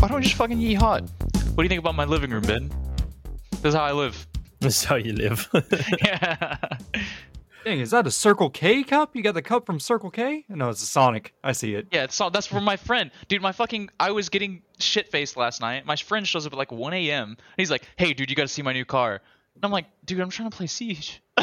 [0.00, 1.02] Why don't we just fucking yee hot?
[1.02, 2.70] What do you think about my living room, Ben?
[3.50, 4.26] This is how I live.
[4.58, 5.48] This is how you live.
[6.02, 6.56] yeah.
[7.64, 9.14] Dang, is that a Circle K cup?
[9.14, 10.44] You got the cup from Circle K?
[10.48, 11.34] No, it's a Sonic.
[11.44, 11.88] I see it.
[11.90, 13.10] Yeah, it's all, that's from my friend.
[13.28, 15.84] Dude, my fucking I was getting shit faced last night.
[15.84, 17.36] My friend shows up at like 1 a.m.
[17.56, 19.20] He's like, "Hey, dude, you got to see my new car."
[19.56, 21.20] And I'm like, "Dude, I'm trying to play Siege."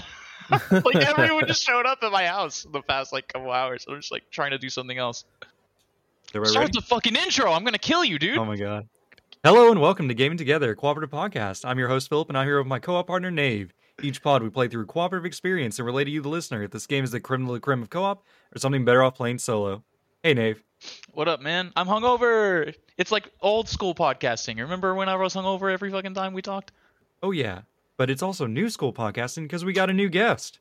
[0.72, 3.86] like everyone just showed up at my house in the past like couple hours.
[3.88, 5.26] I'm just like trying to do something else.
[6.28, 6.72] Start ready?
[6.74, 7.52] the fucking intro.
[7.52, 8.38] I'm gonna kill you, dude.
[8.38, 8.88] Oh my god.
[9.44, 11.66] Hello and welcome to Gaming Together, a cooperative podcast.
[11.66, 13.74] I'm your host Philip, and I'm here with my co-op partner Nave.
[14.02, 16.64] Each pod we play through cooperative experience and relate to you, the listener.
[16.64, 18.24] If this game is the creme de la creme of co-op,
[18.56, 19.84] or something better off playing solo.
[20.24, 20.64] Hey Nave.
[21.12, 21.72] What up, man?
[21.76, 22.74] I'm hungover.
[22.98, 24.60] It's like old school podcasting.
[24.60, 26.72] Remember when I was hungover every fucking time we talked?
[27.22, 27.62] Oh yeah,
[27.98, 30.60] but it's also new school podcasting because we got a new guest.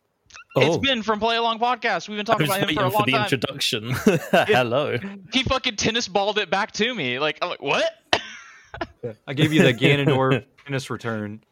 [0.56, 0.78] It's oh.
[0.78, 2.08] Ben from Play Along Podcast.
[2.08, 3.22] We've been talking about him for a long for, long the time.
[3.22, 3.90] introduction.
[4.32, 4.98] Hello.
[5.32, 7.18] He fucking tennis balled it back to me.
[7.18, 7.90] Like I'm like, what?
[9.26, 11.42] I gave you the Ganondorf tennis return.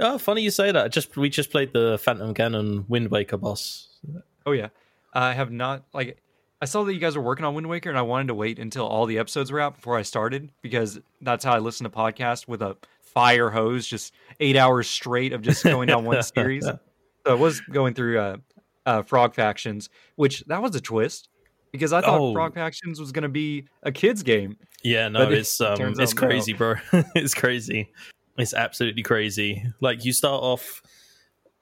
[0.00, 0.92] Oh, funny you say that.
[0.92, 3.88] Just we just played the Phantom Ganon Wind Waker boss.
[4.46, 4.68] Oh yeah,
[5.12, 6.18] I have not like.
[6.60, 8.58] I saw that you guys were working on Wind Waker, and I wanted to wait
[8.58, 11.90] until all the episodes were out before I started because that's how I listen to
[11.90, 12.76] podcasts with a
[13.12, 16.66] fire hose, just eight hours straight of just going down one series.
[17.24, 18.36] So I was going through uh,
[18.84, 21.28] uh, Frog Fractions, which that was a twist
[21.70, 22.32] because I thought Oh.
[22.32, 24.56] Frog Fractions was going to be a kids game.
[24.82, 26.74] Yeah, no, it it's um, it's crazy, bro.
[27.14, 27.92] it's crazy.
[28.36, 29.62] It's absolutely crazy.
[29.80, 30.82] Like you start off,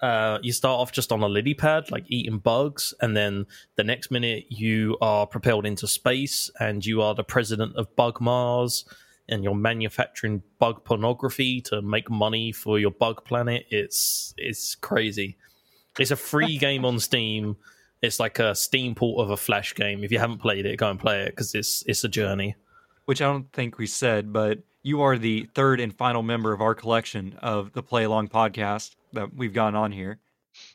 [0.01, 3.45] uh, you start off just on a lily pad, like eating bugs, and then
[3.77, 8.19] the next minute you are propelled into space, and you are the president of Bug
[8.19, 8.87] Mars,
[9.31, 13.67] and you're manufacturing bug pornography to make money for your bug planet.
[13.71, 15.37] It's it's crazy.
[15.99, 17.57] It's a free game on Steam.
[18.03, 20.05] It's like a Steam port of a Flash game.
[20.05, 22.57] If you haven't played it, go and play it because it's it's a journey.
[23.07, 26.61] Which I don't think we said, but you are the third and final member of
[26.61, 30.19] our collection of the Play Along podcast that we've gone on here.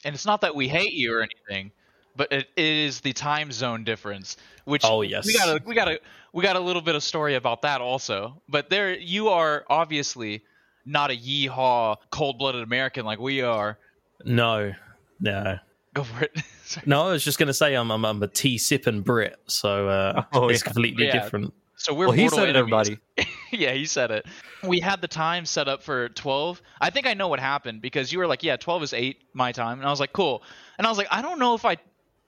[0.03, 1.71] And it's not that we hate you or anything,
[2.15, 4.37] but it is the time zone difference.
[4.65, 5.25] Which Oh, yes.
[5.25, 5.99] we got a we got a
[6.33, 8.41] we got a little bit of story about that also.
[8.49, 10.43] But there, you are obviously
[10.85, 13.77] not a yeehaw cold blooded American like we are.
[14.23, 14.73] No,
[15.19, 15.57] no,
[15.93, 16.31] Go for it.
[16.85, 17.07] No.
[17.07, 20.23] I was just going to say I'm, I'm I'm a tea sipping Brit, so uh,
[20.33, 20.65] Oh, it's yeah.
[20.65, 21.21] completely Yeah.
[21.21, 21.53] different.
[21.75, 22.97] so we're well, he said it, enemies.
[23.17, 23.29] everybody.
[23.51, 24.25] yeah, he said it.
[24.67, 26.59] We had the time set up for 12.
[26.81, 29.51] I think I know what happened because you were like, yeah, 12 is 8 my
[29.51, 29.77] time.
[29.77, 30.41] And I was like, cool.
[30.79, 31.77] And I was like, I don't know if I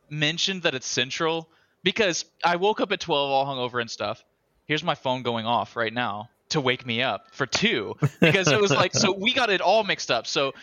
[0.10, 1.50] mentioned that it's central
[1.84, 4.24] because I woke up at 12 all hungover and stuff.
[4.66, 8.60] Here's my phone going off right now to wake me up for 2 because it
[8.60, 10.28] was like, so we got it all mixed up.
[10.28, 10.54] So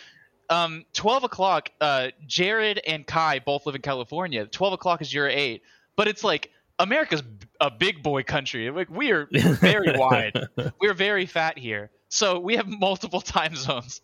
[0.51, 4.47] um, 12 o'clock, uh, Jared and Kai both live in California.
[4.47, 5.63] 12 o'clock is your 8.
[5.97, 8.69] But it's like, America's b- a big boy country.
[8.71, 10.49] Like we are very wide.
[10.81, 11.91] We're very fat here.
[12.09, 14.01] So we have multiple time zones.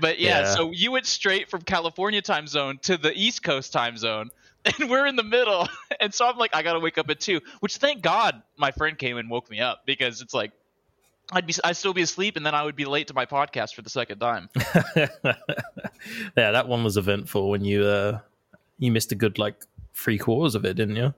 [0.00, 0.54] But yeah, Yeah.
[0.54, 4.30] so you went straight from California time zone to the East Coast time zone.
[4.78, 5.68] And we're in the middle.
[6.00, 7.40] And so I'm like, I gotta wake up at two.
[7.60, 10.52] Which thank God my friend came and woke me up because it's like
[11.30, 13.74] I'd be I'd still be asleep and then I would be late to my podcast
[13.74, 14.48] for the second time.
[14.96, 18.20] yeah, that one was eventful when you uh
[18.78, 19.56] you missed a good like
[19.94, 21.12] three quarters of it, didn't you?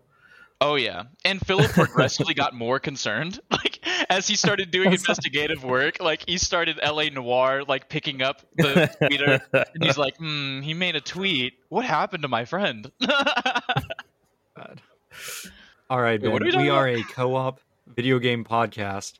[0.60, 3.38] Oh yeah, and Philip progressively got more concerned.
[3.50, 3.81] Like
[4.12, 7.10] as he started doing investigative work, like he started L.A.
[7.10, 9.40] Noir, like picking up the tweeter,
[9.74, 11.54] and he's like, "Hmm, he made a tweet.
[11.70, 12.90] What happened to my friend?"
[15.90, 19.18] All right, Wait, what are we we are a co-op video game podcast.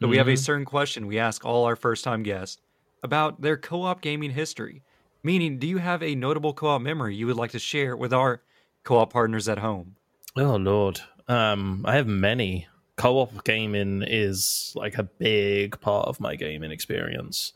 [0.00, 0.38] So we have a Mhm.
[0.38, 2.58] certain question we ask all our first-time guests
[3.02, 4.82] about their co-op gaming history.
[5.22, 8.42] Meaning, do you have a notable co-op memory you would like to share with our
[8.84, 9.96] co-op partners at home?
[10.36, 12.66] Oh lord, um, I have many.
[13.00, 17.54] Co-op gaming is like a big part of my gaming experience.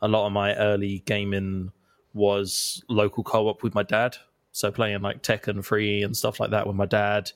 [0.00, 1.72] A lot of my early gaming
[2.14, 4.16] was local co-op with my dad,
[4.52, 7.32] so playing like Tekken 3 and stuff like that with my dad.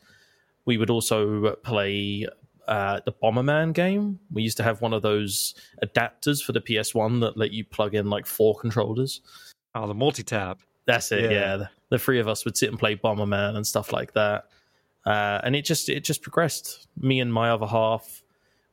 [0.65, 2.29] We would also play
[2.69, 4.21] uh, the Bomberman game.
[4.33, 7.97] We used to have one of those adapters for the PS1 that let you plug
[7.97, 9.23] in like four controllers.
[9.75, 10.61] Oh, the multi-tap.
[10.87, 11.23] That's it.
[11.25, 11.31] Yeah.
[11.31, 14.47] Yeah, the three of us would sit and play Bomberman and stuff like that.
[15.07, 16.87] Uh, and it just it just progressed.
[16.97, 18.23] Me and my other half,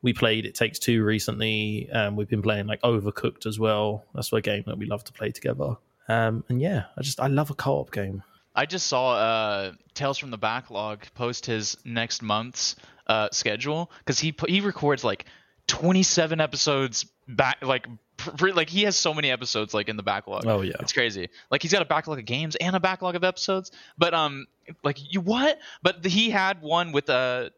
[0.02, 1.90] we played It Takes Two recently.
[1.92, 4.04] Um, we've been playing like Overcooked as well.
[4.14, 5.76] That's a game that we love to play together.
[6.10, 8.24] Um, and yeah, I just I love a co-op game.
[8.56, 12.76] I just saw uh, Tales from the Backlog post his next month's
[13.06, 15.26] uh, schedule because he he records like
[15.68, 17.88] 27 episodes back like
[18.56, 20.46] like he has so many episodes like in the backlog.
[20.46, 20.74] Oh yeah.
[20.80, 21.30] It's crazy.
[21.50, 23.72] Like he's got a backlog of games and a backlog of episodes.
[23.98, 24.48] But um,
[24.84, 25.60] like you what?
[25.82, 27.50] But he had one with uh,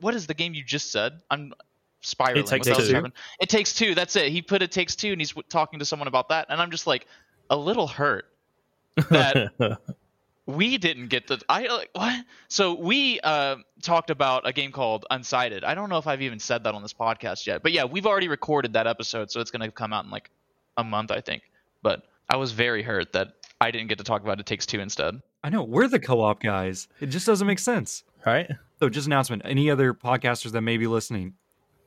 [0.00, 1.20] what is the game you just said?
[1.30, 1.52] I'm
[2.00, 2.44] spiraling.
[2.44, 2.92] It Takes Two.
[3.40, 3.94] It takes two.
[3.94, 4.30] That's it.
[4.30, 6.70] He put it takes two, and he's w- talking to someone about that, and I'm
[6.70, 7.06] just like
[7.50, 8.26] a little hurt
[9.10, 9.52] that
[10.46, 12.24] we didn't get the I like what?
[12.48, 15.64] So we uh talked about a game called Unsighted.
[15.64, 17.62] I don't know if I've even said that on this podcast yet.
[17.62, 20.30] But yeah, we've already recorded that episode, so it's going to come out in like
[20.76, 21.42] a month, I think.
[21.82, 24.80] But I was very hurt that I didn't get to talk about It Takes Two
[24.80, 25.20] instead.
[25.42, 26.88] I know we're the co-op guys.
[27.00, 28.04] It just doesn't make sense.
[28.24, 28.50] right?
[28.80, 29.42] So, just announcement.
[29.44, 31.34] Any other podcasters that may be listening?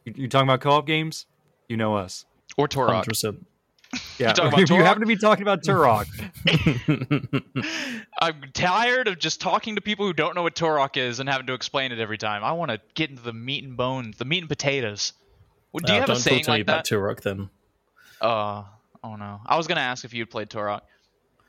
[0.06, 1.26] You, you talking about co-op games?
[1.68, 2.26] You know us.
[2.58, 3.06] Or Turok.
[3.94, 4.20] 100%.
[4.20, 6.06] Yeah, about if you happen to be talking about Turok,
[8.22, 11.48] I'm tired of just talking to people who don't know what Turok is and having
[11.48, 12.44] to explain it every time.
[12.44, 15.14] I want to get into the meat and bones, the meat and potatoes.
[15.72, 16.96] Well, Do you Uh, have don't a saying talk to me like about that?
[16.96, 17.50] Turok then.
[18.22, 18.64] Uh,
[19.04, 19.42] oh no.
[19.46, 20.82] I was gonna ask if you'd played Turok.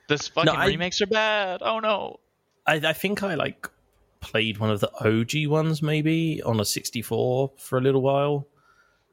[0.09, 1.63] This fucking I- remakes are bad.
[1.63, 2.21] Oh no.
[2.67, 3.69] I, I think I like
[4.21, 8.47] played one of the OG ones maybe on a 64 for a little while.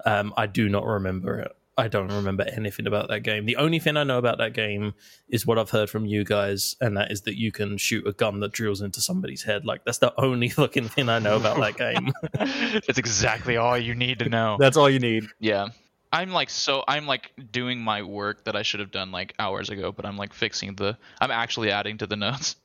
[0.05, 1.55] Um, I do not remember it.
[1.77, 3.45] I don't remember anything about that game.
[3.45, 4.93] The only thing I know about that game
[5.29, 8.13] is what I've heard from you guys, and that is that you can shoot a
[8.13, 9.63] gun that drills into somebody's head.
[9.65, 12.11] Like that's the only fucking thing I know about that game.
[12.87, 14.57] That's exactly all you need to know.
[14.59, 15.25] that's all you need.
[15.39, 15.67] yeah.
[16.11, 19.69] I'm like so I'm like doing my work that I should have done like hours
[19.69, 22.55] ago, but I'm like fixing the I'm actually adding to the notes.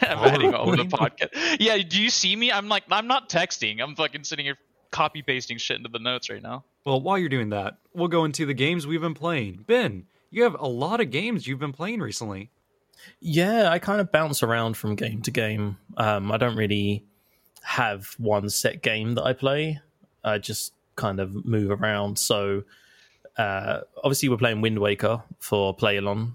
[0.00, 1.58] I'm Oh, adding all the podcast.
[1.60, 2.50] Yeah, do you see me?
[2.50, 3.80] I'm like I'm not texting.
[3.82, 4.56] I'm fucking sitting here
[4.92, 6.64] copy pasting shit into the notes right now.
[6.84, 9.64] Well, while you're doing that, we'll go into the games we've been playing.
[9.66, 12.50] Ben, you have a lot of games you've been playing recently.
[13.20, 15.78] Yeah, I kind of bounce around from game to game.
[15.96, 17.04] Um, I don't really
[17.62, 19.80] have one set game that I play.
[20.22, 22.18] I just kind of move around.
[22.18, 22.62] So,
[23.36, 26.34] uh, obviously, we're playing Wind Waker for Playalon.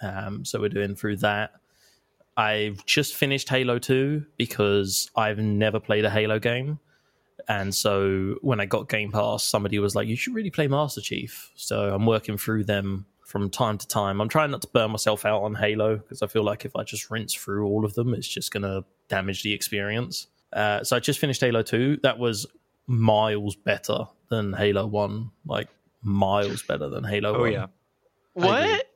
[0.00, 1.52] Um, so we're doing through that.
[2.36, 6.78] I've just finished Halo 2 because I've never played a Halo game.
[7.46, 11.00] And so when I got Game Pass, somebody was like, you should really play Master
[11.00, 11.50] Chief.
[11.54, 14.20] So I'm working through them from time to time.
[14.20, 16.82] I'm trying not to burn myself out on Halo because I feel like if I
[16.82, 20.26] just rinse through all of them, it's just going to damage the experience.
[20.52, 21.98] Uh, so I just finished Halo 2.
[22.02, 22.46] That was
[22.86, 25.30] miles better than Halo 1.
[25.46, 25.68] Like,
[26.02, 27.52] miles better than Halo Oh 1.
[27.52, 27.66] yeah,
[28.34, 28.86] What?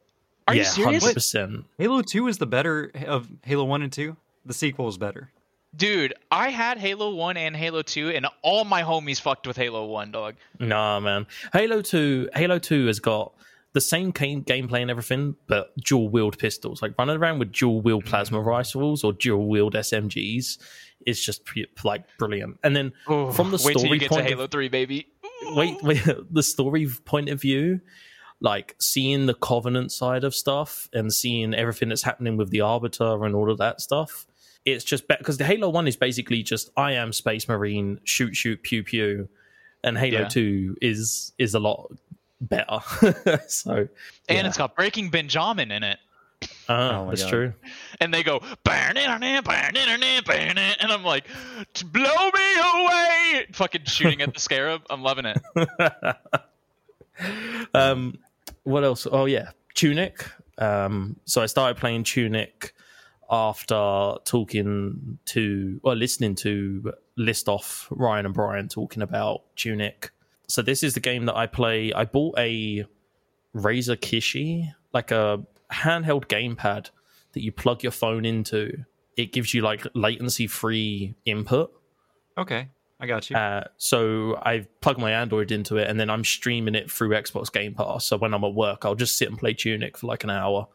[0.49, 1.05] Are yeah, you serious?
[1.05, 1.65] 100%.
[1.79, 4.17] Halo Two is the better of Halo One and Two.
[4.45, 5.31] The sequel is better.
[5.75, 9.87] Dude, I had Halo 1 and Halo 2 and all my homies fucked with Halo
[9.87, 10.35] 1, dog.
[10.61, 11.27] Nah, man.
[11.53, 13.33] Halo 2, Halo 2 has got
[13.73, 16.83] the same game, gameplay and everything, but dual wield pistols.
[16.83, 18.11] Like running around with dual wield mm-hmm.
[18.11, 20.59] plasma rifles or dual wield SMGs
[21.07, 21.43] is just
[21.83, 22.59] like brilliant.
[22.63, 25.09] And then from the Wait till story you get to point Halo of, 3, baby.
[25.55, 27.81] wait, wait, the story point of view,
[28.41, 33.25] like seeing the Covenant side of stuff and seeing everything that's happening with the Arbiter
[33.25, 34.27] and all of that stuff.
[34.65, 38.37] It's just better because the Halo One is basically just I am Space Marine, shoot,
[38.37, 39.29] shoot, pew, pew,
[39.83, 40.29] and Halo Yeah.
[40.29, 41.91] Two is is a lot
[42.41, 42.79] better.
[43.49, 43.89] so, And
[44.29, 44.47] yeah.
[44.47, 45.99] it's got Breaking Benjamin in it.
[46.69, 47.31] Ah, Oh my that's God.
[47.31, 47.53] true.
[48.01, 50.77] And they go, burn it, burn it, burn it, burn it.
[50.81, 51.27] And I'm like,
[51.93, 53.47] blow me away.
[53.53, 54.83] Fucking shooting at the scarab.
[54.91, 55.41] I'm loving it.
[57.75, 58.19] um,
[58.65, 59.07] what else?
[59.11, 60.25] Oh yeah, Tunic.
[60.59, 62.75] Um, so I started playing Tunic
[63.33, 70.11] after talking to or listening to list off Ryan and Brian talking about Tunic.
[70.49, 71.95] So this is the game that I play.
[71.95, 72.85] I bought a
[73.57, 76.91] Razer Kishi, like a handheld gamepad
[77.33, 78.85] that you plug your phone into.
[79.17, 81.73] It gives you like latency free input.
[82.37, 82.69] Okay,
[83.01, 83.37] I got you.
[83.37, 87.51] Uh, so I plug my Android into it, and then I'm streaming it through Xbox
[87.51, 88.05] Game Pass.
[88.05, 90.69] So when I'm at work, I'll just sit and play Tunic for like an hour.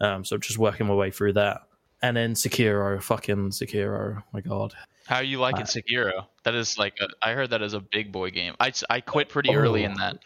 [0.00, 1.62] Um, so just working my way through that,
[2.02, 4.22] and then Sekiro, fucking Sekiro.
[4.32, 4.74] My God,
[5.06, 6.26] How you liking Uh, Sekiro?
[6.44, 8.54] That is like, a, I heard that is a big boy game.
[8.60, 9.96] I, I quit pretty early in Oh.
[9.98, 10.18] that.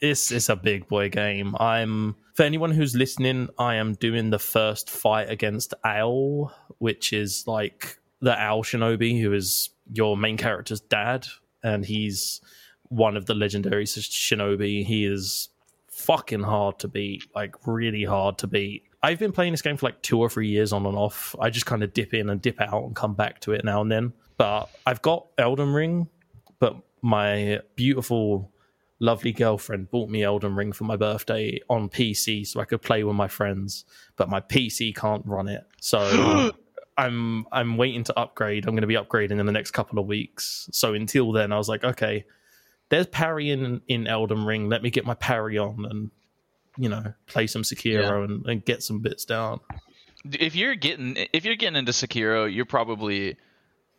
[0.00, 1.56] it's it's a big boy game.
[1.58, 7.44] I'm for anyone who's listening, I am doing the first fight against Owl, which is
[7.48, 11.26] like the Owl Shinobi, who is your main character's dad,
[11.64, 12.40] and he's
[12.90, 14.84] one of the legendary Shinobi.
[14.84, 15.48] He is
[15.88, 18.84] fucking hard to beat, like really hard to beat.
[19.02, 21.34] I've been playing this game for like two or three years on and off.
[21.40, 23.80] I just kind of dip in and dip out and come back to it now
[23.80, 24.12] and then.
[24.36, 26.08] But I've got Elden Ring,
[26.58, 28.50] but my beautiful
[29.00, 33.04] lovely girlfriend bought me Elden Ring for my birthday on PC so I could play
[33.04, 33.84] with my friends,
[34.16, 35.64] but my PC can't run it.
[35.80, 36.50] So
[36.98, 38.66] I'm I'm waiting to upgrade.
[38.66, 40.68] I'm going to be upgrading in the next couple of weeks.
[40.72, 42.24] So until then, I was like, okay,
[42.88, 44.68] there's parry in in Elden Ring.
[44.68, 46.10] Let me get my parry on and
[46.78, 49.60] you know play some Sekiro and, and get some bits down.
[50.24, 53.36] if you're getting if you're getting into Sekiro, you're probably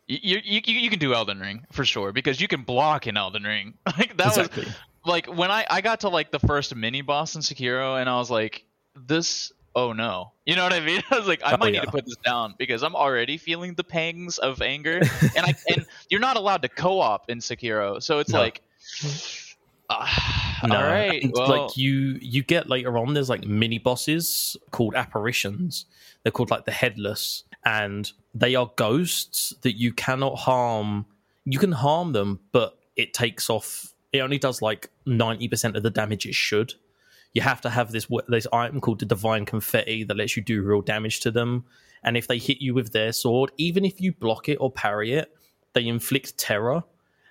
[0.06, 3.44] you you you, can do Elden Ring for sure because you can block in Elden
[3.44, 3.74] Ring.
[3.98, 4.64] Like that exactly.
[4.64, 8.08] was like when I I got to like the first mini boss in Sekiro and
[8.08, 8.64] I was like
[8.96, 10.32] this oh no.
[10.46, 11.00] You know what I mean?
[11.12, 13.74] I was like I Oh, might need to put this down because I'm already feeling
[13.74, 14.96] the pangs of anger
[15.36, 18.02] and I and you're not allowed to co-op in Sekiro.
[18.02, 18.40] So it's No.
[18.40, 18.62] like
[19.90, 21.22] ah, No, all right.
[21.22, 25.86] and, Well, like you you get later on there's like mini bosses called apparitions.
[26.22, 31.06] They're called like the headless and they are ghosts that you cannot harm.
[31.44, 35.90] You can harm them but it takes off it only does like 90% of the
[35.90, 36.74] damage it should.
[37.32, 40.62] You have to have this this item called the divine confetti that lets you do
[40.62, 41.64] real damage to them
[42.02, 45.12] and if they hit you with their sword even if you block it or parry
[45.12, 45.36] it
[45.74, 46.82] they inflict terror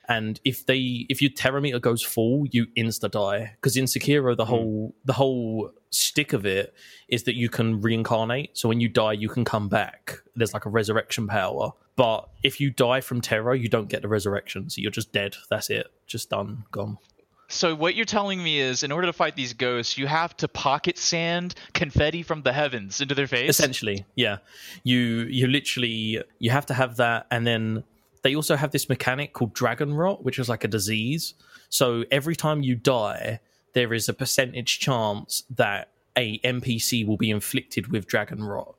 [0.09, 4.35] and if they if your terror meter goes full you insta die because in sekiro
[4.35, 4.49] the hmm.
[4.49, 6.73] whole the whole stick of it
[7.07, 8.57] is that you can reincarnate.
[8.57, 10.19] So when you die you can come back.
[10.35, 11.71] There's like a resurrection power.
[11.95, 14.69] But if you die from terror you don't get the resurrection.
[14.69, 15.35] So you're just dead.
[15.49, 15.87] That's it.
[16.07, 16.63] Just done.
[16.71, 16.97] Gone.
[17.51, 20.47] So what you're telling me is, in order to fight these ghosts, you have to
[20.47, 23.49] pocket sand confetti from the heavens into their face.
[23.49, 24.37] essentially yeah.
[24.83, 27.83] You you literally you have to have that and then
[28.23, 31.33] they also have this mechanic called dragon rot which is like a disease.
[31.69, 33.39] So every time you die
[33.73, 38.75] there is a percentage chance that a npc will be inflicted with dragon rot.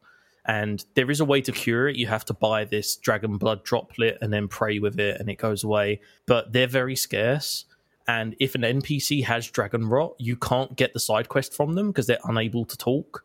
[0.46, 1.96] And there is a way to cure it.
[1.96, 5.36] You have to buy this dragon blood droplet and then pray with it and it
[5.36, 6.00] goes away.
[6.26, 7.66] But they're very scarce.
[8.08, 11.88] And if an npc has dragon rot you can't get the side quest from them
[11.88, 13.24] because they're unable to talk.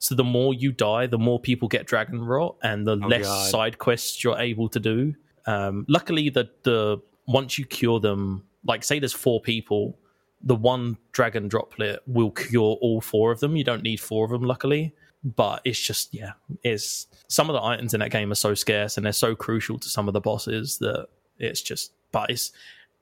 [0.00, 3.24] So the more you die, the more people get dragon rot, and the Oh, less
[3.24, 3.50] God.
[3.50, 5.14] side quests you're able to do.
[5.46, 9.98] Um, luckily, the the once you cure them, like say there's four people,
[10.42, 13.56] the one dragon droplet will cure all four of them.
[13.56, 14.94] You don't need four of them, luckily.
[15.24, 16.32] But it's just yeah,
[16.62, 19.78] it's some of the items in that game are so scarce and they're so crucial
[19.78, 21.06] to some of the bosses that
[21.38, 21.92] it's just.
[22.12, 22.52] But it's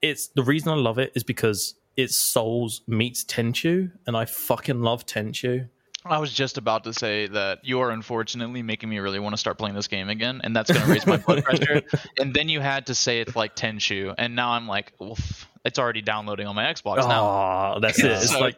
[0.02, 4.82] it's the reason I love it is because it's Souls meets Tenchu, and I fucking
[4.82, 5.68] love Tenchu.
[6.04, 9.36] I was just about to say that you are unfortunately making me really want to
[9.36, 11.82] start playing this game again, and that's going to raise my blood pressure.
[12.18, 15.16] And then you had to say it's like Tenchu, and now I'm like, well,
[15.64, 17.74] it's already downloading on my Xbox now.
[17.76, 18.10] Oh, that's it.
[18.10, 18.56] It's So like,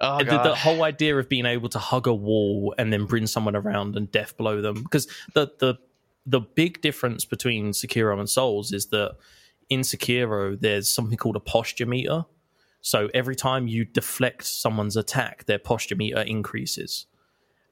[0.00, 3.26] oh the, the whole idea of being able to hug a wall and then bring
[3.26, 4.82] someone around and death blow them.
[4.82, 5.78] Because the the
[6.26, 9.16] the big difference between Sekiro and Souls is that
[9.70, 12.24] in Sekiro there's something called a posture meter.
[12.80, 17.06] So every time you deflect someone's attack, their posture meter increases.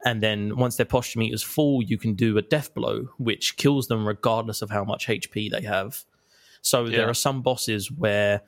[0.05, 3.57] And then once their posture meter is full, you can do a death blow, which
[3.57, 6.05] kills them regardless of how much HP they have.
[6.63, 6.99] So Yeah.
[6.99, 8.43] there are some bosses where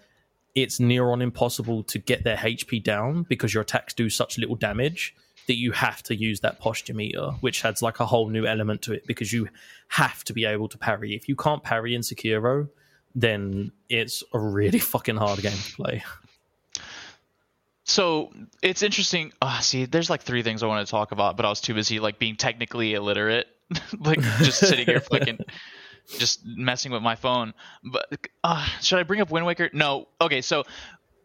[0.54, 4.56] it's near on impossible to get their HP down because your attacks do such little
[4.56, 5.14] damage
[5.46, 8.82] that you have to use that posture meter, which adds like a whole new element
[8.82, 9.48] to it because you
[9.88, 11.14] have to be able to parry.
[11.14, 12.68] If you can't parry in Sekiro,
[13.14, 16.04] then it's a really fucking hard game to play.
[17.90, 18.30] So
[18.62, 19.32] it's interesting.
[19.42, 21.74] Uh, see, there's like three things I want to talk about, but I was too
[21.74, 23.48] busy like being technically illiterate,
[23.98, 25.40] like just sitting here fucking
[26.18, 27.52] just messing with my phone.
[27.82, 28.06] But
[28.44, 29.70] uh, should I bring up Wind Waker?
[29.72, 30.06] No.
[30.20, 30.64] Okay, so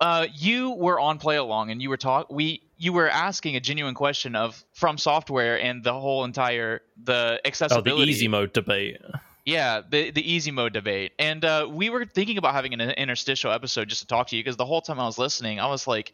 [0.01, 3.59] uh, you were on Play Along and you were talk we you were asking a
[3.59, 8.05] genuine question of FromSoftware and the whole entire the Oh, accessibility.
[8.05, 8.97] the easy mode debate.
[9.45, 13.51] Yeah, the the easy mode debate, and uh, we were thinking about having an interstitial
[13.51, 15.85] episode just to talk to you because the whole time I was listening, I was
[15.85, 16.13] like,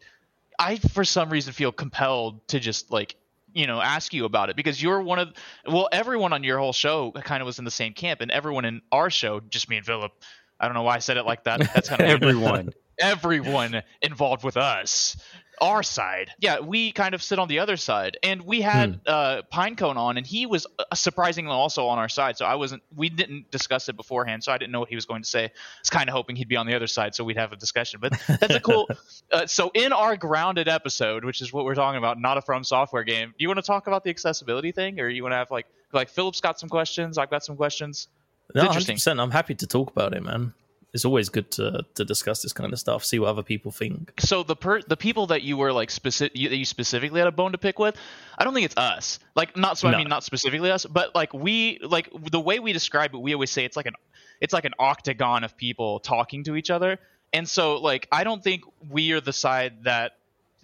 [0.58, 3.16] I for some reason feel compelled to just like
[3.54, 5.32] you know ask you about it because you're one of
[5.66, 8.64] well everyone on your whole show kind of was in the same camp, and everyone
[8.64, 10.12] in our show, just me and Philip.
[10.60, 11.60] I don't know why I said it like that.
[11.74, 12.70] That's kind of Everyone.
[12.98, 15.16] everyone involved with us
[15.60, 16.30] our side.
[16.38, 18.16] Yeah we kind of sit on the other side.
[18.22, 22.36] And we had uh pinecone on and he was uh, surprisingly also on our side.
[22.36, 25.06] So i wasn't we didn't discuss it beforehand so i didn't know what he was
[25.06, 25.44] going to say.
[25.44, 27.56] I was kind of hoping he'd be on the other side so we'd have a
[27.56, 28.00] discussion.
[28.00, 28.88] But that's a cool
[29.30, 33.06] uh, so in our grounded episode which is what we're talking about not a FromSoftware
[33.06, 35.50] game do you want to talk about the accessibility thing or you want to have
[35.50, 38.08] like like philip's got some questions i've got some questions?
[38.54, 38.96] No, interesting.
[38.96, 39.20] 100%.
[39.20, 40.52] I'm happy to talk about it, man.
[40.92, 44.12] It's always good to to discuss this kind of stuff, see what other people think.
[44.20, 47.28] so the per the people that you were like specific you, that you specifically had
[47.28, 47.96] a bone to pick with
[48.38, 49.18] i don't think it's us.
[49.34, 52.72] Like not so i mean not specifically us but like we like the way we
[52.72, 53.94] describe it we always say it's like an
[54.40, 56.98] it's like an octagon of people talking to each other.
[57.32, 60.12] And so like i don't think we are the side that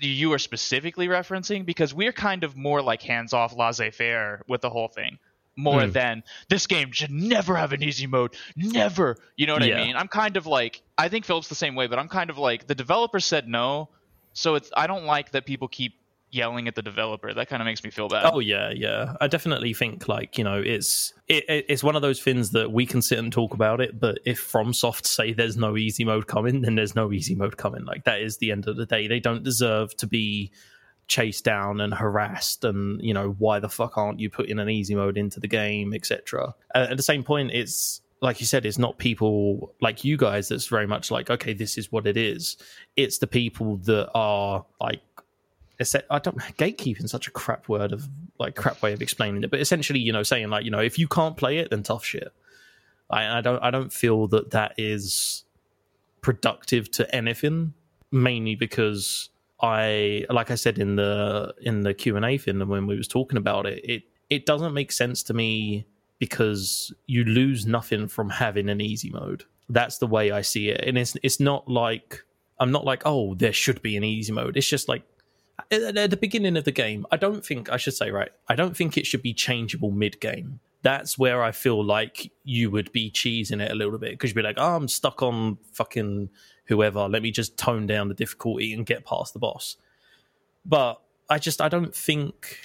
[0.01, 4.71] you are specifically referencing because we're kind of more like hands off laissez-faire with the
[4.71, 5.19] whole thing
[5.59, 5.91] more Hmm.
[5.91, 9.81] than this game should never have an easy mode never you know what Yeah.
[9.81, 12.31] i mean i'm kind of like i think philip's the same way but i'm kind
[12.31, 13.89] of like the developer said no
[14.33, 15.95] so it's i don't like that people keep
[16.31, 17.33] yelling at the developer.
[17.33, 18.27] That kind of makes me feel bad.
[18.31, 19.15] Oh yeah, yeah.
[19.19, 22.85] I definitely think like you know it's it, it's one of those things that we
[22.85, 26.61] can sit and talk about it, but if FromSoft say there's no easy mode coming,
[26.61, 27.87] then there's no easy mode coming.
[27.87, 29.09] Like that is the end of the day.
[29.09, 30.53] They don't deserve to be
[31.09, 34.95] chased down and harassed and you know why the fuck aren't you putting an easy
[34.95, 38.99] mode into the game etc at the same point it's like you said it's not
[38.99, 42.59] people like you guys that's very much like okay this is what it is
[42.97, 45.01] it's the people that are like
[45.81, 49.61] I don't gatekeeping such a crap word of like crap way of explaining it, but
[49.61, 52.33] essentially, you know, saying like, you know, if you can't play it, then tough shit.
[53.11, 55.45] I, I don't, I don't feel that that is
[56.21, 57.75] productive to anything.
[58.11, 59.29] Mainly because
[59.61, 63.09] I, like I said in the in the Q and A thing when we was
[63.09, 65.87] talking about it, it it doesn't make sense to me
[66.19, 69.45] because you lose nothing from having an easy mode.
[69.69, 72.25] That's the way I see it, and it's it's not like
[72.61, 74.57] I'm not like oh there should be an easy mode.
[74.57, 75.03] It's just like
[75.71, 78.31] at the beginning of the game, I don't think I should say right.
[78.49, 80.61] I don't think it should be changeable mid game.
[80.83, 84.37] That's where I feel like you would be cheesing it a little bit because you'd
[84.37, 86.31] be like, "Oh, I'm stuck on fucking
[86.69, 87.09] whoever.
[87.09, 89.77] Let me just tone down the difficulty and get past the boss."
[90.65, 92.59] But I just I don't think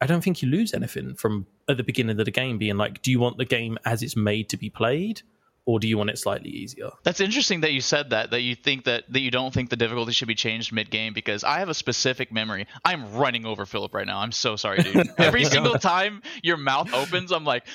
[0.00, 3.02] I don't think you lose anything from at the beginning of the game being like,
[3.02, 5.22] "Do you want the game as it's made to be played?"
[5.66, 6.90] or do you want it slightly easier?
[7.04, 9.76] That's interesting that you said that that you think that that you don't think the
[9.76, 12.66] difficulty should be changed mid game because I have a specific memory.
[12.84, 14.18] I'm running over Philip right now.
[14.18, 15.08] I'm so sorry, dude.
[15.18, 17.66] Every single time your mouth opens, I'm like,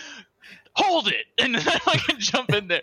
[0.74, 2.82] hold it, and then I can jump in there.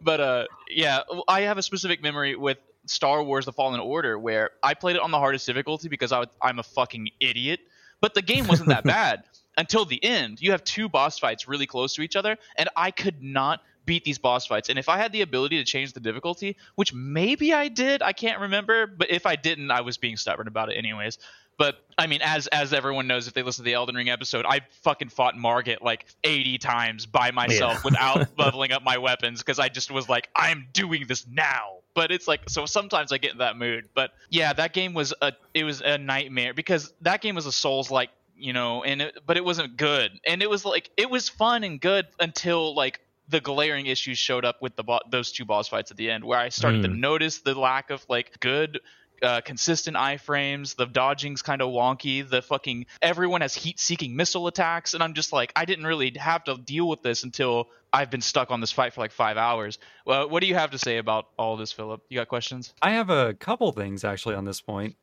[0.00, 4.50] But uh, yeah, I have a specific memory with Star Wars: The Fallen Order where
[4.62, 7.60] I played it on the hardest difficulty because I I'm a fucking idiot.
[8.00, 9.24] But the game wasn't that bad
[9.56, 10.40] until the end.
[10.40, 14.04] You have two boss fights really close to each other, and I could not beat
[14.04, 14.68] these boss fights.
[14.68, 18.12] And if I had the ability to change the difficulty, which maybe I did, I
[18.12, 21.18] can't remember, but if I didn't, I was being stubborn about it anyways.
[21.58, 24.46] But I mean, as as everyone knows, if they listen to the Elden Ring episode,
[24.46, 27.80] I fucking fought Margit like 80 times by myself yeah.
[27.84, 31.78] without leveling up my weapons because I just was like, I'm doing this now.
[31.94, 33.88] But it's like, so sometimes I get in that mood.
[33.92, 37.52] But yeah, that game was a it was a nightmare because that game was a
[37.52, 41.10] Souls like you know, and it, but it wasn't good, and it was like it
[41.10, 45.32] was fun and good until like the glaring issues showed up with the bo- those
[45.32, 46.84] two boss fights at the end, where I started mm.
[46.84, 47.00] to hmm.
[47.00, 48.78] notice the lack of like good
[49.22, 50.76] uh, consistent iframes.
[50.76, 52.28] The dodging's kind of wonky.
[52.28, 56.44] The fucking everyone has heat-seeking missile attacks, and I'm just like, I didn't really have
[56.44, 59.78] to deal with this until I've been stuck on this fight for like five hours.
[60.04, 62.02] Well, what do you have to say about all this, Philip?
[62.08, 62.74] You got questions?
[62.82, 64.96] I have a couple things actually on this point.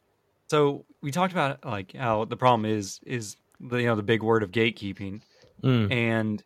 [0.48, 4.22] So we talked about like how the problem is is the you know the big
[4.22, 5.22] word of gatekeeping,
[5.64, 5.92] mm.
[5.92, 6.44] and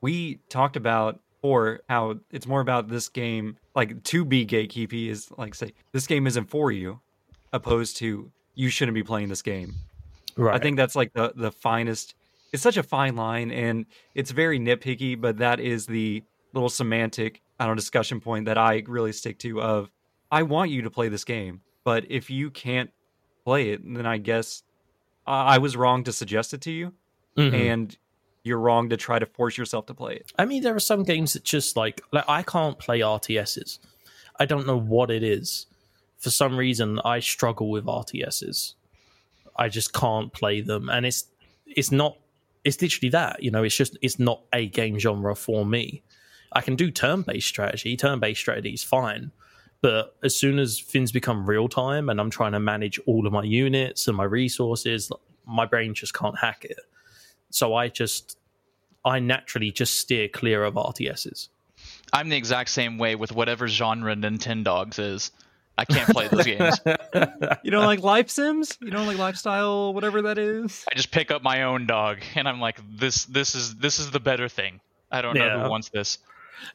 [0.00, 5.30] we talked about or how it's more about this game like to be gatekeepy is
[5.36, 7.00] like say this game isn't for you
[7.52, 9.74] opposed to you shouldn't be playing this game
[10.36, 12.14] right i think that's like the the finest
[12.52, 17.40] it's such a fine line and it's very nitpicky but that is the little semantic
[17.58, 19.90] i don't know discussion point that i really stick to of
[20.30, 22.90] i want you to play this game but if you can't
[23.44, 24.62] play it then i guess
[25.26, 26.92] i was wrong to suggest it to you
[27.36, 27.54] mm-hmm.
[27.54, 27.96] and
[28.44, 30.32] you're wrong to try to force yourself to play it.
[30.38, 33.78] I mean, there are some games that just like like I can't play RTSs.
[34.38, 35.66] I don't know what it is.
[36.22, 38.74] For some reason, I struggle with RTSs.
[39.56, 41.26] I just can't play them, and it's
[41.66, 42.16] it's not.
[42.64, 43.42] It's literally that.
[43.42, 46.02] You know, it's just it's not a game genre for me.
[46.52, 47.96] I can do turn-based strategy.
[47.96, 49.32] Turn-based strategy is fine,
[49.80, 53.32] but as soon as things become real time and I'm trying to manage all of
[53.32, 55.10] my units and my resources,
[55.44, 56.78] my brain just can't hack it.
[57.50, 58.38] So I just,
[59.04, 61.48] I naturally just steer clear of RTSs.
[62.12, 65.32] I'm the exact same way with whatever genre Nintendogs is.
[65.78, 66.80] I can't play those games.
[67.62, 68.76] You don't like life sims?
[68.80, 70.84] You don't like lifestyle, whatever that is?
[70.90, 74.10] I just pick up my own dog, and I'm like, this, this is this is
[74.10, 74.80] the better thing.
[75.10, 75.48] I don't yeah.
[75.48, 76.18] know who wants this.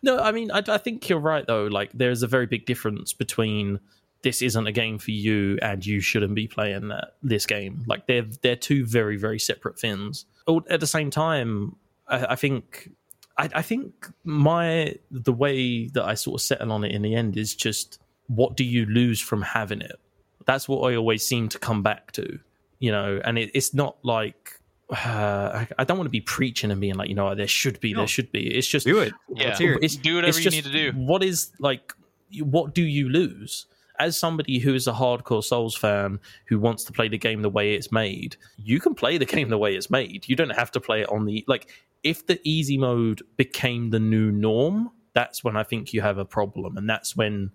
[0.01, 1.65] No, I mean, I, I think you're right though.
[1.65, 3.79] Like, there's a very big difference between
[4.21, 7.83] this isn't a game for you and you shouldn't be playing that, this game.
[7.87, 10.25] Like, they're they're two very very separate things
[10.69, 11.75] at the same time,
[12.07, 12.91] I, I think
[13.37, 17.15] I, I, think my the way that I sort of settle on it in the
[17.15, 19.99] end is just what do you lose from having it?
[20.45, 22.39] That's what I always seem to come back to,
[22.79, 23.19] you know.
[23.23, 24.59] And it, it's not like
[24.89, 27.79] uh, I, I, don't want to be preaching and being like, you know, there should
[27.79, 27.99] be, no.
[27.99, 28.47] there should be.
[28.47, 29.13] It's just do it.
[29.33, 30.91] Yeah, it's, do whatever you need to do.
[30.91, 31.93] What is like?
[32.39, 33.65] What do you lose?
[33.99, 37.49] as somebody who is a hardcore Souls fan who wants to play the game the
[37.49, 40.27] way it's made, you can play the game the way it's made.
[40.27, 41.71] You don't have to play it on the like
[42.03, 46.25] if the easy mode became the new norm, that's when I think you have a
[46.25, 47.51] problem and that's when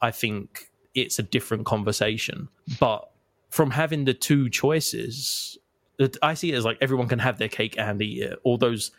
[0.00, 2.48] I think it's a different conversation.
[2.80, 3.10] But
[3.50, 5.58] from having the two choices,
[6.22, 8.38] I see it as like everyone can have their cake and eat it.
[8.42, 8.90] All those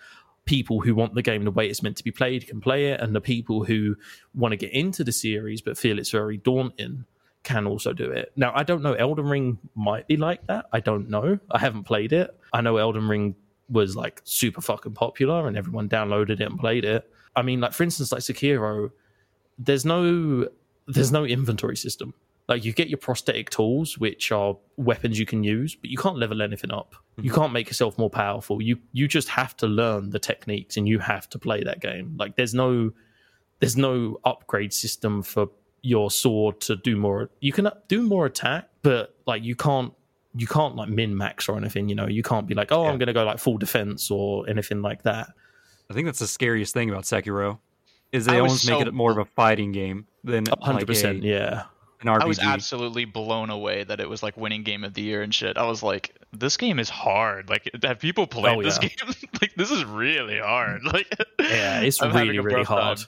[0.45, 3.01] people who want the game the way it's meant to be played can play it,
[3.01, 3.95] and the people who
[4.33, 7.05] want to get into the series but feel it's very daunting
[7.43, 8.31] can also do it.
[8.35, 8.93] Now, I don't know.
[8.93, 10.65] Elden Ring might be like that.
[10.73, 11.39] I don't know.
[11.49, 12.37] I haven't played it.
[12.51, 13.35] I know Elden Ring
[13.69, 17.09] was like super fucking popular and everyone downloaded it and played it.
[17.35, 18.91] I mean, like for instance, like Sekiro,
[19.59, 20.47] there's no
[20.87, 22.13] there's no inventory system.
[22.47, 26.17] Like you get your prosthetic tools, which are weapons you can use, but you can't
[26.17, 26.95] level anything up.
[27.17, 27.41] You mm-hmm.
[27.41, 28.61] can't make yourself more powerful.
[28.61, 32.15] You you just have to learn the techniques and you have to play that game.
[32.17, 32.91] Like there's no
[33.59, 35.49] there's no upgrade system for
[35.81, 37.29] your sword to do more.
[37.41, 39.93] You can do more attack, but like you can't
[40.35, 41.89] you can't like min max or anything.
[41.89, 42.91] You know, you can't be like, oh, Yeah.
[42.91, 45.27] I'm gonna go like full defense or anything like that.
[45.89, 47.59] I think that's the scariest thing about Sekiro
[48.11, 50.87] is they I was almost make it more of a fighting game than hundred like
[50.87, 51.63] percent, a, yeah.
[52.01, 52.21] an RPG.
[52.21, 55.33] I was absolutely blown away that it was like winning game of the year and
[55.33, 55.57] shit.
[55.57, 57.49] I was like, this game is hard.
[57.49, 58.89] Like, have people played Oh, this yeah.
[58.89, 59.15] game?
[59.41, 60.81] like, this is really hard.
[60.93, 61.07] Like,
[61.39, 62.97] Yeah, it's I'm really really hard.
[62.97, 63.07] time.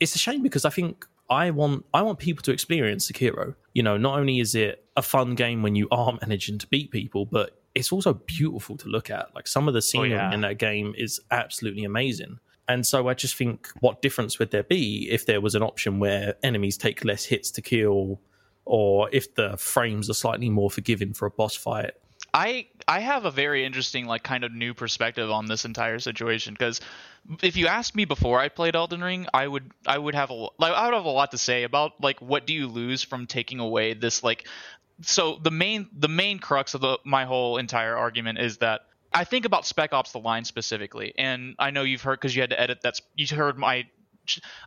[0.00, 3.54] It's a shame because I think I want I want people to experience Sekiro.
[3.72, 6.90] You know, not only is it a fun game when you are managing to beat
[6.90, 9.34] people, but it's also beautiful to look at.
[9.34, 10.32] Like some of the oh, scenery yeah.
[10.32, 12.38] in that game is absolutely amazing.
[12.68, 15.98] And so I just think, what difference would there be if there was an option
[15.98, 18.20] where enemies take less hits to kill,
[18.64, 21.92] or if the frames are slightly more forgiving for a boss fight?
[22.34, 26.54] I I have a very interesting like kind of new perspective on this entire situation
[26.54, 26.80] because
[27.42, 30.34] if you asked me before I played Elden Ring, I would I would have a
[30.58, 33.26] like I would have a lot to say about like what do you lose from
[33.26, 34.48] taking away this like
[35.02, 39.24] so the main the main crux of the my whole entire argument is that I
[39.24, 42.50] think about Spec Ops: The Line specifically, and I know you've heard because you had
[42.50, 42.80] to edit.
[42.82, 43.86] That's you heard my.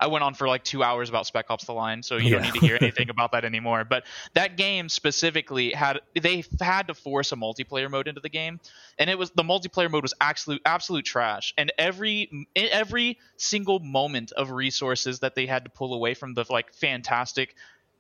[0.01, 2.41] I went on for like two hours about Spec Ops: The Line, so you don't
[2.41, 3.86] need to hear anything about that anymore.
[3.86, 4.03] But
[4.34, 8.60] that game specifically had they had to force a multiplayer mode into the game,
[8.99, 11.53] and it was the multiplayer mode was absolute absolute trash.
[11.58, 16.45] And every every single moment of resources that they had to pull away from the
[16.49, 17.55] like fantastic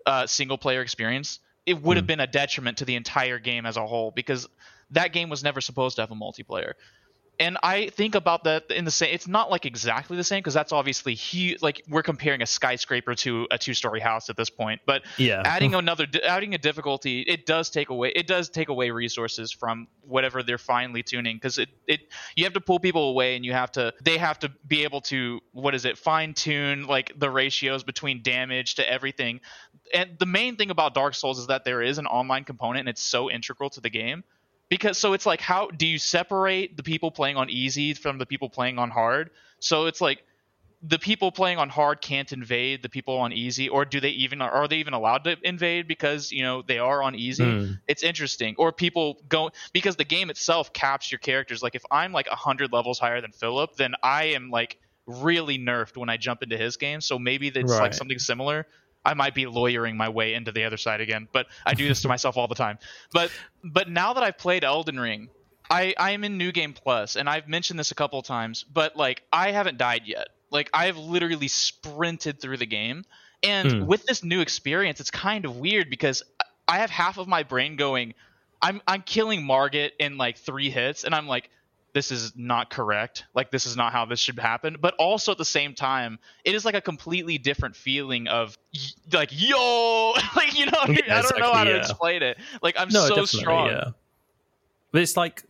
[0.05, 3.77] uh, single player experience, it would have been a detriment to the entire game as
[3.77, 4.47] a whole because
[4.91, 6.73] that game was never supposed to have a multiplayer.
[7.39, 9.13] And I think about that in the same.
[9.13, 11.61] It's not like exactly the same because that's obviously huge.
[11.61, 14.81] Like we're comparing a skyscraper to a two-story house at this point.
[14.85, 18.11] But Yeah, adding another, adding a difficulty, it does take away.
[18.15, 22.01] It does take away resources from whatever they're finely tuning because it, it.
[22.35, 23.93] You have to pull people away, and you have to.
[24.01, 25.41] They have to be able to.
[25.51, 25.97] What is it?
[25.97, 29.41] Fine tune like the ratios between damage to everything.
[29.93, 32.89] And the main thing about Dark Souls is that there is an online component, and
[32.89, 34.23] it's so integral to the game
[34.69, 38.25] because so it's like how do you separate the people playing on easy from the
[38.25, 39.29] people playing on hard?
[39.59, 40.23] So it's like
[40.81, 44.41] the people playing on hard can't invade the people on easy or do they even
[44.41, 47.43] are they even allowed to invade because you know they are on easy?
[47.43, 47.71] Hmm.
[47.87, 48.55] it's interesting.
[48.57, 51.63] Or people go because the game itself caps your characters.
[51.63, 55.97] Like if i'm like 100 levels higher than philip then i am like really nerfed
[55.97, 57.01] when i jump into his game.
[57.01, 58.65] So maybe it's like something similar
[59.05, 62.01] I might be lawyering my way into the other side again, but I do this
[62.01, 62.79] to myself all the time.
[63.13, 63.31] But
[63.63, 65.29] but now that I've played Elden Ring,
[65.69, 68.95] I I am in New Game Plus, and I've mentioned this a couple times, but
[68.95, 70.29] like I haven't died yet.
[70.51, 73.05] Like I have literally sprinted through the game,
[73.43, 73.85] and Hmm.
[73.85, 76.23] with this new experience, it's kind of weird because
[76.67, 78.15] I have half of my brain going,
[78.61, 81.49] I'm I'm killing Margit in like three hits, and I'm like.
[81.95, 83.23] This is not correct.
[83.35, 84.75] Like this is not how this should happen.
[84.81, 88.57] But also at the same time, it is like a completely different feeling of
[89.13, 92.37] like yo, like you know, I don't know how exactly, to explain it.
[92.61, 93.69] Like I'm no, so strong.
[93.69, 93.91] Yeah.
[94.91, 95.45] But it's like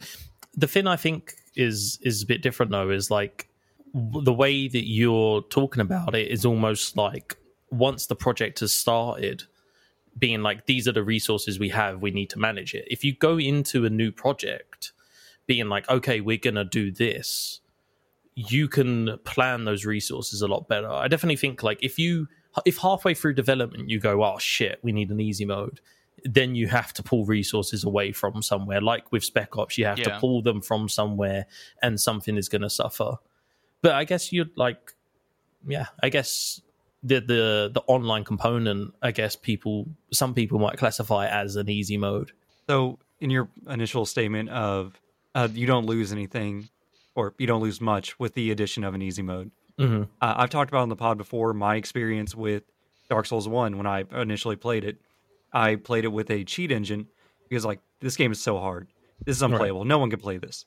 [0.55, 3.49] the thing I think is is a bit different though is like
[3.95, 7.37] the way that you're talking about it is almost like
[7.71, 9.45] once the project has started
[10.15, 13.15] being like these are the resources we have we need to manage it if you
[13.15, 14.91] go into a new project
[15.47, 17.61] being like okay we're going to do this
[18.37, 20.89] you can plan those resources a lot better.
[20.89, 22.27] I definitely think like if you
[22.65, 25.79] if halfway through development you go oh shit we need an easy mode
[26.25, 28.81] then you have to pull resources away from somewhere.
[28.81, 30.05] Like with spec ops you have Yeah.
[30.05, 31.45] to pull them from somewhere
[31.81, 33.15] and something is going to suffer.
[33.81, 34.93] But i guess you'd like
[35.67, 36.59] yeah i guess
[37.03, 41.95] the the the online component i guess people some people might classify as an easy
[41.97, 42.31] mode.
[42.67, 44.99] So, in your initial statement of
[45.35, 46.69] uh, you don't lose anything,
[47.13, 50.49] or you don't lose much with the addition of an easy mode, hmm uh, I've
[50.49, 52.63] talked about on the pod before my experience with
[53.09, 54.97] Dark Souls One when I initially played it.
[55.53, 57.07] I played it with a cheat engine
[57.49, 58.87] because like this game is so hard.
[59.25, 59.51] This is Right.
[59.51, 59.85] unplayable.
[59.85, 60.65] No one can play this.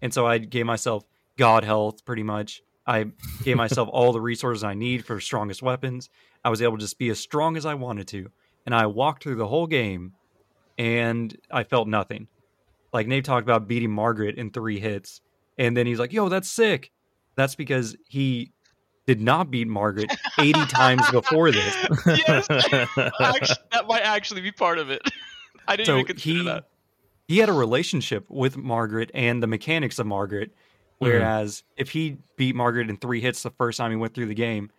[0.00, 1.04] And so I gave myself
[1.36, 2.62] god health pretty much.
[2.86, 3.06] I
[3.42, 6.08] gave myself all the resources I need for strongest weapons.
[6.44, 8.30] I was able to just be as strong as I wanted to.
[8.66, 10.12] And I walked through the whole game
[10.78, 12.28] and I felt nothing.
[12.94, 15.20] Like Nate talked about beating Margit in three hits,
[15.58, 16.92] and then he's like, "Yo, that's sick."
[17.36, 18.52] That's because he
[19.06, 21.74] did not beat Margit 80 times before this.
[22.06, 22.46] yes,
[23.20, 25.02] actually, that might actually be part of it.
[25.68, 26.68] I didn't So even consider he that.
[27.26, 30.50] he had a relationship with Margit and the mechanics of Margit.
[30.50, 31.06] Hmm.
[31.06, 34.34] Whereas if he beat Margit in three hits the first time he went through the
[34.34, 34.70] game,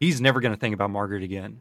[0.00, 1.60] he's never going to think about Margit again.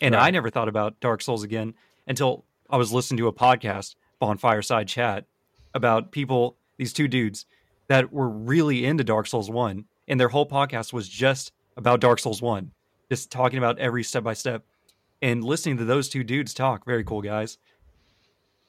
[0.00, 1.74] And I never thought about Dark Souls again
[2.06, 5.26] until I was listening to a podcast on Fireside Chat
[5.74, 7.46] about people, these two dudes
[7.88, 9.84] that were really into Dark Souls 1.
[10.08, 12.70] And their whole podcast was just about Dark Souls 1,
[13.10, 14.64] just talking about every step by step.
[15.22, 17.58] And listening to those two dudes talk, very cool guys.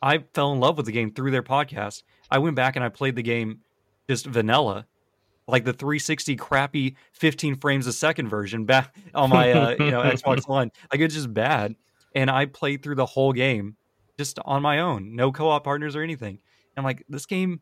[0.02, 2.04] I fell in love with the game through their podcast.
[2.30, 3.60] I went back and I played the game
[4.10, 4.88] just vanilla,
[5.48, 10.02] like the 360 crappy 15 frames a second version back on my uh, you know
[10.02, 10.72] Xbox One.
[10.92, 11.76] Like it's just bad.
[12.16, 13.76] And I played through the whole game
[14.18, 16.40] just on my own, no co-op partners or anything.
[16.76, 17.62] And I'm like, this game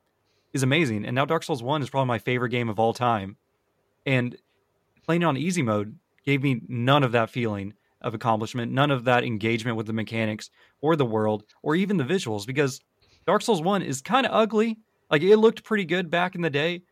[0.53, 1.05] is amazing.
[1.05, 3.37] And now Dark Souls 1 is probably my favorite game of all time.
[4.05, 4.35] And
[5.05, 9.03] playing it on easy mode gave me none of that feeling of accomplishment, none of
[9.05, 10.49] that engagement with the mechanics
[10.81, 12.79] or the world or even the visuals because
[13.25, 14.77] Dark Souls 1 is kind of ugly.
[15.11, 16.83] Like it looked pretty good back in the day.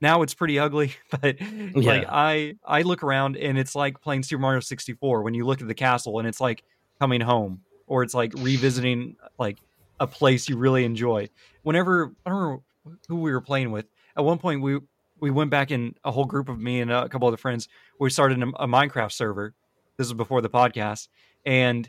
[0.00, 1.36] Now it's pretty ugly, but
[1.74, 5.60] like I I look around and it's like playing Super Mario 64 when you look
[5.60, 6.64] at the castle and it's like
[6.98, 9.58] coming home or it's like revisiting like
[10.02, 11.28] a place you really enjoy.
[11.62, 12.62] Whenever I don't remember
[13.08, 13.86] who we were playing with.
[14.16, 14.80] At one point we
[15.20, 17.68] we went back in a whole group of me and a couple other friends.
[18.00, 19.54] We started a, a Minecraft server.
[19.96, 21.06] This was before the podcast.
[21.46, 21.88] And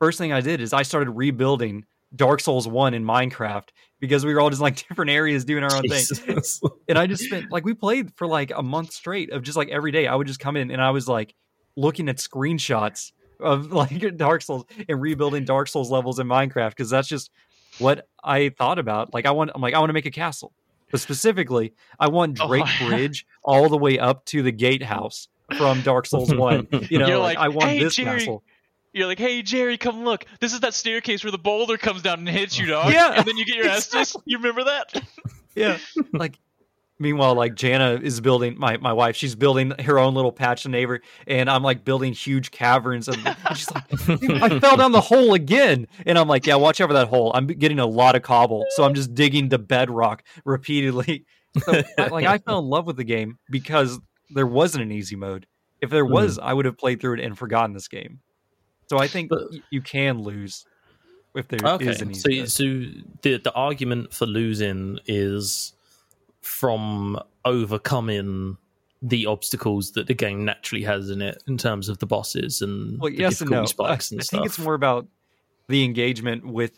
[0.00, 3.68] first thing I did is I started rebuilding Dark Souls 1 in Minecraft
[4.00, 6.40] because we were all just like different areas doing our own thing.
[6.88, 9.68] And I just spent like we played for like a month straight of just like
[9.68, 10.08] every day.
[10.08, 11.34] I would just come in and I was like
[11.76, 16.90] looking at screenshots of like Dark Souls and rebuilding Dark Souls levels in Minecraft because
[16.90, 17.30] that's just
[17.82, 19.12] what I thought about.
[19.12, 20.52] Like I want I'm like I want to make a castle.
[20.90, 22.88] But specifically, I want Oh, Drake yeah.
[22.88, 26.68] Bridge all the way up to the gatehouse from Dark Souls 1.
[26.90, 28.42] You know, You're like, like, I want "Hey, this Jerry, castle.
[28.92, 30.26] You're like, hey Jerry, come look.
[30.40, 32.92] This is that staircase where the boulder comes down and hits you, dog.
[32.92, 34.14] Yeah, And then you get your Estus.
[34.26, 35.02] You remember that?
[35.54, 35.78] yeah
[36.12, 36.38] like
[37.02, 40.70] meanwhile like jana is building my my wife she's building her own little patch of
[40.70, 43.84] neighbor and i'm like building huge caverns and, and she's like
[44.42, 45.86] i fell down the hole again.
[46.06, 47.32] And i'm like yeah watch out for that hole.
[47.34, 51.26] I'm getting a lot of cobble so i'm just digging the bedrock repeatedly.
[51.64, 55.46] So, like i fell in love with the game because there wasn't an easy mode.
[55.80, 56.12] If there hmm.
[56.12, 58.20] was i would have played through it and forgotten this game.
[58.88, 59.30] So i think
[59.70, 60.64] you can lose
[61.34, 62.50] if there is okay, an easy so mode.
[62.50, 62.64] so
[63.22, 65.72] the the argument for losing is
[66.42, 68.56] from overcoming
[69.00, 73.00] the obstacles that the game naturally has in it in terms of the bosses and
[73.00, 74.30] well the yes and no I, spikes and I stuff.
[74.38, 75.08] think it's more about
[75.68, 76.72] the engagement with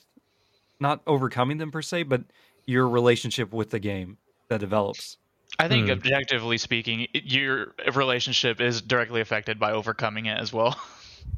[0.81, 2.23] not overcoming them per se but
[2.67, 4.17] your relationship with the game
[4.49, 5.19] that develops
[5.59, 5.93] I think Hmm.
[5.93, 10.77] objectively speaking, your relationship is directly affected by overcoming it as well.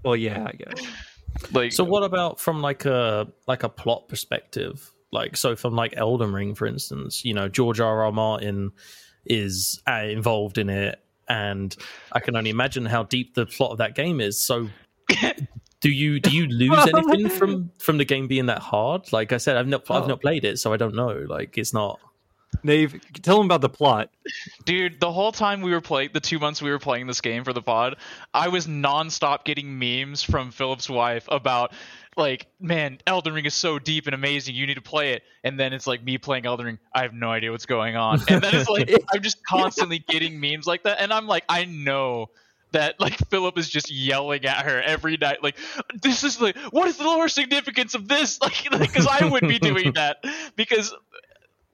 [0.04, 0.86] well yeah i guess
[1.52, 4.90] like So what about from like a like a plot perspective?
[5.12, 8.04] Like so from like Elden Ring, for instance, you know George R.
[8.04, 8.12] R.
[8.12, 8.72] Martin
[9.24, 11.76] is uh, involved in it, and
[12.12, 14.44] I can only imagine how deep the plot of that game is.
[14.44, 14.68] So.
[15.82, 19.12] Do you do you lose anything from from the game being that hard?
[19.12, 21.24] Like I said, I've not I've not played it, so I don't know.
[21.28, 22.00] Like it's not.
[22.64, 24.08] Nave, tell them about the plot
[24.64, 27.44] Dude, the whole time we were playing, the two months we were playing this game
[27.44, 27.96] for the pod,
[28.34, 31.72] I was nonstop getting memes from Philip's wife about,
[32.16, 34.54] like, man, Elden Ring is so deep and amazing.
[34.54, 35.22] You need to play it.
[35.44, 36.78] And then it's like me playing Elden Ring.
[36.94, 38.20] I have no idea what's going on.
[38.28, 41.64] And then it's like I'm just constantly getting memes like that, and I'm like, I
[41.64, 42.30] know
[42.72, 45.56] that like Philip is just yelling at her every night, like,
[46.02, 48.38] this is like, what is the lore significance of this?
[48.46, 50.18] Like, because I would be doing that
[50.56, 50.94] because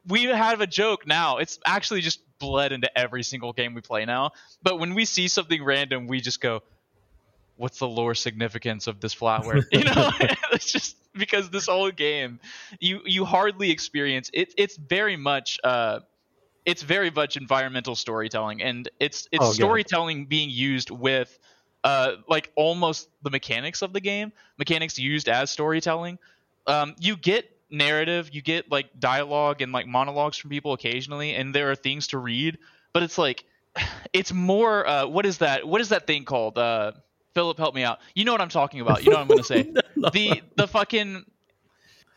[0.07, 1.39] we have a joke now.
[1.39, 4.31] It's actually just bled into every single game we play now.
[4.63, 6.63] But when we see something random, we just go,
[7.63, 10.11] "What's the lore significance of this flower?" You know,
[10.53, 12.41] it's just because this whole game,
[12.81, 14.55] you you hardly experience it.
[14.59, 15.59] It's very much.
[15.65, 16.01] Uh,
[16.65, 21.39] it's very much environmental storytelling, and it's it's Oh, storytelling being used with,
[21.85, 26.19] uh, like almost the mechanics of the game, mechanics used as storytelling.
[26.67, 31.55] Um, you get narrative, you get like dialogue and like monologues from people occasionally, and
[31.55, 32.59] there are things to read,
[32.93, 33.45] but it's like,
[34.13, 34.87] it's more.
[34.87, 35.67] Uh, what is that?
[35.67, 36.59] What is that thing called?
[36.59, 36.93] Uh,
[37.35, 37.99] Philip, help me out.
[38.15, 39.05] You know what I'm talking about.
[39.05, 39.63] You know what I'm gonna say.
[39.97, 41.25] the the fucking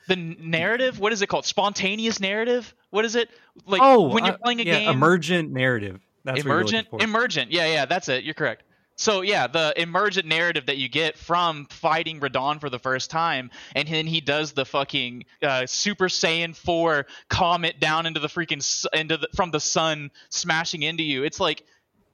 [0.07, 0.99] the narrative.
[0.99, 1.45] What is it called?
[1.45, 2.73] Spontaneous narrative.
[2.89, 3.29] What is it?
[3.65, 4.89] Like oh when you're playing a yeah, game.
[4.89, 8.63] emergent narrative that's what you're looking emergent emergent yeah yeah that's it you're correct
[8.97, 13.51] So yeah, the emergent narrative that you get from fighting Radahn for the first time,
[13.75, 18.63] and then he does the fucking uh, Super Saiyan four comet down into the freaking
[18.93, 21.25] into the, from the sun, smashing into you.
[21.25, 21.65] It's like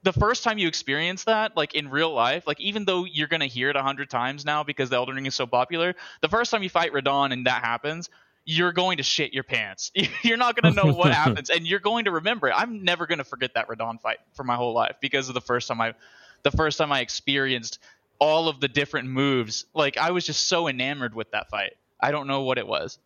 [0.03, 3.47] the first time you experience that, like in real life, like even though you're gonna
[3.47, 6.51] hear it a hundred times now because the Elden Ring is so popular, the first
[6.51, 8.09] time you fight Radahn and that happens,
[8.45, 9.91] you're going to shit your pants.
[10.23, 12.53] You're not going to know what happens, and you're going to remember it.
[12.57, 15.41] I'm never going to forget that Radahn fight for my whole life because of the
[15.41, 15.93] first time I,
[16.41, 17.77] the first time I experienced
[18.17, 19.65] all of the different moves.
[19.73, 21.73] Like I was just so enamored with that fight.
[21.99, 22.97] I don't know what it was.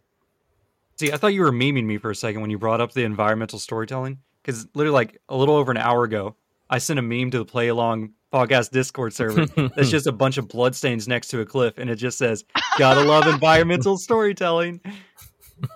[0.97, 3.03] See, I thought you were memeing me for a second when you brought up the
[3.03, 4.19] environmental storytelling.
[4.41, 6.35] Because literally, like a little over an hour ago,
[6.69, 9.45] I sent a meme to the Play Along podcast Discord server.
[9.75, 12.43] That's just a bunch of bloodstains next to a cliff, and it just says,
[12.77, 14.81] "Gotta love environmental storytelling."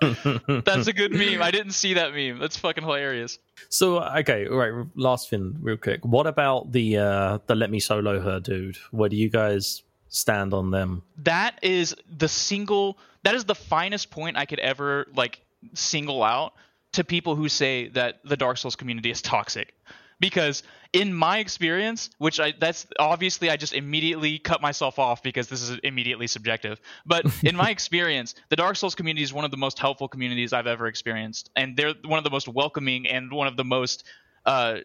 [0.00, 1.42] That's a good meme.
[1.42, 2.38] I didn't see that meme.
[2.38, 3.38] That's fucking hilarious.
[3.68, 4.86] So okay, all right.
[4.94, 6.04] Last thing, real quick.
[6.04, 8.76] What about the uh the let me solo her dude?
[8.90, 11.02] Where do you guys stand on them?
[11.18, 15.40] that is the single that is the finest point I could ever like
[15.74, 16.54] single out
[16.92, 19.74] to people who say that the Dark Souls community is toxic.
[20.20, 25.48] Because in my experience, which I that's obviously I just immediately cut myself off because
[25.48, 26.80] this is immediately subjective.
[27.06, 30.52] But in my experience, the Dark Souls community is one of the most helpful communities
[30.52, 34.04] I've ever experienced, and they're one of the most welcoming and one of the most
[34.46, 34.78] uh,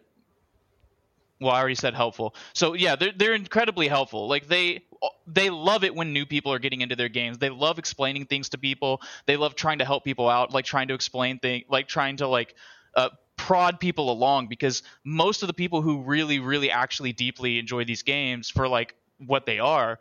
[1.40, 2.36] well, I already said helpful.
[2.54, 4.28] So yeah, they're they're incredibly helpful.
[4.28, 4.84] Like they
[5.28, 7.38] they love it when new people are getting into their games.
[7.38, 9.02] They love explaining things to people.
[9.26, 12.28] They love trying to help people out, like trying to explain things, like trying to
[12.28, 12.56] like
[12.96, 14.48] uh, prod people along.
[14.48, 18.96] Because most of the people who really, really, actually deeply enjoy these games for like
[19.18, 20.00] what they are,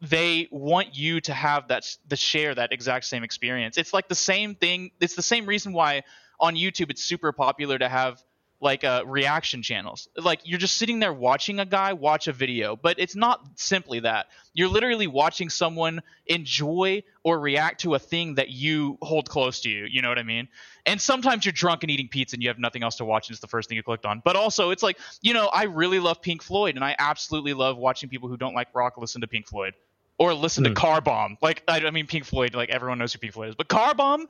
[0.00, 3.76] they want you to have that the share that exact same experience.
[3.76, 4.92] It's like the same thing.
[5.00, 6.02] It's the same reason why
[6.40, 8.22] on YouTube it's super popular to have
[8.60, 10.08] like uh, reaction channels.
[10.16, 14.00] Like you're just sitting there watching a guy watch a video, but it's not simply
[14.00, 14.26] that.
[14.52, 19.70] You're literally watching someone enjoy or react to a thing that you hold close to
[19.70, 19.86] you.
[19.88, 20.48] You know what I mean?
[20.86, 23.34] And sometimes you're drunk and eating pizza and you have nothing else to watch and
[23.34, 24.22] it's the first thing you clicked on.
[24.24, 27.76] But also, it's like you know, I really love Pink Floyd and I absolutely love
[27.76, 29.74] watching people who don't like rock listen to Pink Floyd
[30.18, 30.68] or listen Mm.
[30.70, 31.38] to Car Bomb.
[31.40, 32.54] Like I, I mean, Pink Floyd.
[32.54, 34.26] Like everyone knows who Pink Floyd is, but Car Bomb.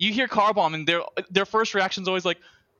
[0.00, 2.38] You hear Car Bomb and their their first reaction is always like,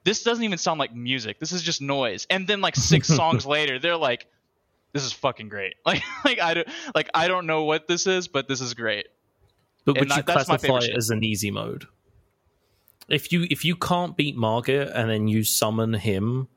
[0.08, 1.38] this doesn't even sound like music.
[1.38, 2.26] This is just noise.
[2.30, 4.26] And then like six songs later, they're like,
[4.92, 5.74] this is fucking great.
[5.84, 9.06] Like like I don't like I don't know what this is, but this is great.
[9.84, 11.86] But And would you that- that's my classify favorite it as an easy mode?
[13.08, 16.48] If you if you can't beat Margit and then you summon him,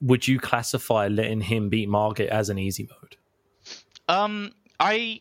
[0.00, 3.16] would you classify letting him beat Margit as an easy mode?
[4.08, 5.20] Um, I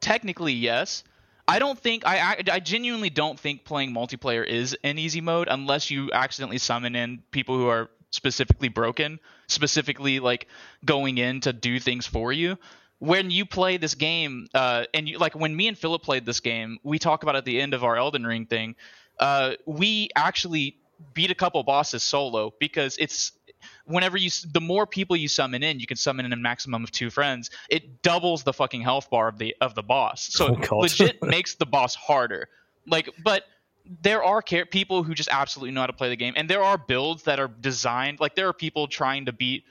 [0.00, 1.04] technically yes.
[1.50, 5.48] I don't think I I I genuinely don't think playing multiplayer is an easy mode
[5.50, 10.46] unless you accidentally summon in people who are specifically broken, specifically like
[10.84, 12.56] going in to do things for you.
[13.00, 16.38] When you play this game, uh, and you like when me and Philip played this
[16.38, 18.76] game, we talk about at the end of our Elden Ring thing.
[19.18, 20.76] Uh, we actually
[21.14, 23.32] beat a couple bosses solo because it's
[23.90, 26.90] whenever you the more people you summon in, you can summon in a maximum of
[26.90, 27.50] two friends.
[27.68, 30.28] It doubles the fucking health bar of the of the boss.
[30.32, 32.48] So Oh, it legit makes the boss harder.
[32.86, 33.44] Like, but
[34.02, 36.62] there are care- people who just absolutely know how to play the game, and there
[36.62, 38.20] are builds that are designed.
[38.20, 39.64] Like, there are people trying to beat.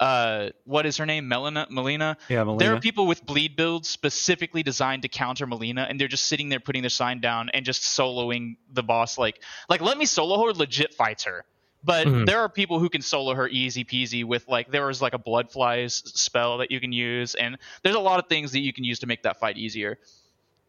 [0.00, 1.30] Uh, what is her name?
[1.30, 1.70] Malenia.
[1.70, 2.16] Malenia.
[2.28, 2.58] Yeah, Malenia.
[2.58, 6.48] There are people with bleed builds specifically designed to counter Malenia, and they're just sitting
[6.48, 9.18] there putting their sign down and just soloing the boss.
[9.18, 10.52] Like, like let me solo her.
[10.52, 11.44] Legit fights her.
[11.84, 12.26] But Mhm.
[12.26, 15.18] there are people who can solo her easy peasy with like there is like a
[15.18, 18.72] blood flies spell that you can use, and there's a lot of things that you
[18.72, 19.98] can use to make that fight easier.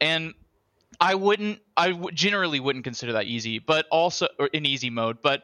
[0.01, 0.33] And
[0.99, 5.21] I wouldn't, I w- generally wouldn't consider that easy, but also or in easy mode.
[5.21, 5.43] But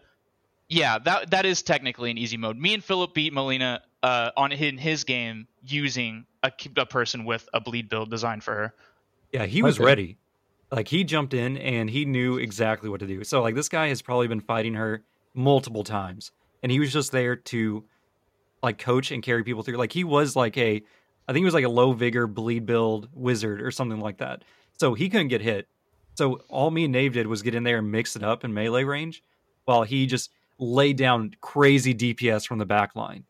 [0.70, 2.58] yeah, that that is technically an easy mode.
[2.58, 7.48] Me and Philip beat Malenia uh, on in his game using a, a person with
[7.54, 8.74] a bleed build designed for her.
[9.32, 9.86] Yeah, he was Okay.
[9.86, 10.18] ready.
[10.72, 13.24] Like he jumped in and he knew exactly what to do.
[13.24, 15.04] So like this guy has probably been fighting her
[15.34, 16.32] multiple times
[16.64, 17.84] and he was just there to
[18.62, 19.78] like coach and carry people through.
[19.78, 20.82] Like he was like a
[21.28, 24.44] I think he was like a low vigor bleed build wizard or something like that.
[24.80, 25.68] So he couldn't get hit.
[26.16, 28.54] So all me and Nave did was get in there and mix it up in
[28.54, 29.24] melee range
[29.66, 30.30] while he just
[30.60, 33.24] laid down crazy DPS from the back line.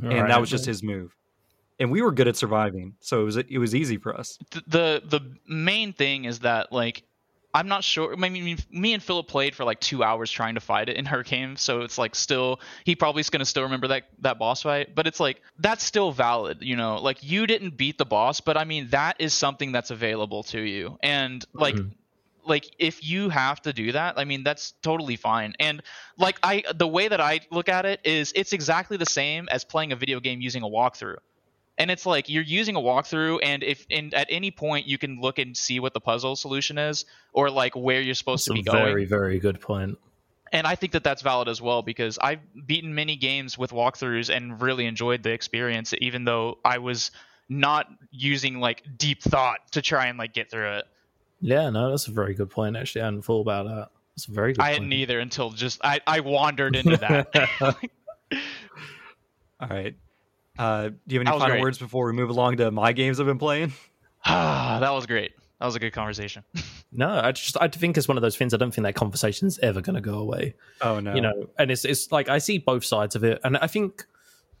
[0.00, 1.14] and that was just his move.
[1.80, 4.38] And we were good at surviving, so it was it was easy for us.
[4.66, 7.04] the the main thing is that like
[7.54, 8.12] I'm not sure.
[8.12, 11.06] I mean, me and Philip played for like two hours trying to fight it in
[11.06, 14.62] her game, so it's like still he probably is gonna still remember that that boss
[14.62, 14.94] fight.
[14.94, 16.96] But it's like that's still valid, you know.
[17.00, 20.60] Like you didn't beat the boss, but I mean that is something that's available to
[20.60, 21.92] you, and like Mhm.
[22.44, 25.54] like if you have to do that, I mean that's totally fine.
[25.58, 25.82] And
[26.18, 29.64] like I the way that I look at it is it's exactly the same as
[29.64, 31.16] playing a video game using a walkthrough.
[31.78, 35.20] And it's like you're using a walkthrough and if in at any point you can
[35.20, 38.60] look and see what the puzzle solution is or like where you're supposed That's to
[38.60, 38.84] a be going.
[38.84, 39.96] very, very good point.
[40.52, 44.34] and I think that that's valid as well because I've beaten many games with walkthroughs
[44.34, 47.12] and really enjoyed the experience, even though I was
[47.48, 50.84] not using like deep thought to try and like get through it.
[51.40, 52.76] Yeah, no, that's a very good point.
[52.76, 53.88] Actually, I hadn't thought about that.
[54.16, 54.74] That's a very good I point.
[54.74, 57.28] hadn't either until just I, I wandered into that.
[59.60, 59.94] All right.
[60.58, 61.60] Uh, do you have any final great.
[61.62, 63.72] words before we move along to my games I've been playing?
[64.24, 65.32] Ah, that was great.
[65.60, 66.44] That was a good conversation.
[66.90, 68.54] No, I just I think it's one of those things.
[68.54, 70.54] I don't think that conversation's ever going to go away.
[70.80, 71.14] Oh no.
[71.14, 74.06] You know, and it's it's like I see both sides of it, and I think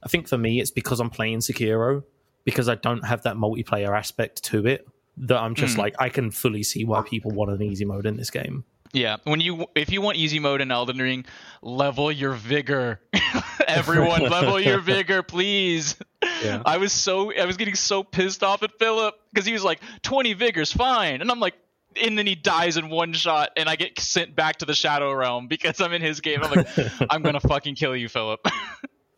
[0.02, 2.02] I think for me it's because I'm playing Sekiro
[2.44, 4.86] because I don't have that multiplayer aspect to it
[5.16, 5.78] that I'm just Mm.
[5.78, 8.64] like I can fully see why people want an easy mode in this game.
[8.92, 11.26] Yeah, when you if you want easy mode in Elden Ring,
[11.62, 13.00] level your vigor.
[13.66, 15.96] Everyone, level your vigor, please.
[16.42, 16.62] Yeah.
[16.64, 19.80] I was so I was getting so pissed off at Philip because he was like
[20.02, 21.54] 20 vigors, fine, and I'm like,
[22.02, 25.12] and then he dies in one shot, and I get sent back to the Shadow
[25.12, 26.42] Realm because I'm in his game.
[26.42, 26.68] I'm like,
[27.10, 28.40] I'm gonna fucking kill you, Philip.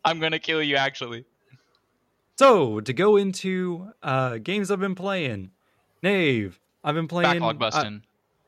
[0.03, 1.25] I'm gonna kill you, actually.
[2.37, 5.51] So to go into uh, games I've been playing,
[6.01, 6.59] Nave.
[6.83, 8.03] I've been playing Backlog uh, busting.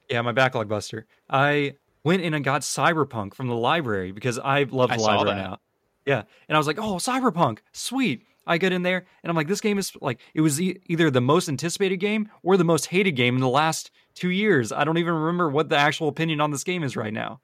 [0.09, 1.05] Yeah, my backlog buster.
[1.29, 1.73] I
[2.03, 5.37] went in and got Cyberpunk from the library because I love the I saw library
[5.37, 5.43] that.
[5.43, 5.57] now.
[6.05, 8.25] Yeah, and I was like, oh, Cyberpunk, sweet.
[8.45, 11.09] I get in there and I'm like, this game is like, it was e- either
[11.09, 14.73] the most anticipated game or the most hated game in the last two years.
[14.73, 17.39] I don't even remember what the actual opinion on this game is right now.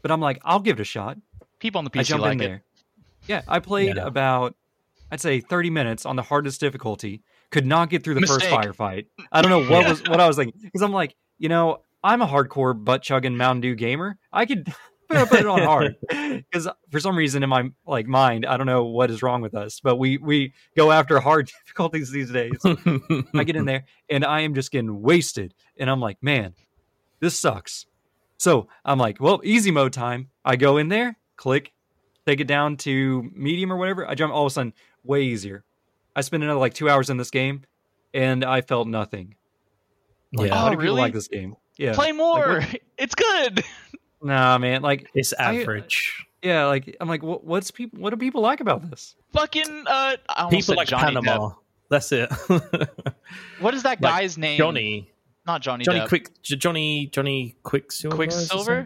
[0.00, 1.18] But I'm like, I'll give it a shot.
[1.58, 2.46] People on the I PC jumped like in it.
[2.46, 2.62] there.
[3.26, 4.06] Yeah, I played Yeah.
[4.06, 4.54] about,
[5.10, 7.24] I'd say 30 minutes on the hardest difficulty.
[7.50, 8.48] Could not get through the Mistake.
[8.48, 9.06] first firefight.
[9.32, 12.22] I don't know what was what I was thinking because I'm like, you know, I'm
[12.22, 14.18] a hardcore butt chugging Mountain Dew gamer.
[14.32, 14.66] I could
[15.10, 18.84] put it on hard because for some reason in my like mind, I don't know
[18.84, 22.52] what is wrong with us, but we we go after hard difficulties these days.
[23.34, 25.54] I get in there and I am just getting wasted.
[25.78, 26.54] And I'm like, man,
[27.20, 27.86] this sucks.
[28.36, 30.28] So I'm like, well, easy mode time.
[30.44, 31.72] I go in there, click,
[32.26, 34.06] take it down to medium or whatever.
[34.06, 34.74] I jump all of a sudden
[35.04, 35.64] way easier.
[36.14, 37.62] I spent another like two hours in this game
[38.12, 39.36] and I felt nothing.
[40.34, 40.54] Like, Yeah.
[40.56, 41.00] how Oh, do people really?
[41.00, 41.56] like this game?
[41.78, 41.92] Yeah.
[41.94, 42.58] Play more.
[42.60, 43.64] what- it's good.
[44.22, 44.80] Nah, man.
[44.80, 46.24] Like, it's I- average.
[46.42, 47.98] yeah, like I'm like, what, what's people?
[48.00, 49.16] What do people like about this?
[49.34, 51.50] Fucking uh, I People like Johnny Panama.
[51.50, 51.56] Depp.
[51.90, 52.30] That's it.
[53.60, 54.56] What is that Like, guy's name?
[54.56, 55.10] Johnny,
[55.46, 55.84] not Johnny.
[55.84, 56.08] Johnny Depp.
[56.08, 58.16] Quick, J- Johnny, Johnny Quicksilver.
[58.16, 58.82] Quicksilver?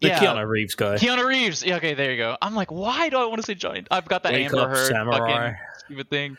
[0.00, 0.18] The Yeah.
[0.20, 0.94] Keanu Reeves guy.
[0.96, 1.64] Keanu Reeves.
[1.64, 2.36] Yeah, okay, there you go.
[2.40, 3.84] I'm like, why do I want to say Johnny?
[3.90, 5.18] I've got that Wake Amber up, Heard samurai.
[5.18, 6.36] fucking stupid thing.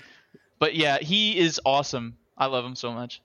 [0.59, 2.15] But yeah, he is awesome.
[2.37, 3.21] I love him so much.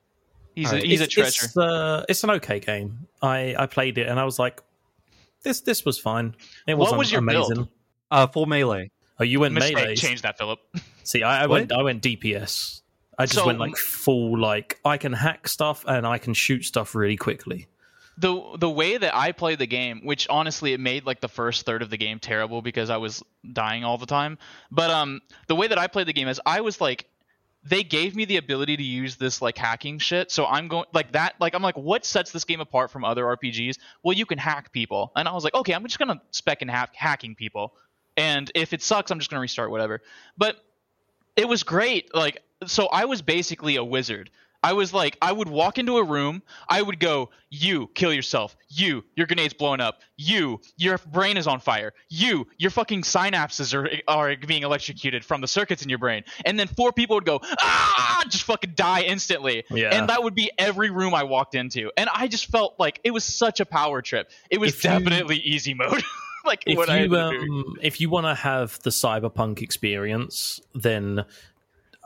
[0.55, 0.85] He's a, Alright.
[0.85, 1.45] he's a it's, treasure.
[1.47, 3.07] It's, uh, it's an okay game.
[3.21, 4.63] I, I played it and I was like,
[5.43, 6.35] this this was fine.
[6.67, 7.51] It What wasn't was your build?
[7.53, 7.69] amazing.
[8.11, 8.91] Uh, full melee.
[9.19, 9.75] Oh, you went Mistake.
[9.77, 9.97] melee.
[9.97, 10.59] Change that, Philip.
[11.05, 12.81] See, I, I went I went DPS.
[13.19, 16.65] I just So- went like full like I can hack stuff and I can shoot
[16.65, 17.67] stuff really quickly.
[18.17, 21.67] the the way that I played the game, which honestly it made like the first
[21.67, 24.39] third of the game terrible because I was dying all the time.
[24.71, 27.07] But um, the way that I played the game is I was like,
[27.65, 30.31] they gave me the ability to use this like hacking shit.
[30.31, 31.35] So I'm going like that.
[31.41, 33.79] Like I'm like, what sets this game apart from other RPGs?
[34.03, 36.69] Well, you can hack people, and I was like, okay, I'm just gonna spec in
[36.69, 37.75] hack hacking people,
[38.17, 40.03] and if it sucks, I'm just gonna restart whatever.
[40.37, 40.57] But
[41.37, 42.15] it was great.
[42.15, 44.31] Like, so I was basically a wizard.
[44.65, 48.57] I was like, I would walk into a room, I would go, You, kill yourself.
[48.71, 50.01] You, your grenade's blowing up.
[50.17, 51.93] You, your brain is on fire.
[52.09, 56.25] You, your fucking synapses are, are being electrocuted from the circuits in your brain.
[56.47, 59.65] And then four people would go, Ah, just fucking die instantly.
[59.71, 59.91] Yeah.
[59.95, 61.93] And that would be every room I walked into.
[61.99, 64.31] And I just felt like it was such a power trip.
[64.51, 66.03] It was If you- definitely easy mode.
[66.47, 71.25] like, if what I you um, if you want to have the cyberpunk experience, then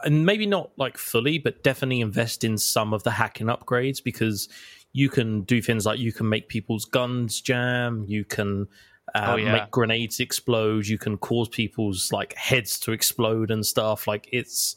[0.05, 4.49] and maybe not like fully, but definitely invest in some of the hacking upgrades because
[4.92, 8.66] you can do things like you can make people's guns jam, you can
[9.14, 9.53] uh, Oh, yeah.
[9.53, 14.07] make grenades explode, you can cause people's like heads to explode and stuff.
[14.07, 14.76] Like it's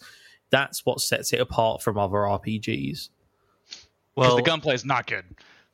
[0.50, 3.10] that's what sets it apart from other RPGs.
[3.10, 3.10] Because
[4.16, 5.24] Well, the gunplay is not good.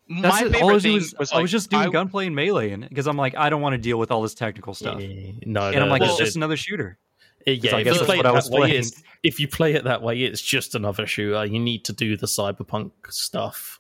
[0.10, 2.36] My favorite all I, do thing was, was I was just doing I- gunplay and
[2.36, 5.02] melee because I'm like, I don't want to deal with all this technical stuff.
[5.02, 6.98] Yeah, no, And I'm like, no, it's it- just another shooter.
[7.48, 8.76] It- yeah, if guess you that's play it what I that was way, playing.
[8.80, 11.46] it's, if you play it that way, it's just another shooter.
[11.46, 13.80] You need to do the cyberpunk stuff.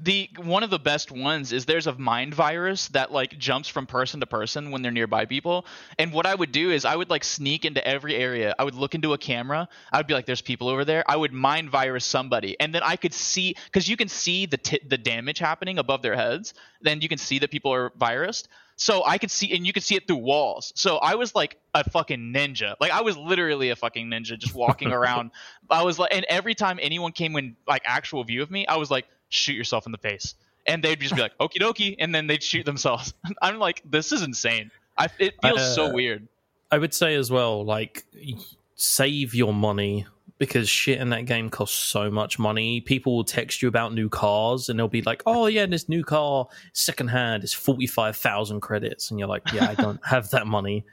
[0.00, 3.86] the one of the best ones is there's a mind virus that like jumps from
[3.86, 5.64] person to person when they're nearby people.
[6.00, 8.56] And what i would do is i would like sneak into every area.
[8.58, 9.68] I would look into a camera.
[9.92, 11.04] I would be like there's people over there.
[11.06, 12.56] I would mind virus somebody.
[12.58, 16.02] And then i could see because you can see the t- the damage happening above
[16.02, 16.54] their heads.
[16.80, 19.82] Then you can see that people are virused so i could see and you could
[19.82, 23.70] see it through walls so i was like a fucking ninja like i was literally
[23.70, 25.30] a fucking ninja just walking around
[25.70, 28.76] i was like and every time anyone came in like actual view of me i
[28.76, 30.34] was like shoot yourself in the face.
[30.66, 33.12] And they'd just be like, okie dokie, and then they'd shoot themselves.
[33.42, 34.70] I'm like, this is insane.
[34.96, 36.28] I, it feels Uh, so weird.
[36.70, 38.04] I would say as well, like
[38.76, 40.06] save your money
[40.38, 42.80] because shit in that game costs so much money.
[42.80, 46.02] People will text you about new cars and they'll be like, "Oh yeah, this new
[46.04, 50.46] car secondhand is forty five thousand credits," and you're like, "Yeah, I don't have that
[50.46, 50.84] money."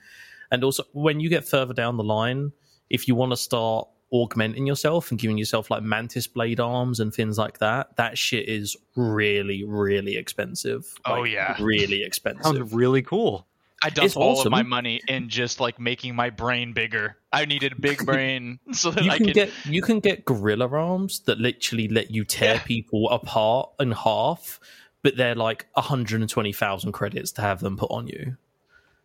[0.52, 2.52] And also, when you get further down the line,
[2.89, 7.14] if you want to start augmenting yourself and giving yourself like mantis blade arms and
[7.14, 10.86] things like that, that shit is really, really expensive.
[11.06, 11.56] Oh, Like, yeah.
[11.62, 12.58] really expensive.
[12.58, 13.48] Sounds really cool.
[13.84, 14.47] I dumped it's all awesome.
[14.47, 17.17] of my money in just like making my brain bigger.
[17.34, 19.36] I needed a big brain so that you I can could.
[19.36, 22.61] get you can get gorilla arms that literally let you tear Yeah.
[22.63, 24.59] people apart in half,
[25.01, 28.38] but they're like 120,000 credits to have them put on you.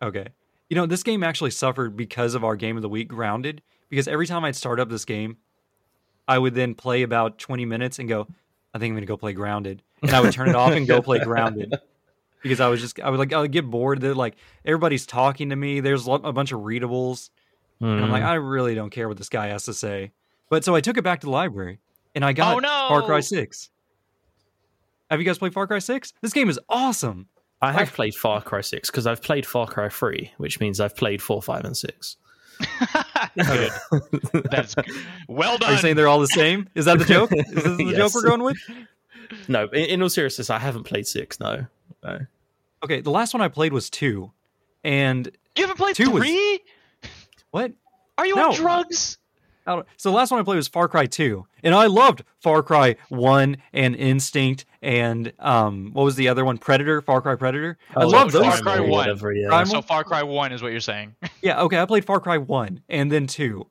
[0.01, 0.27] Okay.
[0.69, 4.07] You know, this game actually suffered because of our game of the week, Grounded, because
[4.07, 5.37] every time I'd start up this game,
[6.27, 8.27] I would then play about 20 minutes and go,
[8.73, 9.81] I think I'm going to go play Grounded.
[10.01, 11.73] And I would turn it off and go play Grounded.
[12.43, 14.35] Because I was just, I would like, I would get bored that like
[14.65, 15.79] everybody's talking to me.
[15.79, 17.29] There's a bunch of readables.
[17.79, 18.27] And I'm like, Mm.
[18.27, 20.11] I really don't care what this guy has to say.
[20.49, 21.79] But so I took it back to the library
[22.15, 22.85] and I got Oh, no!
[22.89, 23.69] Far Cry 6.
[25.11, 26.13] Have you guys played Far Cry 6?
[26.21, 27.27] This game is awesome.
[27.61, 30.95] I have played Far Cry 6 because I've played Far Cry 3, which means I've
[30.95, 32.17] played 4, 5, and 6.
[33.35, 33.71] Good.
[34.51, 34.85] That's good.
[35.27, 35.69] well done.
[35.69, 36.67] Are you saying they're all the same?
[36.75, 37.31] Is that the joke?
[37.31, 38.57] Is this the joke we're going with?
[39.47, 41.65] No, in, in all seriousness, I haven't played 6, no.
[42.03, 42.19] no.
[42.83, 44.31] Okay, the last one I played was two,
[44.83, 46.59] and you haven't played Two was- three?
[47.51, 47.71] what?
[48.17, 48.49] Are you No.
[48.49, 49.17] on drugs?
[49.65, 52.23] I don't- So the last one I played was Far Cry Two, and I loved
[52.39, 56.57] Far Cry One and Instinct, and um, what was the other one?
[56.57, 57.77] Predator, Far Cry Predator.
[57.95, 58.61] I Oh, love Far.
[58.61, 58.89] Cry one.
[58.91, 59.63] whatever, yeah.
[59.65, 61.15] So Far Cry One is what you're saying.
[61.41, 63.67] Yeah, okay, I played Far Cry One and then Two,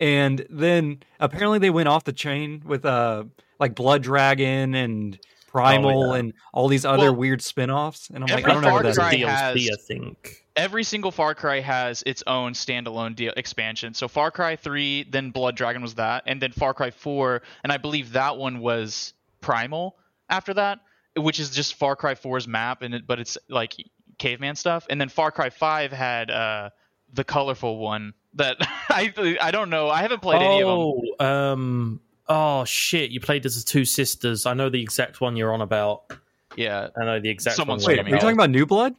[0.00, 3.24] and then apparently they went off the chain with uh
[3.58, 6.18] like Blood Dragon and Primal Oh, yeah.
[6.20, 8.94] and all these other Well, weird spin-offs, and I'm like, I don't know Far what
[8.94, 9.14] that Cry.
[9.14, 10.44] DLC, has- I think.
[10.54, 13.94] every single Far Cry has its own standalone deal expansion.
[13.94, 17.72] So Far Cry 3, then Blood Dragon was that, and then Far Cry 4, and
[17.72, 19.96] I believe that one was Primal
[20.28, 20.80] after that,
[21.16, 23.74] which is just Far Cry 4's map and it, but it's like
[24.18, 24.86] caveman stuff.
[24.90, 26.70] And then Far Cry 5 had uh
[27.12, 28.56] the colorful one that
[28.90, 29.88] I I don't know.
[29.88, 31.00] I haven't played any of them.
[31.20, 33.10] oh, um, oh shit!
[33.10, 34.46] You played as the two sisters.
[34.46, 36.12] I know the exact one you're on about.
[36.56, 36.88] Yeah.
[36.96, 37.90] I know the exact Someone's one.
[37.90, 38.94] Wait, you're are you talking about New Blood?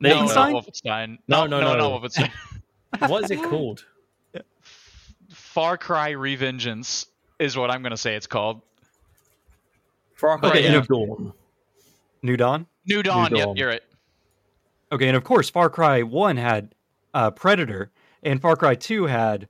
[0.00, 0.52] No, Wolfenstein?
[0.52, 1.18] no, Wolfenstein.
[1.28, 2.00] No, no, no, no, no.
[2.00, 2.30] Wolfenstein.
[3.08, 3.84] what is it called?
[5.30, 7.06] Far Cry Revengeance
[7.38, 8.60] is what I'm gonna say it's called.
[10.14, 10.82] Far Cry Okay, New.
[10.82, 11.32] Dawn.
[12.22, 12.66] New Dawn.
[12.86, 13.30] New Dawn.
[13.30, 13.38] Dawn.
[13.38, 13.82] Yep, you're right.
[14.90, 16.74] Okay, and of course, Far Cry One had
[17.12, 17.90] uh, Predator,
[18.22, 19.48] and Far Cry Two had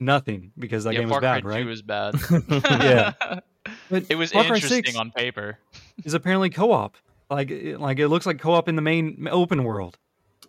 [0.00, 1.62] nothing because that yeah, game Far was bad, Cry right?
[1.64, 2.14] 2 is bad.
[2.82, 3.12] Yeah.
[3.90, 5.58] But It was Far interesting on paper.
[6.04, 6.96] is apparently co-op.
[7.30, 9.98] Like, it- like it looks like co-op in the main open world.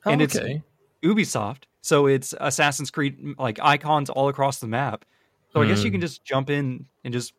[0.05, 0.61] Oh, And it's-
[1.03, 5.05] Ubisoft, so it's Assassin's Creed like icons all across the map.
[5.53, 5.93] So I guess you Hmm.
[5.93, 7.33] can just jump in and just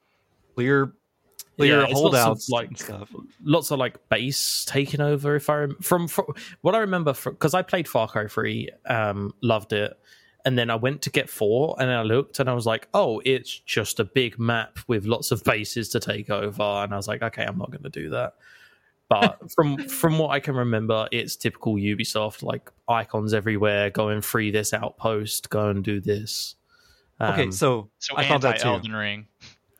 [0.54, 0.92] clear
[1.56, 3.10] clear Yeah, it's lots of, holdouts like, stuff.
[3.42, 5.34] lots of like base taking over.
[5.36, 6.26] If I rem- from, from
[6.60, 9.92] what I remember, because I played Far Cry Three, um, loved it,
[10.48, 13.20] and then I went to get four, and I looked, and I was like, oh,
[13.26, 17.06] it's just a big map with lots of bases to take over, and I was
[17.06, 18.32] like, okay, I'm not going to do that.
[19.10, 24.50] But from from what I can remember, it's typical Ubisoft, like icons everywhere, going free
[24.50, 26.54] this outpost, go and do this.
[27.20, 28.68] Okay, Um, so So I thought that anti too.
[28.70, 29.26] Elden Ring.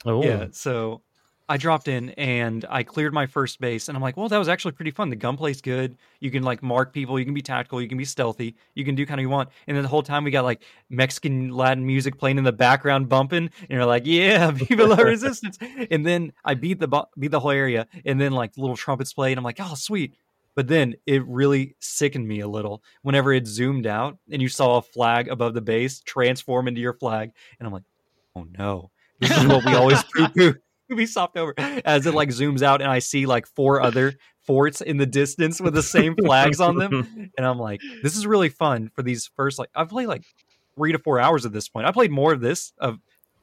[0.05, 1.01] oh, Yeah, so
[1.49, 4.49] I dropped in and I cleared my first base, and I'm like, well, that was
[4.49, 5.09] actually pretty fun.
[5.09, 5.97] The gunplay's good.
[6.21, 7.19] You can like mark people.
[7.19, 7.81] You can be tactical.
[7.81, 8.55] You can be stealthy.
[8.75, 9.49] You can do kind of you want.
[9.67, 13.09] And then the whole time we got like Mexican Latin music playing in the background,
[13.09, 15.59] bumping, and you're like, yeah, Viva la Resistance.
[15.91, 19.33] And then I beat the beat the whole area, and then like little trumpets played.
[19.33, 20.15] And I'm like, oh, sweet.
[20.55, 24.79] But then it really sickened me a little whenever it zoomed out and you saw
[24.79, 27.85] a flag above the base transform into your flag, and I'm like,
[28.35, 28.91] oh no,
[29.21, 30.55] this is what we always poo poo.
[30.93, 34.15] Ubisoft over as it like zooms out and I see like four other
[34.47, 37.31] forts in the distance with the same flags on them.
[37.39, 40.25] And I'm like, this is really fun for these first like I've played like
[40.75, 41.87] three to four hours at this point.
[41.87, 42.99] I played more of this of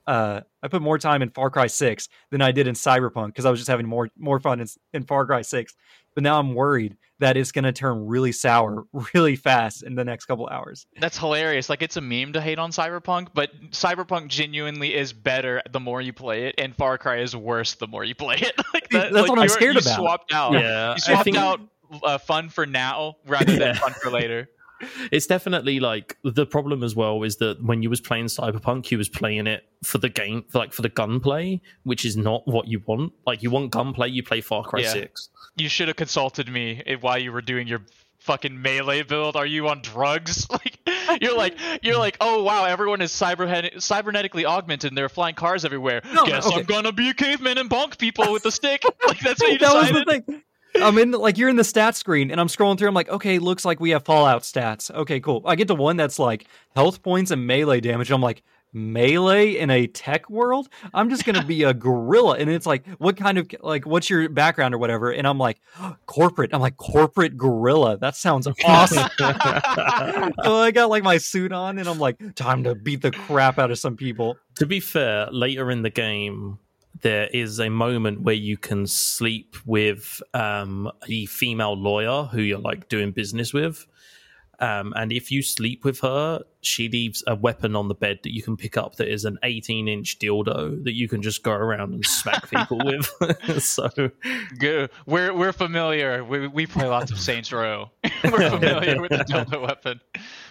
[0.08, 3.46] uh, I put more time in Far Cry Six than I did in Cyberpunk because
[3.46, 5.74] I was just having more more fun in, in Far Cry Six.
[6.16, 10.04] But now I'm worried that it's going to turn really sour really fast in the
[10.04, 10.88] next couple hours.
[11.00, 11.70] That's hilarious.
[11.70, 16.02] Like it's a meme to hate on Cyberpunk, but Cyberpunk genuinely is better the more
[16.02, 18.54] you play it, and Far Cry is worse the more you play it.
[18.74, 19.96] like that, That's like what I'm scared you about.
[19.96, 20.54] Swapped out.
[20.54, 21.38] Yeah, you swapped think...
[21.38, 21.62] out
[22.04, 23.74] uh, fun for now rather than yeah.
[23.74, 24.50] fun for later
[25.12, 28.98] it's definitely like the problem as well is that when you was playing cyberpunk you
[28.98, 32.68] was playing it for the game for like for the gunplay which is not what
[32.68, 33.14] you want.
[33.26, 34.94] Like you want gunplay you play far cry yeah.
[34.94, 37.82] 6 you should have consulted me while you were doing your
[38.20, 39.36] fucking melee build.
[39.36, 40.48] Are you on drugs?
[41.08, 45.10] Like you're like you're like oh wow everyone is cyber cybernetically augmented and there are
[45.10, 46.02] flying cars everywhere.
[46.14, 46.60] No, guess okay.
[46.60, 48.84] i'm gonna be a caveman and bonk people with a stick.
[49.08, 49.94] Like that's what you decided.
[49.94, 50.42] was the thing
[50.82, 52.88] I'm in like you're in the stats screen and I'm scrolling through.
[52.88, 54.92] I'm like, okay, looks like we have Fallout stats.
[54.92, 55.42] Okay, cool.
[55.46, 58.12] I get to one that's like health points and melee damage.
[58.12, 58.44] I'm like,
[58.76, 60.68] melee in a tech world?
[60.94, 62.38] I'm just gonna be a gorilla.
[62.38, 65.12] And it's like, what kind of like what's your background or whatever?
[65.12, 66.54] And I'm like, oh, corporate.
[66.54, 67.98] I'm like, corporate gorilla.
[67.98, 69.10] That sounds awesome.
[69.18, 73.58] so I got like my suit on and I'm like, time to beat the crap
[73.58, 74.38] out of some people.
[74.56, 76.60] To be fair, later in the game,
[77.02, 82.60] there is a moment where you can sleep with um, a female lawyer who you're
[82.60, 83.86] like doing business with.
[84.60, 88.34] Um, and if you sleep with her, she leaves a weapon on the bed that
[88.34, 91.52] you can pick up that is an 18 inch dildo that you can just go
[91.52, 93.64] around and smack people with.
[93.64, 93.90] so
[94.58, 94.90] good.
[95.06, 96.24] We're we're familiar.
[96.24, 97.92] We we play lots of Saints Row.
[98.24, 100.00] we're familiar with the dildo weapon.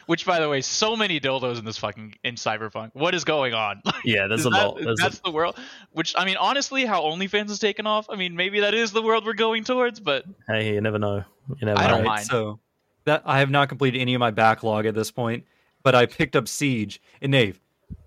[0.07, 2.91] Which, by the way, so many dildos in this fucking in Cyberpunk.
[2.95, 3.83] What is going on?
[4.05, 4.79] Yeah, there's a that, lot.
[4.79, 5.23] There's that's a...
[5.23, 5.57] the world.
[5.93, 8.11] Which I mean, honestly, how OnlyFans has taken off.
[8.11, 9.99] I mean, maybe that is the world we're going towards.
[9.99, 11.25] But hey, you never know.
[11.49, 11.79] You never.
[11.79, 11.97] I know.
[11.97, 12.27] don't mind.
[12.27, 12.61] So
[13.05, 15.45] that I have not completed any of my backlog at this point,
[15.83, 17.61] but I picked up Siege and Nave.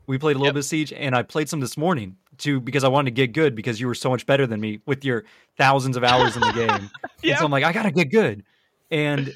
[0.05, 0.53] We played a little yep.
[0.53, 3.33] bit of Siege, and I played some this morning too because I wanted to get
[3.33, 5.25] good because you were so much better than me with your
[5.57, 6.89] thousands of hours in the game.
[7.23, 7.31] yeah.
[7.31, 8.43] And so I'm like, I gotta get good.
[8.91, 9.33] And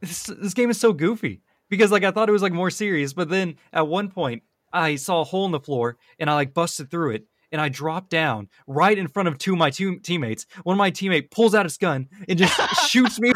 [0.00, 3.12] this, this game is so goofy because like I thought it was like more serious,
[3.12, 4.42] but then at one point
[4.72, 7.68] I saw a hole in the floor and I like busted through it and I
[7.68, 10.46] dropped down right in front of two of my two teammates.
[10.64, 12.58] One of my teammate pulls out his gun and just
[12.88, 13.32] shoots me.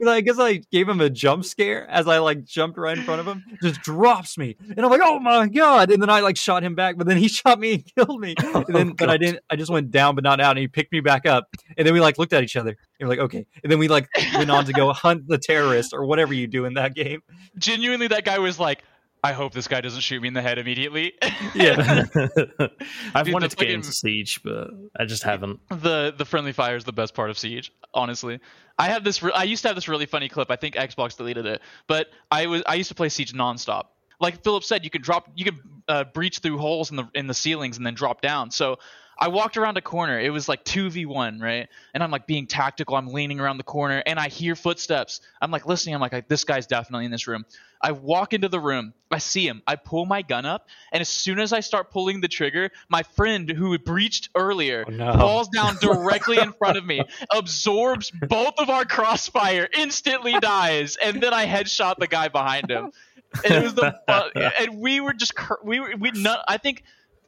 [0.06, 3.20] I guess I gave him a jump scare as I like jumped right in front
[3.20, 3.44] of him.
[3.62, 6.74] Just drops me, and I'm like, "Oh my god!" And then I like shot him
[6.74, 8.34] back, but then he shot me and killed me.
[8.66, 9.40] And then, oh, but I didn't.
[9.50, 10.52] I just went down, but not out.
[10.52, 12.76] And he picked me back up, and then we like looked at each other.
[12.98, 15.92] And we're like, "Okay." And then we like went on to go hunt the terrorist
[15.92, 17.22] or whatever you do in that game.
[17.58, 18.82] Genuinely, that guy was like
[19.24, 21.14] I hope this guy doesn't shoot me in the head immediately.
[21.54, 22.04] yeah,
[23.14, 25.60] I've Dude, wanted to get into Siege, but I just haven't.
[25.68, 27.72] The the friendly fire is the best part of Siege.
[27.92, 28.40] Honestly,
[28.78, 29.22] I have this.
[29.22, 30.50] Re- I used to have this really funny clip.
[30.50, 33.86] I think Xbox deleted it, but I was I used to play Siege nonstop.
[34.20, 37.26] Like Philip said, you can drop, you can uh, breach through holes in the in
[37.26, 38.50] the ceilings and then drop down.
[38.50, 38.78] So
[39.18, 40.20] I walked around a corner.
[40.20, 41.68] It was like 2v1, right?
[41.94, 42.96] And I'm like being tactical.
[42.96, 45.20] I'm leaning around the corner and I hear footsteps.
[45.40, 45.94] I'm like listening.
[45.94, 47.44] I'm like, this guy's definitely in this room.
[47.80, 48.94] I walk into the room.
[49.10, 49.62] I see him.
[49.66, 50.68] I pull my gun up.
[50.92, 54.90] And as soon as I start pulling the trigger, my friend who breached earlier oh,
[54.90, 55.12] no.
[55.12, 60.96] falls down directly in front of me, absorbs both of our crossfire, instantly dies.
[60.96, 62.92] And then I headshot the guy behind him.
[63.44, 66.84] And it was the uh, and we were just we were we not I think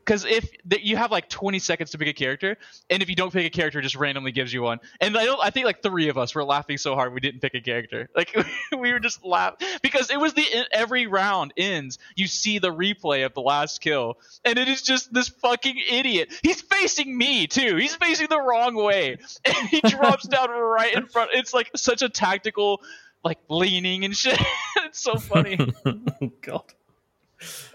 [0.09, 2.57] because if the, you have like 20 seconds to pick a character,
[2.89, 4.81] and if you don't pick a character, just randomly gives you one.
[5.03, 5.39] And I don't.
[5.39, 8.09] I think like three of us were laughing so hard we didn't pick a character.
[8.19, 8.35] Like
[8.77, 11.99] we were just laughing because it was the every round ends.
[12.17, 16.33] You see the replay of the last kill, and it is just this fucking idiot.
[16.43, 17.77] He's facing me too.
[17.77, 21.31] He's facing the wrong way, and he drops down right in front.
[21.35, 22.81] It's like such a tactical,
[23.23, 24.41] like leaning and shit.
[24.79, 25.59] it's so funny.
[25.87, 26.65] Oh, God.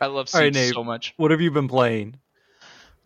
[0.01, 1.13] I love Siege right, Nate, so much.
[1.17, 2.17] What have you been playing?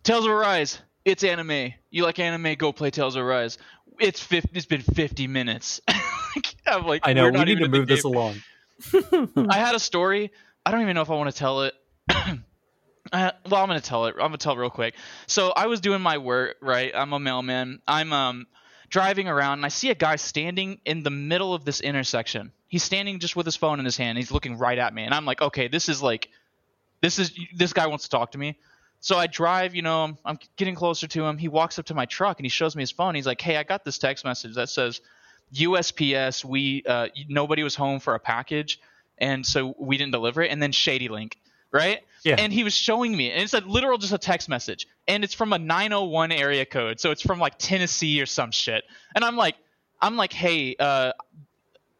[0.02, 0.78] Tales of Arise.
[1.04, 1.72] It's anime.
[1.90, 2.54] You like anime?
[2.54, 3.58] Go play Tales of Arise.
[3.98, 5.80] It's 50, It's been 50 minutes.
[6.66, 7.30] I'm like, I know.
[7.30, 8.36] We need to move this along.
[9.48, 10.30] I had a story.
[10.64, 11.74] I don't even know if I want to tell it.
[12.08, 12.38] uh,
[13.12, 14.14] well, I'm gonna tell it.
[14.14, 14.94] I'm gonna tell it real quick.
[15.26, 16.56] So I was doing my work.
[16.60, 16.92] Right.
[16.94, 17.80] I'm a mailman.
[17.88, 18.46] I'm um
[18.90, 22.52] driving around and I see a guy standing in the middle of this intersection.
[22.68, 24.18] He's standing just with his phone in his hand.
[24.18, 26.28] He's looking right at me, and I'm like, okay, this is like,
[27.00, 28.58] this is this guy wants to talk to me.
[29.00, 31.38] So I drive, you know, I'm, I'm, getting closer to him.
[31.38, 33.14] He walks up to my truck and he shows me his phone.
[33.14, 35.00] He's like, "Hey, I got this text message that says
[35.54, 36.44] USPS.
[36.44, 38.80] We uh, nobody was home for a package,
[39.16, 41.38] and so we didn't deliver it." And then Shady Link,
[41.70, 42.00] right?
[42.24, 42.36] Yeah.
[42.38, 45.34] And he was showing me, and it's a literal just a text message, and it's
[45.34, 48.82] from a 901 area code, so it's from like Tennessee or some shit.
[49.14, 49.54] And I'm like,
[50.00, 51.12] I'm like, hey, uh,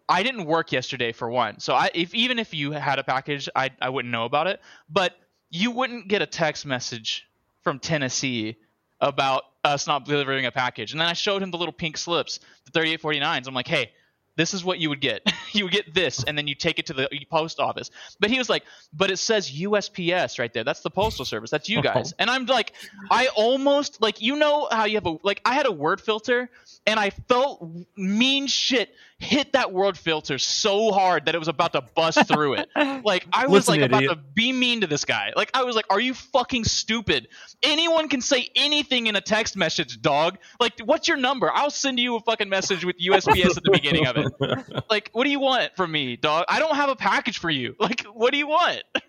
[0.09, 3.49] I didn't work yesterday for one, so I if even if you had a package,
[3.55, 5.15] I I wouldn't know about it, but
[5.51, 7.27] you wouldn't get a text message
[7.63, 8.57] from Tennessee
[9.01, 10.93] about us not delivering a package.
[10.93, 12.41] And then I showed him the little pink slips,
[12.71, 13.47] the 3849s.
[13.47, 13.93] I'm like, hey,
[14.37, 15.23] this is what you would get.
[15.53, 17.91] you would get this, and then you take it to the post office.
[18.21, 20.65] But he was like, but it says USPS right there.
[20.65, 21.51] That's the postal service.
[21.51, 21.83] That's you oh.
[21.83, 22.15] guys.
[22.19, 22.73] And I'm like,
[23.11, 26.49] I almost like you know how you have a like I had a word filter,
[26.89, 31.73] and I felt mean shit hit that world filter so hard that it was about
[31.75, 32.69] to bust through it.
[33.05, 35.33] Like I was Listen, like about to be mean to this guy.
[35.37, 37.29] Like I was like, are you fucking stupid?
[37.63, 40.39] Anyone can say anything in a text message, dog.
[40.59, 41.51] Like, what's your number?
[41.53, 44.27] I'll send you a fucking message with USPS at the beginning of it.
[44.91, 46.47] Like, what do you want from me, dog?
[46.49, 47.77] I don't have a package for you.
[47.79, 48.83] Like, what do you want?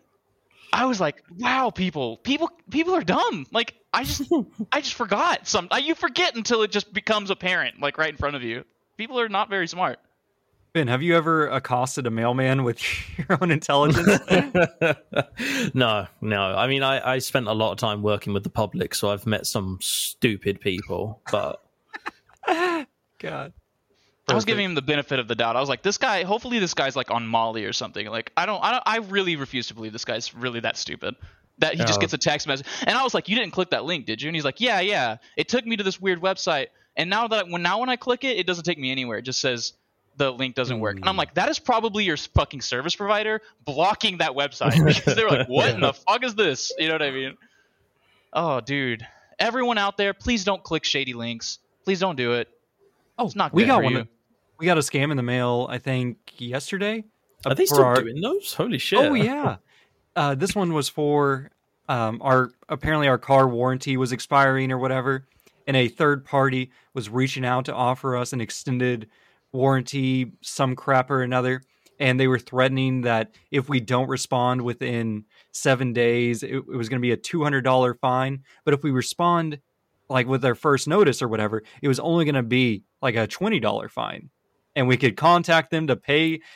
[0.74, 3.46] I was like, wow, people, people, people are dumb.
[3.52, 4.32] Like, I just,
[4.72, 5.68] I just forgot some.
[5.82, 8.66] You forget until it just becomes apparent, like right in front of you.
[8.98, 10.00] People are not very smart.
[10.72, 12.80] Ben, have you ever accosted a mailman with
[13.18, 14.20] your own intelligence?
[15.74, 16.42] no, no.
[16.42, 19.26] I mean, I, I spent a lot of time working with the public, so I've
[19.26, 21.22] met some stupid people.
[21.32, 21.64] But
[23.20, 23.54] God.
[24.30, 25.56] I was giving him the benefit of the doubt.
[25.56, 26.24] I was like, this guy.
[26.24, 28.08] Hopefully, this guy's like on Molly or something.
[28.08, 31.16] Like, I don't, I don't, I really refuse to believe this guy's really that stupid.
[31.60, 32.66] That he just gets a text message.
[32.88, 34.30] And I was like, you didn't click that link, did you?
[34.30, 35.18] And he's like, yeah, yeah.
[35.36, 36.68] It took me to this weird website.
[36.96, 39.18] And now that when now when I click it, it doesn't take me anywhere.
[39.18, 39.74] It just says
[40.20, 40.98] the link doesn't work.
[40.98, 41.20] And I'm hmm.
[41.20, 45.70] like, that is probably your fucking service provider blocking that website because they're like, what
[45.70, 46.72] in the fuck is this?
[46.78, 47.38] You know what I mean?
[48.32, 49.06] Oh, dude.
[49.40, 51.60] Everyone out there, please don't click shady links.
[51.86, 52.50] Please don't do it.
[53.18, 53.96] Oh, It's not we got one.
[53.96, 54.08] of-
[54.60, 55.68] We got a scam in the mail.
[55.70, 57.06] I think yesterday.
[57.46, 58.54] uh, are they still our- doing those?
[58.54, 59.00] Holy shit!
[59.00, 59.58] Oh yeah.
[60.16, 61.50] Uh, this one was for
[61.88, 65.26] um, our apparently our car warranty was expiring or whatever,
[65.66, 69.08] and a third party was reaching out to offer us an extended
[69.54, 71.62] warranty, some crap or another,
[72.00, 76.90] and they were threatening that if we don't respond within seven days, it, it was
[76.90, 78.44] going to be a two hundred dollar fine.
[78.66, 79.60] But if we respond
[80.10, 83.26] like with our first notice or whatever, it was only going to be like a
[83.28, 84.30] twenty dollar fine,
[84.76, 86.42] and we could contact them to pay.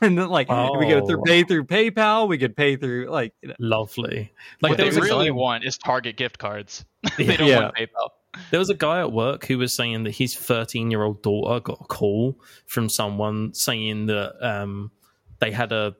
[0.00, 1.22] And then, like, we could through Oh.
[1.24, 2.26] pay through PayPal.
[2.28, 4.32] We could pay through like Lovely.
[4.60, 6.84] Like what they really guy, want is Target gift cards.
[7.16, 7.60] they don't Yeah.
[7.62, 8.08] want PayPal.
[8.50, 11.60] there was a guy at work who was saying that his 13 year old daughter
[11.60, 12.36] got a call
[12.66, 14.90] from someone saying that um,
[15.38, 15.94] they had a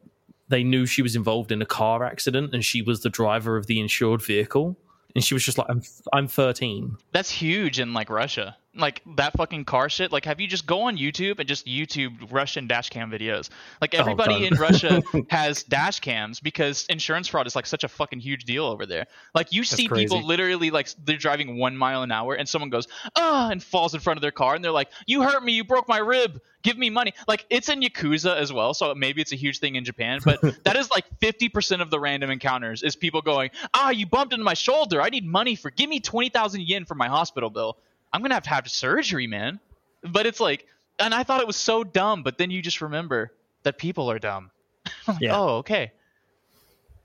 [0.48, 3.66] they knew she was involved in a car accident and she was the driver of
[3.66, 4.76] the insured vehicle
[5.14, 5.82] and she was just like i'm
[6.12, 8.56] i'm 13 That's huge in like Russia.
[8.76, 10.12] Like that fucking car shit.
[10.12, 13.48] Like, have you just go on YouTube and just YouTube Russian dash cam videos?
[13.80, 14.52] Like everybody done.
[14.52, 18.66] in Russia has dash cams because insurance fraud is like such a fucking huge deal
[18.66, 19.06] over there.
[19.34, 22.86] Like you see people literally like they're driving one mile an hour and someone goes
[23.16, 25.52] ah and falls in front of their car and they're like, "You hurt me.
[25.52, 26.40] You broke my rib.
[26.62, 29.76] Give me money." Like it's in Yakuza as well, so maybe it's a huge thing
[29.76, 30.20] in Japan.
[30.22, 34.06] But that is like fifty percent of the random encounters is people going, "Ah, you
[34.06, 35.00] bumped into my shoulder.
[35.00, 35.70] I need money for.
[35.70, 37.78] Give me twenty thousand yen for my hospital bill."
[38.12, 39.60] I'm gonna have to have surgery, man.
[40.02, 40.66] But it's like,
[40.98, 43.32] and I thought it was so dumb, but then you just remember
[43.64, 44.50] that people are dumb.
[45.06, 45.36] Like, Yeah.
[45.36, 45.92] Oh, okay.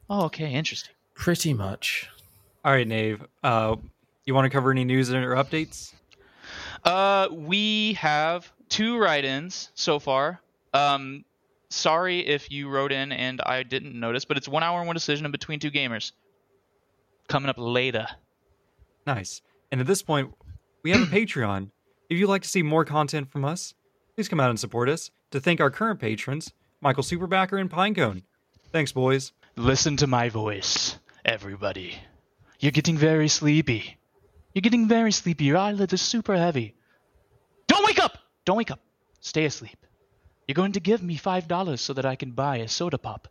[0.09, 0.93] Oh, okay, interesting.
[1.15, 2.09] pretty much
[2.65, 3.21] all right, Nave.
[3.43, 3.75] Uh,
[4.25, 5.93] you want to cover any news or updates?
[6.85, 10.39] Uh, we have two write-ins so far.
[10.73, 11.25] Um,
[11.69, 14.95] sorry if you wrote in and I didn't notice, but it's one hour and one
[14.95, 16.13] decision in between two gamers.
[17.27, 18.07] Coming up later.
[19.05, 19.41] Nice.
[19.71, 20.33] And at this point,
[20.83, 21.71] we have a Patreon.
[22.09, 23.73] If you'd like to see more content from us,
[24.15, 25.09] please come out and support us.
[25.31, 28.23] To thank our current patrons, Michael Superbacker and Pinecone.
[28.71, 29.31] Thanks, boys.
[29.55, 31.95] Listen to my voice, everybody.
[32.59, 33.97] You're getting very sleepy.
[34.53, 35.45] You're getting very sleepy.
[35.45, 36.75] Your eyelids are super heavy.
[37.67, 38.17] Don't wake up!
[38.45, 38.81] Don't wake up.
[39.21, 39.77] Stay asleep.
[40.47, 43.27] You're going to give me five dollars so that I can buy a soda pop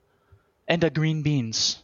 [0.67, 1.83] and a green beans.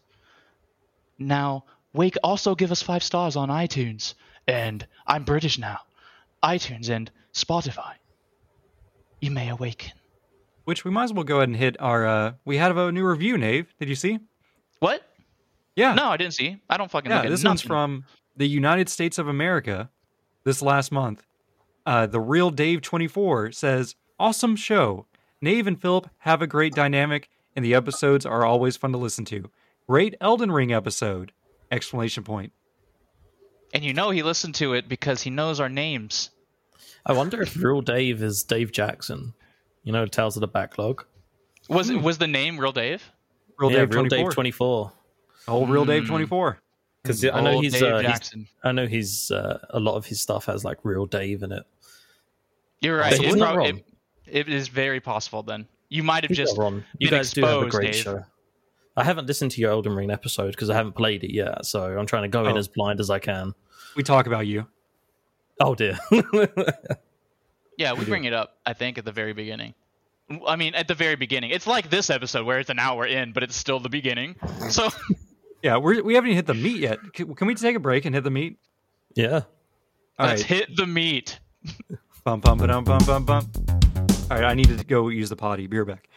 [1.19, 4.14] Now, wake also give us five stars on iTunes.
[4.49, 5.81] And I'm British now.
[6.43, 7.93] iTunes and Spotify.
[9.21, 9.93] You may awaken.
[10.65, 12.07] Which we might as well go ahead and hit our.
[12.07, 13.73] Uh, we had a new review, Nave.
[13.79, 14.19] Did you see?
[14.81, 15.03] What?
[15.77, 15.95] Yeah.
[15.95, 16.61] No, I didn't see.
[16.69, 18.05] I don't fucking Yeah, this one's from
[18.37, 19.91] the United States of America
[20.45, 21.27] this last month.
[21.87, 25.07] Uh, the real Dave 24 says, Awesome show.
[25.41, 29.25] Nave and Philip have a great dynamic, and the episodes are always fun to listen
[29.27, 29.51] to.
[29.89, 31.33] Great Elden Ring episode!
[31.71, 32.53] Explanation point.
[33.75, 36.31] And you know he listened to it because he knows our names.
[37.07, 39.33] i wonder if real dave is dave jackson
[39.85, 41.05] you know tales of the backlog
[41.69, 42.03] Was Hmm.
[42.03, 43.03] was the name Real Dave?
[43.59, 44.19] Real yeah Dave real 24.
[44.29, 44.93] dave 24
[45.49, 46.09] Oh, Real Dave Hmm.
[46.09, 46.59] 24.
[47.03, 48.47] because i know he's, Dave uh, he's Jackson.
[48.64, 51.64] i know he's uh, a lot of his stuff has like real dave in it
[52.81, 53.14] You're right.
[53.14, 53.83] So It, he's not prob- wrong.
[54.27, 55.66] it, it is very possible then.
[55.89, 56.85] You might have He's just wrong.
[56.99, 58.03] you been guys do have a great Dave.
[58.03, 58.25] show
[58.99, 61.65] I haven't listened to your Elden Ring episode because I haven't played it yet.
[61.67, 62.59] So I'm trying to go in Oh.
[62.59, 63.55] as blind as I can.
[63.97, 64.67] We talk about you.
[65.61, 65.99] Oh dear.
[67.77, 68.57] Yeah, we bring it up.
[68.67, 69.73] I think at the very beginning.
[70.47, 71.51] I mean, at the very beginning.
[71.51, 74.35] It's like this episode where it's an hour in, but it's still the beginning.
[74.69, 74.89] So
[75.63, 76.99] Yeah, we're, we haven't even hit the meat yet.
[77.15, 78.59] Can, can we take a break and hit the meat?
[79.15, 79.43] yeah.
[80.19, 80.51] All let's right.
[80.51, 81.39] hit the meat.
[82.25, 83.49] Bum bum ba-dum, bum bum bum.
[84.29, 85.69] All right, I need to go use the potty.
[85.69, 86.09] Be right back.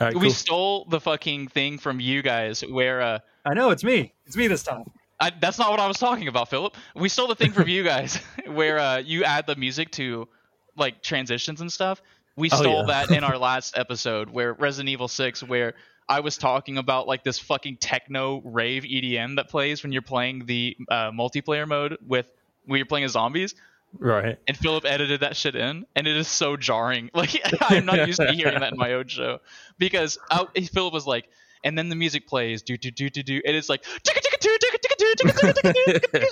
[0.00, 0.14] All right.
[0.14, 0.30] We Cool.
[0.30, 4.12] stole the fucking thing from you guys where uh I know it's me.
[4.26, 4.84] It's me this time.
[5.20, 6.74] I, that's not what I was talking about, Philip.
[6.94, 8.16] We stole the thing from you guys
[8.48, 10.28] where uh, you add the music to
[10.76, 12.02] like transitions and stuff.
[12.36, 13.04] We Oh, stole yeah.
[13.06, 15.72] that in our last episode where Resident Evil 6 where
[16.08, 20.44] I was talking about like this fucking techno rave EDM that plays when you're playing
[20.44, 22.26] the uh, multiplayer mode with
[22.66, 23.54] when you're playing as zombies
[23.98, 24.38] right.
[24.46, 27.10] and Philip edited that shit in and it is so jarring.
[27.14, 27.40] Like
[27.70, 29.38] I'm not used to hearing that in my own show
[29.78, 31.28] because I, Philip was like
[31.64, 33.84] and then the music plays do do do do do and it's like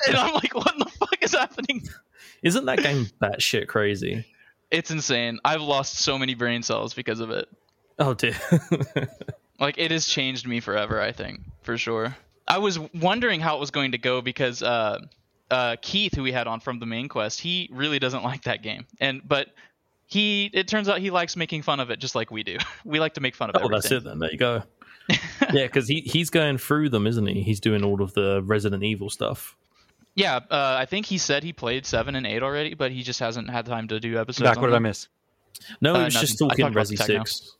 [0.07, 1.87] and I'm like what the fuck is happening
[2.43, 4.27] Isn't that game batshit crazy?
[4.71, 7.49] it's insane i've lost so many brain cells because of it
[7.99, 8.35] Oh dear.
[9.61, 12.17] like it has changed me forever i think for sure
[12.49, 14.99] i was wondering how it was going to go because uh
[15.55, 18.63] uh keith who we had on from the main quest he really doesn't like that
[18.63, 19.49] game and but
[20.07, 23.01] he it turns out he likes making fun of it just like we do we
[23.01, 24.19] like to make fun of oh, everything that's it then.
[24.19, 24.63] There you go.
[25.53, 27.43] yeah, because he, he's going through them, isn't he?
[27.43, 29.55] He's doing all of the Resident Evil stuff.
[30.15, 33.21] yeah uh, i think he said he played 7 and 8 already but he just
[33.21, 35.09] hasn't had time to do episodes Back, on what did I miss?
[35.81, 36.47] No, Uh, it was just nothing.
[36.47, 37.25] I talking talked about the Resi techno.
[37.25, 37.57] 6.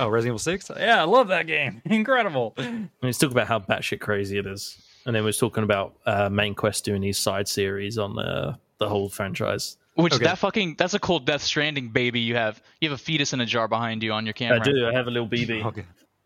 [0.00, 0.70] Oh, Resident Evil 6?
[0.78, 1.82] Yeah, I love that game.
[1.86, 2.54] Incredible.
[2.56, 4.82] And he's talking about how batshit crazy it is.
[5.06, 8.58] And then we was talking about uh, Main Quest doing his side series on the
[8.78, 9.78] the whole franchise.
[9.94, 10.24] which Okay.
[10.24, 13.40] that fucking that's a cool death stranding baby you have you have a fetus in
[13.40, 14.86] a jar behind you on your camera I do.
[14.86, 15.64] I have a little BB.
[15.64, 15.84] Okay.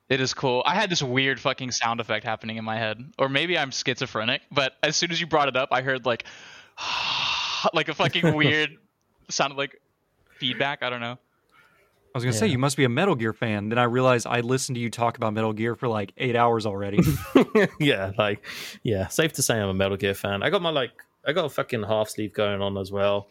[0.09, 0.65] It is cool.
[0.67, 4.43] I had this weird fucking sound effect happening in my head, or maybe I'm schizophrenic.
[4.51, 6.25] But as soon as you brought it up, I heard like,
[7.73, 8.71] like a fucking weird
[9.29, 9.81] sounded like
[10.39, 10.83] feedback.
[10.83, 11.17] I don't know.
[12.15, 13.69] I was gonna say you must be a Metal Gear fan.
[13.69, 16.67] Then I realized I listened to you talk about Metal Gear for like eight hours
[16.67, 16.99] already.
[17.81, 18.45] yeah, like
[18.83, 20.43] yeah, safe to say I'm a Metal Gear fan.
[20.43, 20.91] I got my like
[21.25, 23.29] I got a fucking half sleeve going on as well.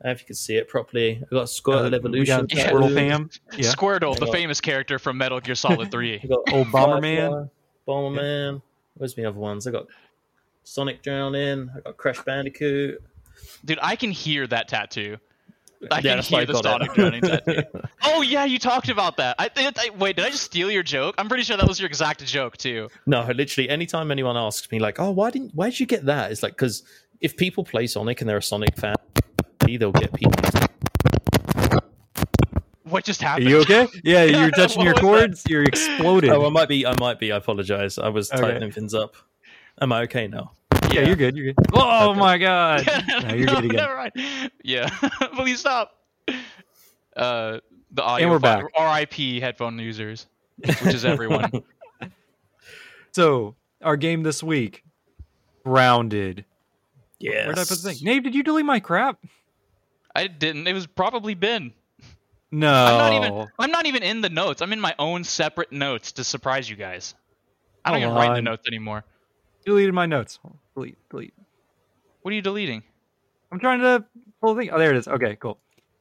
[0.00, 1.22] I don't know if you can see it properly.
[1.24, 2.40] I got Squirtle Uh, Evolution.
[2.42, 2.70] We got Yeah.
[2.70, 3.30] Squirtle fam.
[3.56, 3.72] Yeah.
[3.72, 6.20] Squirtle, the famous character from Metal Gear Solid Three.
[6.22, 7.30] I got Old Bomberman.
[7.30, 7.46] Firefly,
[7.88, 8.62] Bomberman.
[8.94, 9.66] Where's the other ones?
[9.66, 9.86] I got
[10.64, 11.70] Sonic Drowning.
[11.74, 13.02] I got Crash Bandicoot.
[13.64, 15.16] Dude, I can hear that tattoo.
[15.90, 16.94] I Yeah, can that's hear the got Sonic it.
[16.94, 17.62] drowning tattoo.
[18.04, 19.36] Oh yeah, you talked about that.
[19.38, 21.14] I, I, I- wait, did I just steal your joke?
[21.18, 22.88] I'm pretty sure that was your exact joke too.
[23.06, 25.54] No, literally, anytime anyone asks me, like, "Oh, why didn't?
[25.54, 26.82] Why did you get that?" It's like because
[27.20, 28.94] if people play Sonic and they're a Sonic fan,
[29.66, 30.32] they'll get people.
[32.84, 33.46] What just happened?
[33.48, 33.68] Are happened?
[33.68, 34.00] you okay?
[34.04, 35.06] Yeah, you're touching your was that?
[35.06, 35.44] cords.
[35.46, 36.30] You're exploding.
[36.30, 36.86] Oh, I might be.
[36.86, 37.32] I might be.
[37.32, 37.98] I apologize.
[37.98, 38.40] I was Okay.
[38.40, 39.14] tightening things up.
[39.80, 40.52] Am I okay now?
[40.90, 41.36] Yeah, you're good.
[41.36, 41.66] You're good.
[41.72, 42.20] Oh Okay.
[42.20, 42.86] my god.
[43.22, 43.76] No, you're good again.
[43.76, 44.50] Never mind.
[44.64, 44.88] Yeah,
[45.34, 45.92] please stop.
[47.16, 47.58] Uh,
[47.92, 48.24] the audio.
[48.26, 48.64] And we're back.
[48.78, 50.26] RIP headphone users,
[50.58, 51.50] which is everyone.
[53.12, 54.84] So our game this week,
[55.64, 56.44] grounded.
[57.18, 57.46] Yeah.
[57.46, 57.98] Where did I put the thing?
[58.02, 59.18] Nave, did you delete my crap?
[60.14, 60.66] I didn't.
[60.68, 61.72] It was probably Ben.
[62.52, 62.72] No.
[62.72, 63.46] I'm not even.
[63.58, 64.62] I'm not even in the notes.
[64.62, 67.14] I'm in my own separate notes to surprise you guys.
[67.84, 69.04] I don't Hold even write the notes anymore.
[69.64, 70.38] deleted my notes.
[70.78, 71.08] Delete.
[71.10, 71.34] Delete.
[72.22, 72.84] What are you deleting?
[73.50, 74.04] I'm trying to
[74.40, 74.70] pull the thing.
[74.70, 75.08] Oh, there it is.
[75.08, 75.58] Okay, cool.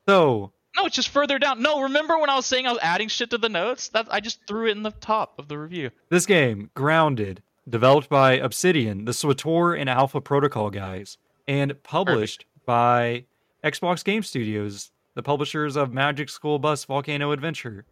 [0.07, 1.63] So No, it's just further down.
[1.63, 3.89] No, remember when I was saying I was adding shit to the notes?
[3.89, 5.89] That I just threw it in the top of the review.
[6.09, 11.17] this game, Grounded, developed by Obsidian, the SWTOR and Alpha Protocol guys,
[11.47, 13.25] and published by
[13.63, 17.83] Xbox Game Studios, the publishers of Magic School Bus Volcano Adventure.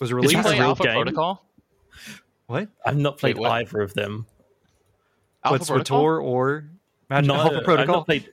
[0.00, 0.34] Was Did released.
[0.34, 0.94] you play Alpha game?
[0.94, 1.44] Protocol?
[2.46, 2.68] what?
[2.84, 3.52] I've not played what?
[3.52, 4.26] either of them.
[5.44, 6.00] Alpha What Protocol?
[6.04, 6.64] SWTOR or
[7.10, 7.58] Magic No, Alpha Protocol?
[7.58, 7.94] I've Protocol?
[7.96, 8.32] not played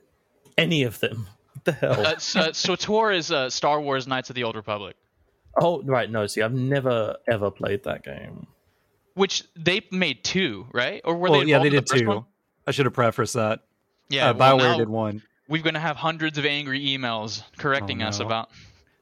[0.58, 1.26] any of them.
[1.54, 2.06] What the hell?
[2.06, 4.96] Uh, S- uh, SWTOR is uh, Star Wars Knights of the Old Republic,
[5.60, 6.10] oh, right.
[6.10, 8.46] No, see, I've never ever played that game.
[9.14, 11.00] which they made two, right?
[11.04, 12.08] Or were well, they yeah, they in the did first two.
[12.08, 12.24] one?
[12.66, 13.60] I should have prefaced that.
[14.08, 15.22] Yeah, uh, well, Bioware did one.
[15.48, 18.26] we're going to have hundreds of angry emails correcting Oh, us no.
[18.26, 18.48] about.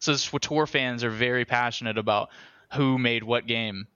[0.01, 2.29] So SWTOR fans are very passionate about
[2.75, 3.87] who made what game.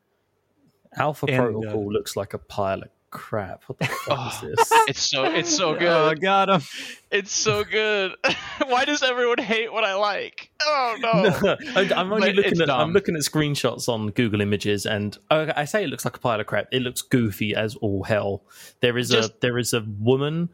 [0.96, 3.62] Alpha And, uh, Protocol looks like a pile of crap.
[3.68, 4.28] What the fuck Oh.
[4.28, 4.70] is this?
[4.88, 6.20] It's so it's so Oh, good.
[6.20, 6.60] got him.
[7.10, 8.12] It's so good.
[8.66, 10.50] Why does everyone hate what I like?
[10.60, 11.56] Oh no.
[11.76, 15.46] I- I'm only But looking at I'm looking at screenshots on Google Images, and oh,
[15.56, 16.66] I say it looks like a pile of crap.
[16.72, 18.42] It looks goofy as all hell.
[18.80, 20.50] There is a there is a woman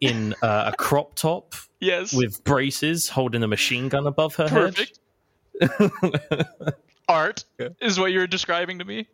[0.00, 2.12] in uh, a crop top yes.
[2.12, 4.98] with braces, holding a machine gun above her Perfect.
[5.60, 5.90] head.
[7.08, 7.44] art
[7.80, 9.08] is what you're describing to me.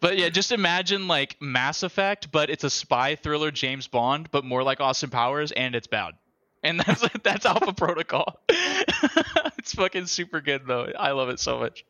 [0.00, 4.44] But yeah, just imagine like Mass Effect, but it's a spy thriller James Bond, but
[4.44, 6.14] more like Austin Powers, and it's bad.
[6.62, 8.40] And that's that's Alpha Protocol.
[8.48, 10.90] it's fucking super good though.
[10.98, 11.84] I love it so much.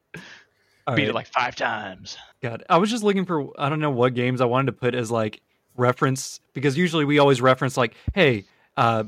[0.87, 1.09] All Beat right.
[1.11, 2.19] it like five times.
[2.43, 4.95] God, I was just looking for I don't know what games I wanted to put
[4.95, 5.41] as like
[5.77, 8.45] reference because usually we always reference like, hey,
[8.77, 9.05] uh,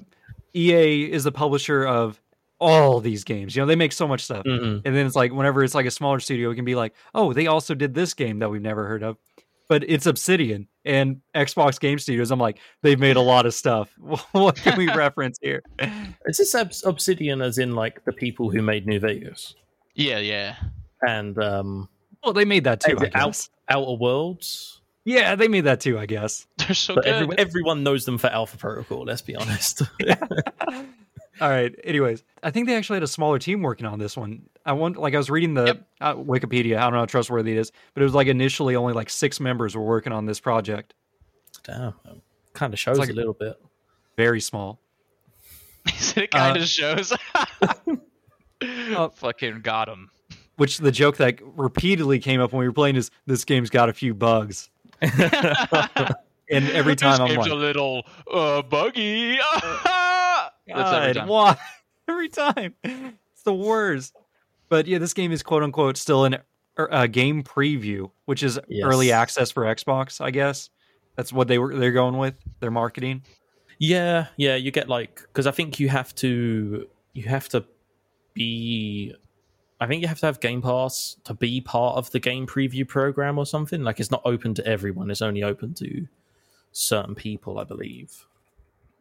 [0.55, 2.21] EA is the publisher of
[2.59, 3.55] all these games.
[3.55, 4.45] You know, they make so much stuff.
[4.45, 4.83] Mhm.
[4.85, 7.33] And then it's like whenever it's like a smaller studio, it can be like, oh,
[7.33, 9.17] they also did this game that we've never heard of.
[9.69, 12.31] But it's Obsidian and Xbox Game Studios.
[12.31, 13.91] I'm like, they've made a lot of stuff.
[14.33, 15.63] what can we reference here?
[16.27, 16.55] Is this
[16.85, 19.55] Obsidian as in like the people who made New Vegas
[19.95, 20.55] Yeah, yeah.
[21.07, 21.89] and um,
[22.23, 24.81] Well, they made that too, I it Out- Outer Worlds?
[25.05, 26.47] Yeah, they made that too, I guess.
[26.59, 27.15] They're so But good.
[27.15, 29.05] every, everyone knows them for Alpha Protocol.
[29.05, 29.83] Let's be honest.
[31.41, 31.75] All right.
[31.85, 34.43] Anyways, I think they actually had a smaller team working on this one.
[34.65, 35.87] I want, like, I was reading the Yep.
[36.01, 36.79] uh, Wikipedia.
[36.79, 39.39] I don't know how trustworthy it is, but it was like initially only like six
[39.39, 40.95] members were working on this project.
[41.63, 41.95] Damn,
[42.53, 43.61] kind of shows like- a little bit.
[44.17, 44.81] Very small.
[46.17, 47.13] it kind Uh, of shows.
[48.63, 50.11] uh, Fucking got him.
[50.57, 53.91] Which the joke that repeatedly came up when we were playing is this game's got
[53.91, 54.71] a few bugs.
[56.49, 59.39] And every time this I'm like, a little uh, buggy.
[60.67, 61.29] That's every God, time.
[61.29, 61.57] why?
[62.09, 62.75] every time.
[62.83, 64.15] It's the worst.
[64.69, 66.35] But yeah, this game is quote unquote still in
[66.79, 70.71] er, a game preview, which is early access for Xbox, I guess.
[71.15, 73.23] That's what they were they're going with, their marketing.
[73.79, 77.65] Yeah, yeah, you get like because I think you have to you have to
[78.35, 79.15] be
[79.81, 82.87] I think you have to have Game Pass to be part of the game preview
[82.89, 83.83] program or something.
[83.83, 86.07] Like it's not open to everyone; it's only open to
[86.73, 88.27] certain people, I believe.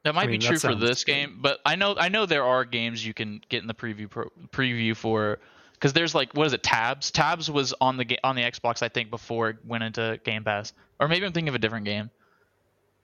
[0.06, 1.12] That might I mean, be true for sounds this good.
[1.14, 4.08] game, but I know I know there are games you can get in the preview
[4.08, 5.40] pro, preview for
[5.74, 7.10] because there's like what is it Tabs?
[7.10, 10.44] Tabs was on the ga- on the Xbox I think before it went into Game
[10.44, 12.12] Pass, or maybe I'm thinking of a different game.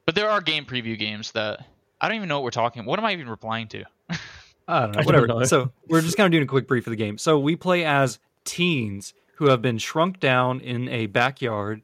[0.06, 1.66] But there are game preview games that
[2.00, 2.86] I don't even know what we're talking.
[2.86, 3.84] What am I even replying to?
[4.68, 5.28] I don't know, I don't whatever.
[5.28, 5.44] know.
[5.46, 7.18] So we're just kind of doing a quick brief of the game.
[7.18, 11.82] So we play as teens who have been shrunk down in a backyard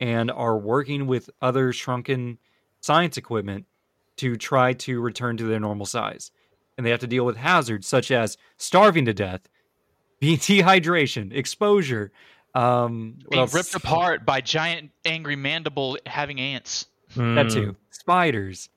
[0.00, 2.38] and are working with other shrunken
[2.80, 3.66] science equipment
[4.20, 6.30] to try to return to their normal size.
[6.76, 9.42] And they have to deal with hazards such as starving to death,
[10.20, 12.10] being dehydration, exposure,
[12.54, 13.54] um, Being else?
[13.54, 16.86] ripped apart by giant angry mandible having ants.
[17.16, 17.76] That Mm, too.
[17.90, 18.68] Spiders.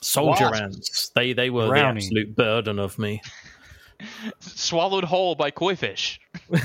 [0.00, 0.60] soldier Wasps.
[0.60, 1.08] ants.
[1.14, 1.94] They they were Drowning.
[1.96, 3.20] the absolute burden of me.
[4.40, 6.20] Swallowed whole by koi fish.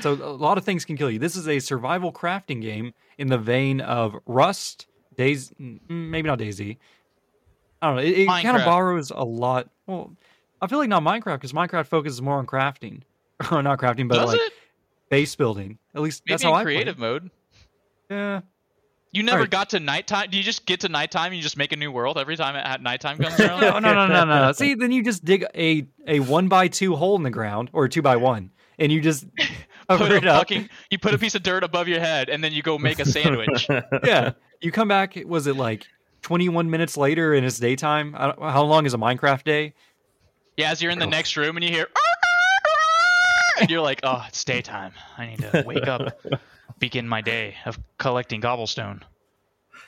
[0.00, 1.18] So a lot of things can kill you.
[1.20, 6.38] This is a survival crafting game in the vein of Rust, DayZ, mm, maybe not
[6.38, 6.76] DayZ.
[7.82, 8.02] I don't know.
[8.02, 9.68] It, it kind of borrows a lot.
[9.86, 10.12] Well,
[10.62, 13.02] I feel like not Minecraft because Minecraft focuses more on crafting,
[13.52, 14.52] or not crafting, but Does like it?
[15.10, 15.78] base building.
[15.94, 17.08] At least Maybe that's in how I creative play.
[17.08, 17.30] mode.
[18.10, 18.40] Yeah.
[19.12, 19.50] You never Alright.
[19.50, 20.28] got to nighttime.
[20.30, 22.56] Do you just get to nighttime and you just make a new world every time
[22.56, 23.60] at nighttime comes around?
[23.60, 24.52] No, no, no, no, no.
[24.56, 27.86] See, then you just dig a a one by two hole in the ground or
[27.86, 29.24] two by one, and you just
[29.98, 30.38] put a it up.
[30.38, 32.98] fucking, you put a piece of dirt above your head and then you go make
[32.98, 33.68] a sandwich.
[34.04, 34.32] yeah.
[34.60, 35.16] You come back.
[35.26, 35.86] Was it like
[36.22, 38.14] 21 minutes later and it's daytime?
[38.16, 39.74] I don't, how long is a Minecraft day?
[40.56, 41.88] yeah, as you're in the next room and you hear,
[43.60, 44.92] and you're like, oh, it's daytime.
[45.18, 46.20] I need to wake up,
[46.78, 49.00] begin my day of collecting cobblestone.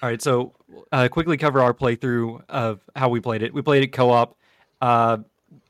[0.02, 0.52] All right, so
[0.92, 3.54] uh, quickly cover our playthrough of how we played it.
[3.54, 4.36] We played it co-op.
[4.80, 5.18] Uh,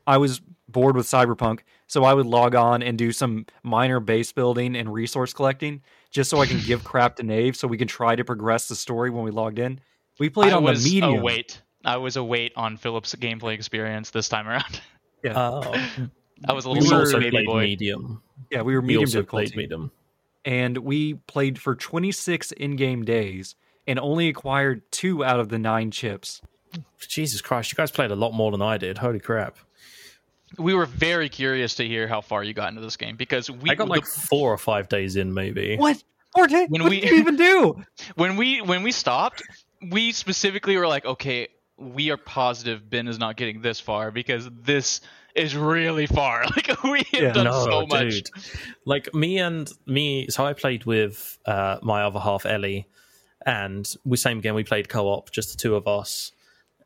[0.05, 4.31] I was bored with Cyberpunk, so I would log on and do some minor base
[4.31, 5.81] building and resource collecting,
[6.11, 8.75] just so I can give crap to Nave, so we can try to progress the
[8.75, 9.79] story when we logged in.
[10.19, 11.19] We played I on was the medium.
[11.19, 11.61] a wait.
[11.85, 14.81] I was a wait on Philip's gameplay experience this time around.
[15.29, 15.61] oh,
[16.47, 17.61] I was a We little we were- salty also baby boy.
[17.61, 18.21] medium.
[18.51, 19.91] Yeah, we were We medium also difficulty, played medium.
[20.45, 23.55] and we played for 26 in-game days
[23.87, 26.41] and only acquired two out of the nine chips.
[26.99, 28.97] Jesus Christ, you guys played a lot more than I did.
[28.97, 29.57] Holy crap!
[30.57, 33.69] We were very curious to hear how far you got into this game because we
[33.69, 35.75] I got like the- four or five days in, maybe.
[35.77, 36.01] What?
[36.33, 36.69] Four days?
[36.69, 37.83] When what we- did you even do?
[38.15, 39.43] when we when we stopped,
[39.91, 44.49] we specifically were like, okay, we are positive Ben is not getting this far because
[44.51, 45.01] this
[45.35, 46.43] is really far.
[46.55, 47.31] Like we have Yeah.
[47.33, 48.09] done no, so much.
[48.09, 48.29] dude.
[48.85, 50.27] Like me and me.
[50.29, 52.87] So I played with uh, my other half, Ellie,
[53.45, 54.55] and we same again.
[54.55, 56.31] We played co-op, just the two of us,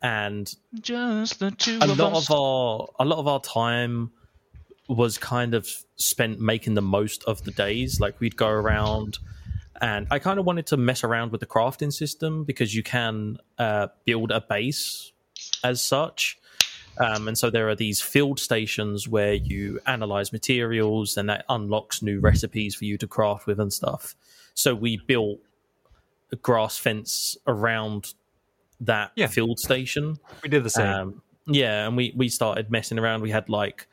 [0.02, 2.30] and Just the two a of lot us.
[2.30, 4.12] of our a lot of our time
[4.88, 7.99] was kind of spent making the most of the days.
[7.99, 9.20] Like we'd go around,
[9.80, 13.38] and I kind of wanted to mess around with the crafting system because you can
[13.58, 15.12] uh, build a base
[15.64, 16.38] as such.
[16.97, 22.02] Um, and so there are these field stations where you analyze materials and that unlocks
[22.02, 24.14] new recipes for you to craft with and stuff.
[24.54, 25.39] So we built
[26.32, 28.14] a grass fence around
[28.82, 29.28] that Yeah.
[29.28, 30.18] field station.
[30.44, 30.86] We did the same.
[30.88, 33.22] Um, yeah, and we we started messing around.
[33.22, 33.88] We had like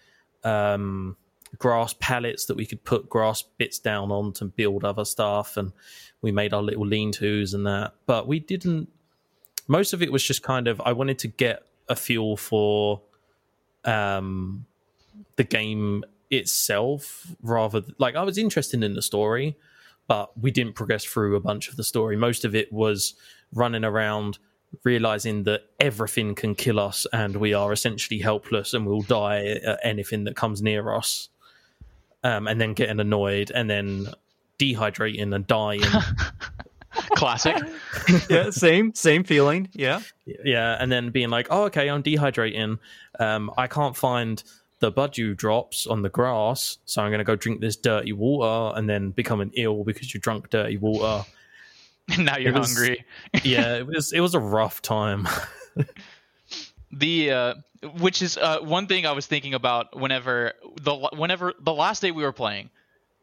[0.45, 1.17] um,
[1.59, 5.73] grass pallets that we could put grass bits down on to build other stuff, and
[6.23, 7.95] we made our little lean-tos and that.
[8.07, 8.89] But we didn't.
[9.67, 13.01] Most of it was just kind of I wanted to get a feel for
[13.85, 14.67] um,
[15.37, 19.57] the game itself, rather th- like I was interested in the story,
[20.07, 22.17] but we didn't progress through a bunch of the story.
[22.17, 23.15] Most of it was
[23.53, 24.39] running around
[24.85, 29.79] realizing that everything can kill us and we are essentially helpless and we'll die at
[29.83, 31.29] anything that comes near us
[32.23, 34.09] um, and then getting annoyed and then
[34.59, 35.81] dehydrating and dying
[37.15, 37.57] Classic.
[38.31, 39.69] yeah, same, same feeling.
[39.73, 40.01] Yeah.
[40.25, 42.79] yeah and then being like oh okay i'm dehydrating
[43.19, 44.43] um, i can't find
[44.81, 48.77] the budgie drops on the grass so i'm going to go drink this dirty water
[48.77, 51.29] and then becoming ill because you drunk dirty water
[52.19, 53.05] now you're was- hungry.
[53.45, 55.29] yeah it was it was a rough time
[56.93, 57.55] the uh,
[57.99, 62.11] which is uh, one thing I was thinking about whenever the whenever the last day
[62.11, 62.71] we were playing,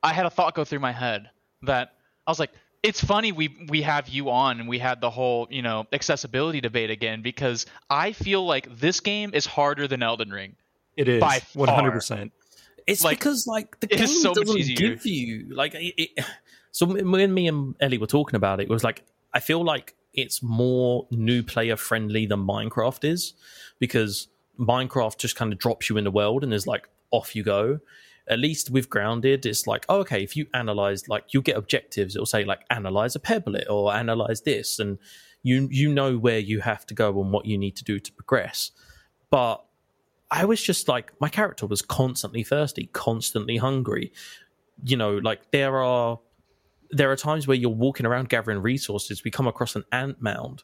[0.04, 1.30] I had a thought go through my head
[1.64, 1.94] that
[2.26, 2.52] I was like,
[2.84, 6.62] it's funny we we have you on and we had the whole you know accessibility
[6.62, 10.56] debate again because I feel like this game is harder than Elden Ring.
[10.96, 12.32] It is By one hundred percent.
[12.88, 16.26] It's Like, because like the game is so doesn't give you like it, it,
[16.76, 19.96] so when me and Ellie were talking about it, it was like I feel like
[20.14, 23.34] it's more new player friendly than Minecraft is
[23.80, 24.28] because
[24.60, 27.80] Minecraft just kind of drops you in the world and is like off you go.
[28.28, 30.22] At least with grounded, it's like oh, okay.
[30.22, 34.42] If you analyze, like you get objectives, it'll say like analyze a pebblet or analyze
[34.42, 34.98] this, and
[35.44, 38.12] you you know where you have to go and what you need to do to
[38.12, 38.72] progress.
[39.30, 39.64] But
[40.30, 44.12] I was just like my character was constantly thirsty, constantly hungry.
[44.84, 46.20] You know, like there are
[46.96, 49.24] there are times where you're walking around gathering resources.
[49.24, 50.64] We come across an ant mound,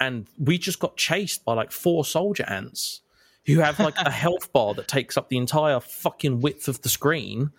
[0.00, 3.00] and we just got chased by like four soldier ants
[3.46, 6.88] who have like a health bar that takes up the entire fucking width of the
[6.90, 7.50] screen.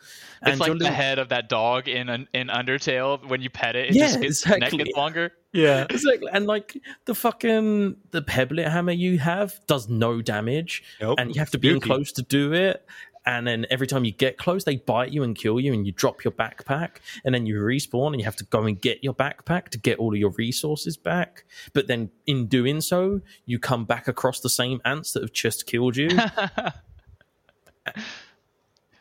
[0.46, 3.76] It's like your the little- head of that dog in in Undertale when you pet
[3.76, 5.32] it, it Yeah, just gets its neck gets longer.
[5.52, 5.88] Yeah.
[5.90, 6.30] Exactly.
[6.32, 11.18] And like the fucking the pebblet hammer you have does no damage, Nope.
[11.20, 12.86] and you have to be in close to do it.
[13.26, 15.92] And then every time you get close, they bite you and kill you, and you
[15.92, 19.14] drop your backpack, and then you respawn, and you have to go and get your
[19.14, 21.46] backpack to get all of your resources back.
[21.74, 25.66] But then in doing so, you come back across the same ants that have just
[25.66, 26.10] killed you.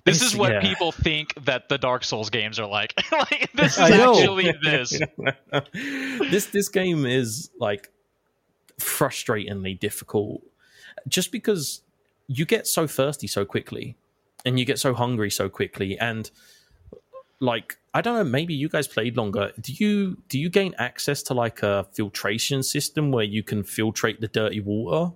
[0.09, 0.61] This is what yeah.
[0.61, 2.95] people think that the Dark Souls games are like.
[3.13, 5.01] like this is actually this.
[6.31, 7.91] this this game is like
[8.81, 10.43] frustratingly difficult
[11.09, 11.83] just because
[12.29, 13.97] you get so thirsty so quickly
[14.49, 16.31] and you get so hungry so quickly and
[17.41, 21.23] like i don't know maybe you guys played longer do you do you gain access
[21.23, 25.13] to like a filtration system where you can filtrate the dirty water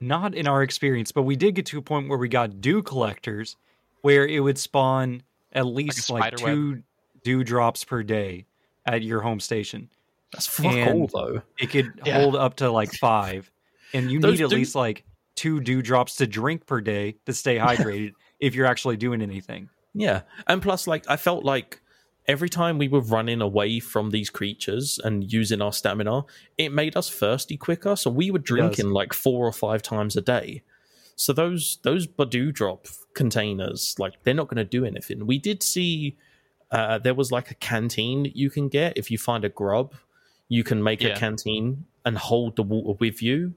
[0.00, 2.82] Not in our experience, but we did get to a point where we got dew
[2.82, 3.56] collectors
[4.02, 6.54] where it would spawn at least like, spider web?
[6.54, 6.82] two
[7.22, 8.44] dew drops per day
[8.84, 9.88] at your home station.
[10.32, 12.18] that's fuck And- all though It could Yeah.
[12.20, 13.50] hold up to like five.
[13.94, 15.04] And you Those need at dew- least like
[15.36, 19.68] two dew drops to drink per day to stay hydrated if you're actually doing anything.
[19.94, 21.80] Yeah, and plus, like I felt like
[22.26, 26.22] every time we were running away from these creatures and using our stamina,
[26.58, 27.94] it made us thirsty quicker.
[27.96, 30.62] So we were drinking like four or five times a day.
[31.16, 35.26] So those those Badu drop containers, like they're not going to do anything.
[35.26, 36.16] We did see
[36.72, 39.94] uh, there was like a canteen that you can get if you find a grub.
[40.48, 41.10] You can make Yeah.
[41.10, 43.54] a canteen and hold the water with you,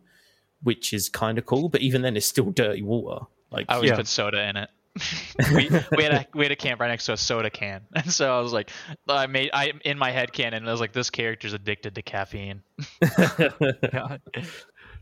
[0.61, 1.67] which is kind of cool.
[1.67, 3.25] But even then, it's still dirty water.
[3.51, 3.95] Like I always Yeah.
[3.97, 4.69] put soda in it.
[5.53, 8.11] we, we had a we had a camp right next to a soda can, and
[8.11, 8.71] so I was like,
[9.07, 10.67] I made I in my head canon.
[10.67, 12.63] I was like, this character's addicted to caffeine.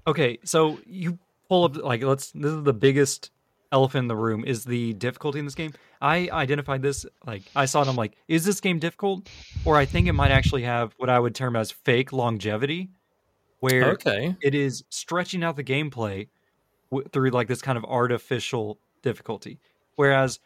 [0.08, 1.18] Okay, so you
[1.50, 3.32] pull up like let's this is the biggest
[3.72, 5.74] elephant in the room is the difficulty in this game.
[6.00, 9.28] I identified this like I saw it I'm like, is this game difficult?
[9.66, 12.90] Or I think it might actually have what I would term as fake longevity
[13.62, 16.28] where okay, it is stretching out the gameplay
[16.92, 19.60] w- through like this kind of artificial difficulty.
[19.96, 20.40] Whereas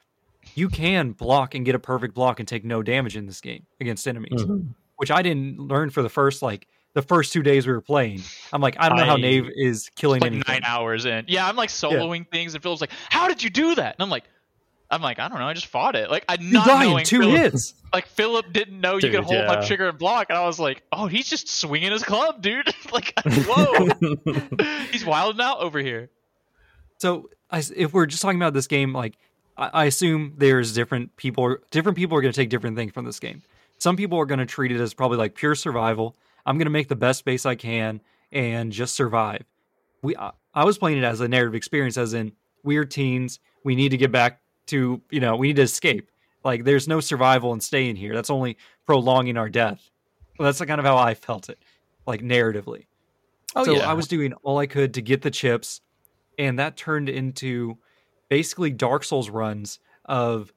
[0.56, 3.66] you can block and get a perfect block and take no damage in this game
[3.82, 4.74] against enemies, Mhm.
[4.98, 8.24] which I didn't learn for the first like the first two days we were playing.
[8.52, 10.52] I'm like, I don't know how Nave is killing like anything.
[10.52, 11.26] nine hours in.
[11.28, 14.10] Yeah, I'm like soloing things, and Phil's like, "How did you do that?" And I'm
[14.10, 14.24] like,
[14.90, 15.48] "I'm like, I don't know.
[15.48, 16.10] I just fought it.
[16.10, 17.74] Like, I You not die knowing two Philip, hits.
[17.94, 19.52] Like Philip didn't know you could hold yeah.
[19.52, 22.68] up trigger and block, and I was like, "Oh, he's just swinging his club, dude.
[22.92, 23.14] like,
[23.48, 23.90] whoa,
[24.92, 26.10] he's wilding out over here."
[27.00, 29.18] So I, if we're just talking about this game, like
[29.58, 31.58] I, I assume there's different people.
[31.72, 33.42] Different people are going to take different things from this game.
[33.80, 36.16] Some people are going to treat it as probably like pure survival.
[36.46, 38.02] I'm going to make the best base I can
[38.32, 39.44] and just survive.
[40.02, 43.40] We I, I was playing it as a narrative experience, as in we're teens.
[43.64, 46.12] We need to get back to you know we need to escape.
[46.44, 48.14] Like there's no survival and staying here.
[48.14, 49.90] That's only prolonging our death.
[50.38, 51.60] Well, that's kind of how I felt it,
[52.06, 52.86] like narratively.
[53.56, 55.82] Oh so yeah, I was doing all I could to get the chips,
[56.40, 57.78] and that turned into
[58.30, 60.52] basically Dark Souls runs of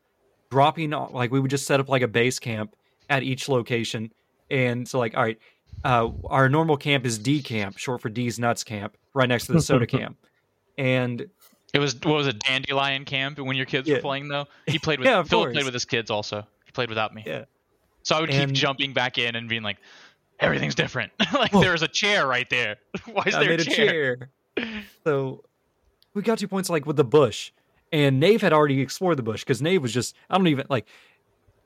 [0.50, 2.74] dropping like we would just set up like a base camp
[3.10, 4.10] at each location,
[4.50, 5.38] and so like all right,
[5.84, 9.52] uh, our normal camp is D camp, short for D's nuts camp, right next to
[9.52, 10.16] the soda camp,
[10.78, 11.26] and
[11.74, 13.96] It was what was it, Dandelion Camp when your kids Yeah.
[13.96, 14.46] were playing though?
[14.66, 15.54] He played with Yeah, of Philip course.
[15.54, 16.46] played with his kids also.
[16.64, 17.24] He played without me.
[17.26, 17.44] yeah,
[18.02, 19.78] So I would keep jumping back in and being like,
[20.40, 21.12] everything's different.
[21.34, 21.60] like Whoa.
[21.60, 22.76] there's a chair right there.
[23.06, 24.28] Why is I there made a chair?
[24.56, 24.76] chair.
[25.04, 25.44] So
[26.14, 27.52] we got two points like with the bush,
[27.92, 30.86] and Nave had already explored the bush because Nave was just I don't even like.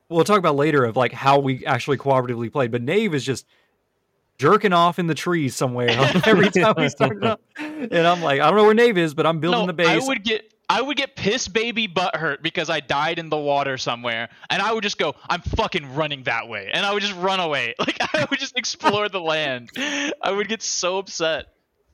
[0.09, 3.45] We'll talk about later of like how we actually cooperatively played, but Nave is just
[4.37, 5.89] jerking off in the trees somewhere
[6.25, 9.25] every time we start up, and I'm like, I don't know where Nave is, but
[9.25, 10.03] I'm building No, the base.
[10.03, 13.37] I would get I would get piss baby butt hurt because I died in the
[13.37, 17.01] water somewhere, and I would just go, I'm fucking running that way, and I would
[17.01, 17.75] just run away.
[17.87, 19.69] Like I would just explore the land.
[19.77, 21.45] I would get so upset.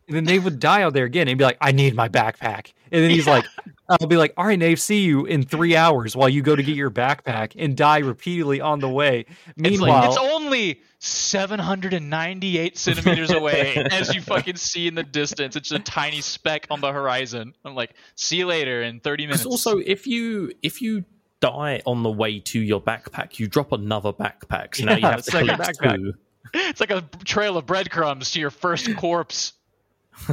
[0.08, 2.74] And then Nave would die out there again and be like, I need my backpack.
[2.92, 3.46] And then he's like,
[3.90, 6.62] I'll be like, all right, Nave, see you in three hours while you go to
[6.64, 9.26] get your backpack and die repeatedly on the way.
[9.48, 15.56] It's Meanwhile, like it's only 798 centimeters away, as you fucking see in the distance.
[15.56, 17.54] It's a tiny speck on the horizon.
[17.66, 19.46] I'm like, see you later in 30 minutes.
[19.46, 21.04] Also, if you if you
[21.40, 24.76] die on the way to your backpack, you drop another backpack.
[24.76, 25.96] So now you Yeah, have to second collect backpack.
[25.96, 26.14] two.
[26.54, 29.54] it's like a trail of breadcrumbs to your first corpse.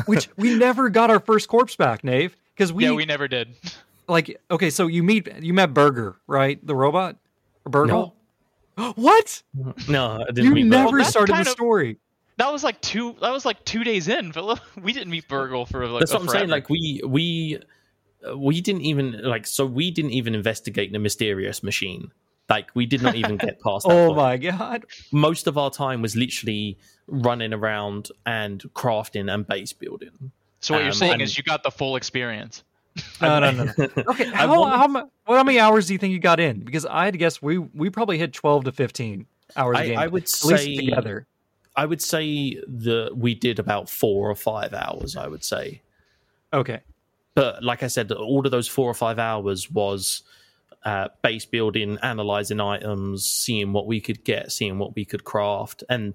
[0.06, 3.48] Which we never got our first corpse back, Nave, because we, yeah, we never did.
[4.08, 6.64] like okay, so you meet you met Burger, right?
[6.66, 7.16] The robot,
[7.64, 8.14] or Burgle.
[8.94, 9.42] what?
[9.88, 11.98] No, I didn't You mean never that's started the of- story.
[12.36, 13.16] That was like two.
[13.20, 14.60] That was like two days in, Philip.
[14.82, 16.00] We didn't meet Burgle for like.
[16.00, 16.48] That's a what I'm saying.
[16.48, 17.60] Like we we
[18.26, 22.12] uh, we didn't even like so we didn't even investigate the mysterious machine.
[22.50, 23.86] Like we did not even get past.
[23.88, 24.16] That Oh point.
[24.16, 24.84] my god!
[25.12, 30.32] Most of our time was literally running around and crafting and base building.
[30.60, 32.64] So what you're um, saying and- is you got the full experience.
[33.22, 33.64] No, no, no.
[33.78, 33.86] no.
[34.08, 36.60] Okay, how, wanted- how, mu- well, how many hours do you think you got in?
[36.60, 39.86] Because I had to guess we we probably hit twelve to fifteen hours of I,
[39.86, 39.98] game.
[39.98, 41.26] I would at least say together.
[41.76, 45.16] I would say that we did about four or five hours.
[45.16, 45.82] I would say.
[46.52, 46.80] Okay,
[47.36, 50.22] but like I said, all of those four or five hours was
[50.84, 55.84] uh, base building, analyzing items, seeing what we could get, seeing what we could craft,
[55.88, 56.14] and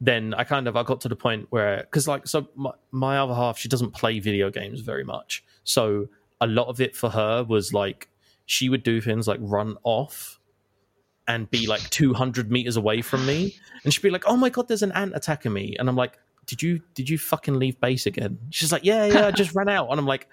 [0.00, 3.18] then I kind of I got to the point where because like so my, my
[3.18, 6.08] other half she doesn't play video games very much, so
[6.40, 8.08] a lot of it for her was like
[8.46, 10.40] she would do things like run off
[11.28, 13.54] and be like 200 meters away from me.
[13.84, 15.76] And she'd be like oh my god there's an ant attacking me.
[15.78, 18.38] And i'm like did you did you fucking leave base again?
[18.50, 19.88] She's like yeah yeah i just ran out.
[19.90, 20.28] And i'm like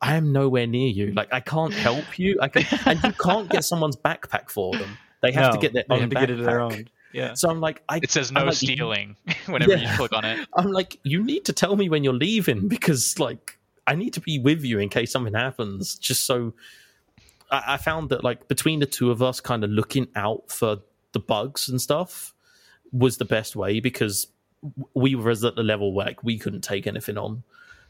[0.00, 3.48] i am nowhere near you like i can't help you i can and you can't
[3.48, 6.30] get someone's backpack for them they have to get their they own have to get
[6.30, 6.88] it their own.
[7.12, 7.34] Yeah.
[7.34, 9.16] so i'm like i It says no like, stealing
[9.46, 9.90] whenever Yeah.
[9.90, 10.46] you click on it.
[10.54, 14.20] i'm like you need to tell me when you're leaving because like i need to
[14.20, 16.52] be with you in case something happens just so
[17.50, 20.78] I, I found that like between the two of us kind of looking out for
[21.12, 22.34] the bugs and stuff
[22.92, 24.26] was the best way because
[24.94, 27.42] we were at the level where like, we couldn't take anything on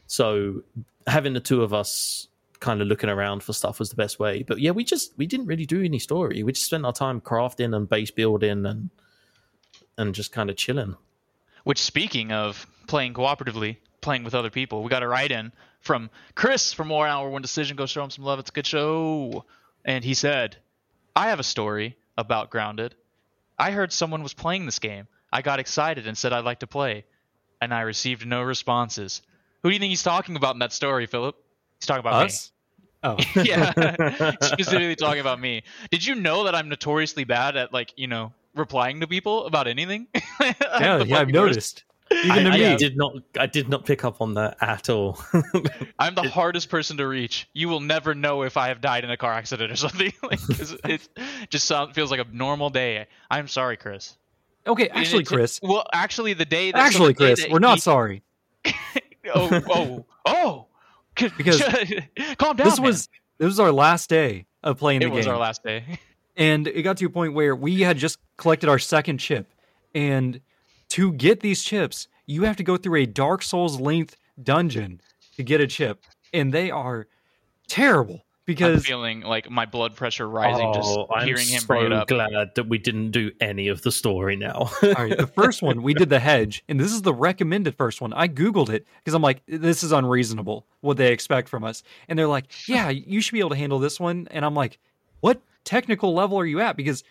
[0.07, 0.61] so
[1.05, 2.27] having the two of us
[2.59, 5.27] kind of looking around for stuff was the best way but yeah we just we
[5.27, 8.89] didn't really do any story we just spent our time crafting and base building and
[9.97, 10.95] and just kind of chilling
[11.63, 15.51] Which, speaking of playing cooperatively, playing with other people, we got a write in
[15.81, 17.75] from Chris from War Hour One Decision.
[17.75, 18.39] Go show him some love.
[18.39, 19.43] It's a good show.
[19.83, 20.55] And he said,
[21.13, 22.95] I have a story about Grounded.
[23.59, 25.07] I heard someone was playing this game.
[25.33, 27.03] I got excited and said I'd like to play,
[27.59, 29.21] and I received no responses.
[29.63, 31.35] Who do you think he's talking about in that story, Philip?
[31.79, 32.51] He's talking about Us?
[33.03, 33.25] Oh, me.
[33.43, 35.63] yeah, specifically talking about me.
[35.91, 39.67] Did you know that I'm notoriously bad at like you know replying to people about
[39.67, 40.07] anything?
[40.15, 40.23] I'm
[40.79, 41.19] yeah, the yeah.
[41.19, 41.83] I've noticed.
[42.09, 42.77] Even I, to I me.
[42.77, 43.13] did not.
[43.37, 45.19] I did not pick up on that at all.
[45.99, 47.49] I'm the hardest person to reach.
[47.53, 50.13] You will never know if I have died in a car accident or something.
[50.23, 50.39] like,
[50.85, 51.07] it
[51.49, 53.07] just sound, feels like a normal day.
[53.29, 54.15] I'm sorry, Chris.
[54.65, 55.59] Okay, actually, it- Chris.
[55.61, 58.23] Well, actually, the day that Actually, the day Chris, that we're not he- sorry.
[59.33, 60.65] Oh, oh, oh!
[61.15, 61.61] Because
[62.37, 62.67] calm down.
[62.67, 62.87] This man.
[62.87, 65.33] was this was our last day of playing the it was game.
[65.33, 65.99] our last day.
[66.37, 69.51] and it got to a point where we had just collected our second chip
[69.95, 70.41] and
[70.89, 75.01] to get these chips you have to go through a dark souls length dungeon
[75.35, 77.07] to get a chip and they are
[77.67, 81.67] terrible I'm because feeling like my blood pressure rising just Oh, I'm hearing him so
[81.67, 82.09] bring it up.
[82.09, 84.69] I'm glad that we didn't do any of the story now.
[84.81, 87.99] all right, the first one we did the hedge, and this is the recommended first
[87.99, 88.13] one.
[88.13, 92.17] I googled it because I'm like, this is unreasonable what they expect from us, and
[92.17, 94.79] they're like, yeah, you should be able to handle this one, and I'm like,
[95.19, 96.77] what technical level are you at?
[96.77, 97.03] Because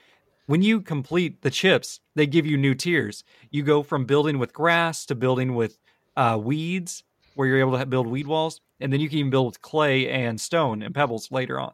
[0.47, 3.25] when you complete the chips, they give you new tiers.
[3.51, 5.77] You go from building with grass to building with
[6.17, 7.03] uh, weeds,
[7.35, 10.09] where you're able to build weed walls, and then you can even build with clay
[10.09, 11.73] and stone and pebbles later on.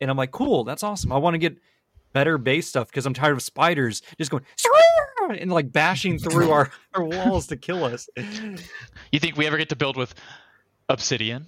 [0.00, 1.12] And I'm like, cool, that's awesome.
[1.12, 1.56] I want to get
[2.12, 4.42] better base stuff because I'm tired of spiders just going
[5.38, 8.08] and like bashing through our, our walls to kill us.
[9.12, 10.14] You think we ever get to build with
[10.88, 11.46] obsidian?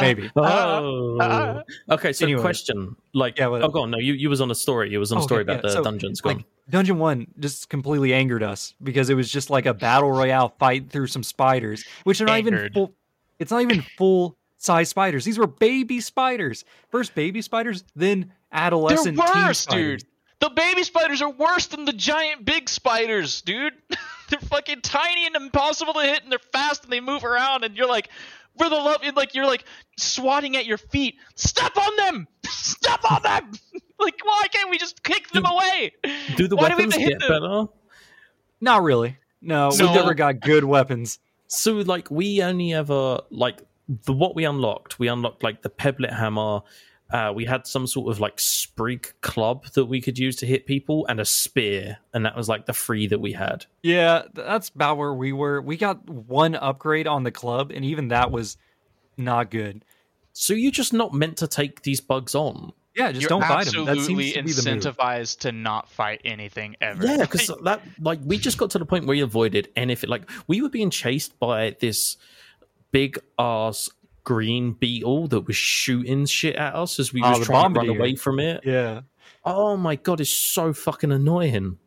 [0.00, 0.28] Maybe.
[0.36, 1.18] Oh.
[1.20, 2.12] oh, okay.
[2.12, 2.40] So, Anyway.
[2.40, 3.92] question, like, Yeah, what- oh, go on.
[3.92, 4.90] No, you you was on a story.
[4.90, 6.20] You was on a Okay, story about yeah, the so, dungeons.
[6.20, 6.44] Go like on.
[6.68, 10.90] Dungeon One just completely angered us because it was just like a battle royale fight
[10.90, 12.72] through some spiders, which are not even Angered.
[12.72, 12.92] full.
[13.44, 15.24] It's not even full size spiders.
[15.24, 16.64] These were baby spiders.
[16.90, 20.02] First baby spiders, then adolescent They're teen worse, spiders.
[20.02, 20.10] dude.
[20.40, 23.74] The baby spiders are worse than the giant big spiders, dude.
[24.30, 27.76] they're fucking tiny and impossible to hit, and they're fast and they move around, and
[27.76, 28.08] you're like,
[28.58, 29.64] for the love, and like you're like
[29.98, 31.16] swatting at your feet.
[31.34, 32.28] Step on them!
[32.46, 33.52] Step on them!
[33.98, 35.92] like, why can't we just kick them Do- away?
[36.36, 37.28] Do the why do we have to hit get them?
[37.42, 37.64] better?
[38.60, 39.18] Not really.
[39.42, 39.94] No, we No.
[39.94, 41.18] never got good weapons.
[41.46, 44.98] So, like, we only ever like the what we unlocked.
[44.98, 46.60] We unlocked like the pebblet hammer.
[47.10, 50.66] Uh, we had some sort of like sprig club that we could use to hit
[50.66, 53.66] people, and a spear, and that was like the free that we had.
[53.82, 55.60] Yeah, that's about where we were.
[55.60, 58.56] We got one upgrade on the club, and even that was
[59.16, 59.84] not good.
[60.32, 62.72] So you're just not meant to take these bugs on.
[62.96, 63.86] Yeah, just You're don't fight them.
[63.86, 64.84] That absolutely seems to be the move.
[64.96, 67.04] incentivized to not fight anything ever.
[67.04, 70.08] Yeah, because that like we just got to the point where we avoided anything.
[70.10, 72.16] Like we were being chased by this
[72.92, 73.90] big ass
[74.22, 77.88] green beetle that was shooting shit at us as we Oh, was trying to run
[77.88, 78.62] away from it.
[78.64, 79.02] Yeah.
[79.44, 81.78] Oh my god, it's so fucking annoying.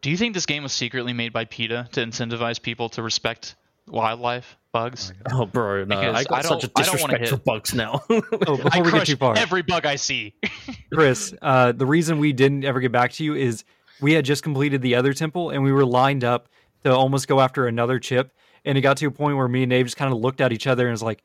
[0.00, 3.54] Do you think this game was secretly made by PETA to incentivize people to respect
[3.86, 5.14] wildlife, bugs?
[5.32, 8.02] Oh, bro, no, I got I such a don't- wanna disrespect for hit- bugs now.
[8.10, 8.22] Oh, I
[8.56, 10.34] before we get crush too far, every bug I see.
[10.92, 13.64] Chris, uh, the reason we didn't ever get back to you is
[14.02, 16.48] we had just completed the other temple and we were lined up
[16.82, 18.32] to almost go after another chip.
[18.66, 20.52] And it got to a point where me and Dave just kind of looked at
[20.52, 21.22] each other and was like,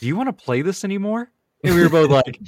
[0.00, 1.30] Do you want to play this anymore?
[1.64, 2.38] And we were both like,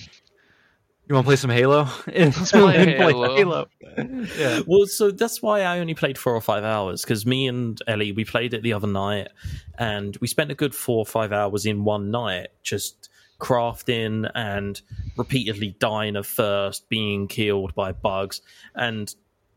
[1.12, 1.86] You want to play some Halo?
[2.14, 3.36] And so play didn't play Halo.
[3.36, 3.66] Halo.
[4.38, 4.60] Yeah.
[4.66, 8.12] well, so that's why I only played four or five hours because me and Ellie
[8.12, 9.28] we played it the other night,
[9.78, 14.80] and we spent a good four or five hours in one night just crafting and
[15.18, 18.40] repeatedly dying of thirst, being killed by bugs,
[18.74, 19.14] and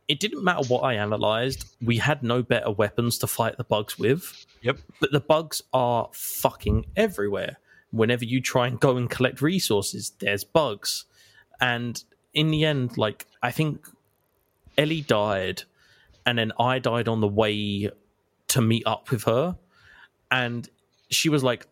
[0.10, 1.74] it didn't matter what I analyzed.
[1.82, 4.46] We had no better weapons to fight the bugs with.
[4.62, 4.80] Yep.
[5.00, 7.60] but the bugs are fucking everywhere.
[7.92, 11.06] Whenever you try and go and collect resources, there's bugs.
[11.62, 12.02] And
[12.34, 13.88] in the end, like, I think
[14.78, 15.64] Ellie died,
[16.26, 17.90] and then I died on the way
[18.48, 19.58] to meet up with her.
[20.32, 20.70] And
[21.10, 21.68] she was like,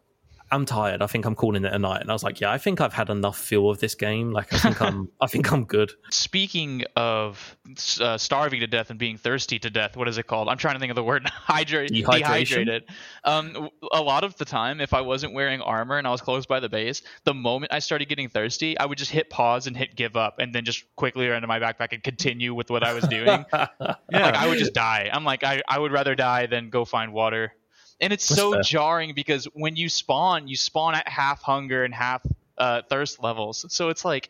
[0.54, 1.02] I'm tired.
[1.02, 2.02] I think I'm calling it a night.
[2.02, 4.32] And I was like, Yeah, I think I've had enough feel of this game.
[4.32, 5.92] Like, I think I'm, I think I'm good.
[6.12, 7.58] Speaking of
[8.00, 10.50] uh, starving to death and being thirsty to death, what is it called?
[10.50, 11.28] I'm trying to think of the word.
[11.34, 12.18] Hydrate, Dehydration?
[12.18, 12.84] dehydrated.
[13.24, 16.22] Um, w- a lot of the time, if I wasn't wearing armor and I was
[16.22, 19.66] close by the base, the moment I started getting thirsty, I would just hit pause
[19.66, 22.70] and hit give up, and then just quickly run to my backpack and continue with
[22.70, 23.44] what I was doing.
[23.52, 23.68] Yeah.
[23.80, 25.10] like I would just die.
[25.12, 27.54] I'm like I, I would rather die than go find water.
[28.02, 28.62] And it's That's so fair.
[28.64, 32.22] jarring because when you spawn, you spawn at half hunger and half
[32.58, 33.66] uh, thirst levels.
[33.70, 34.30] So it's like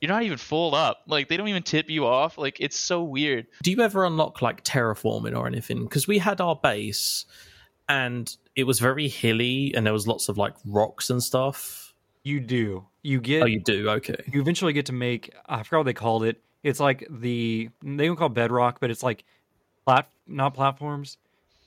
[0.00, 1.02] you're not even full up.
[1.06, 2.36] Like they don't even tip you off.
[2.38, 3.46] Like it's so weird.
[3.62, 5.84] Do you ever unlock like terraforming or anything?
[5.84, 7.24] Because we had our base
[7.88, 11.94] and it was very hilly and there was lots of like rocks and stuff.
[12.22, 12.86] You do.
[13.02, 13.88] You get Oh, you do?
[13.90, 14.16] Okay.
[14.32, 16.40] you eventually get to make I forgot what they called it.
[16.62, 19.24] It's like the they don't call it bedrock, but it's like
[19.86, 21.18] plat not platforms,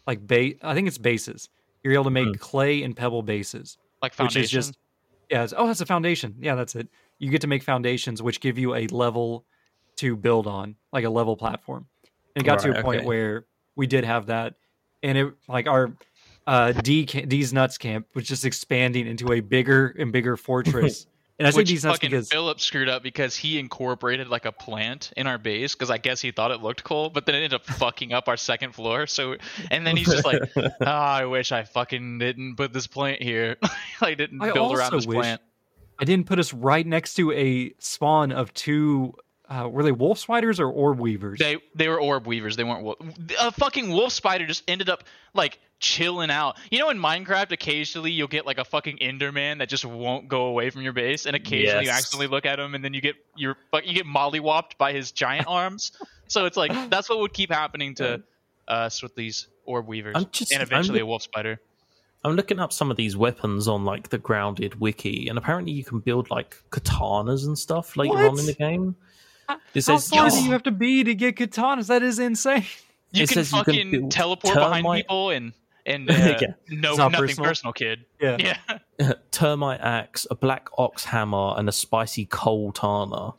[0.08, 0.56] like base.
[0.64, 1.50] I think it's bases.
[1.84, 2.34] You're able to make Hmm.
[2.34, 4.78] clay and pebble bases, Like which is just
[5.30, 5.44] yeah.
[5.44, 6.36] It's, oh, that's a foundation.
[6.40, 6.88] Yeah, that's it.
[7.20, 9.46] You get to make foundations, which give you a level
[9.98, 11.88] to build on, like a level platform.
[12.36, 13.08] And it got to Right, a point okay.
[13.08, 14.56] where we did have that,
[15.04, 15.92] and it like our
[16.46, 21.08] uh, D D's nuts camp was just expanding into a bigger and bigger fortress.
[21.40, 25.12] And I say nuts fucking because Philip screwed up because he incorporated like a plant
[25.16, 27.54] in our base because I guess he thought it looked cool, but then it ended
[27.54, 29.06] up fucking up our second floor.
[29.06, 29.36] So
[29.70, 33.58] and then he's just like, oh, I wish I fucking didn't put this plant here.
[34.02, 35.42] I didn't I build around this plant.
[36.00, 39.16] I didn't put us right next to a spawn of two
[39.50, 41.40] uh, were they wolf spiders or orb weavers?
[41.40, 42.56] They they were orb weavers.
[42.56, 42.98] They weren't wolf.
[43.40, 45.04] A fucking wolf spider just ended up
[45.34, 46.58] like chilling out.
[46.72, 50.46] You know, in Minecraft, occasionally you'll get like a fucking Enderman that just won't go
[50.48, 53.16] away from your base, and occasionally you accidentally look at him, and then you get
[53.36, 55.92] your fuck you get mollywopped by his giant arms.
[56.28, 58.24] So it's like that's what would keep happening to
[58.68, 61.62] us with these orb weavers, I'm just- and I'm eventually a wolf spider.
[62.24, 65.86] I'm looking up some of these weapons on like the grounded wiki, and apparently you
[65.86, 68.96] can build like katanas and stuff later on in the game.
[69.50, 70.36] It How says far yes.
[70.38, 71.88] do you have to be to get katanas?
[71.88, 72.66] That is insane.
[73.12, 75.54] You It can says you can fucking build teleport behind people and
[75.86, 76.48] and uh, Yeah.
[76.70, 77.50] no not nothing personal?
[77.50, 78.06] personal, kid.
[78.20, 78.58] Yeah.
[79.00, 83.36] Yeah, termite axe, a black ox hammer, and a spicy Coaltana.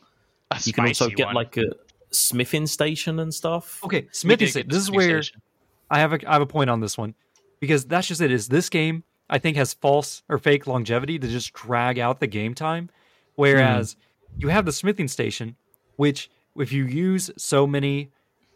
[0.51, 1.35] a You can also get one.
[1.35, 1.65] like a
[2.11, 3.85] smithing station and stuff.
[3.85, 5.43] Okay, smithing Smithy did this is where Station.
[5.91, 7.15] I have a I have a point on this one
[7.61, 8.31] because that's just it.
[8.31, 12.27] Is this game I think has false or fake longevity to just drag out the
[12.27, 12.89] game time,
[13.35, 13.97] whereas
[14.39, 15.57] you have the smithing station,
[15.99, 18.11] which if you use so many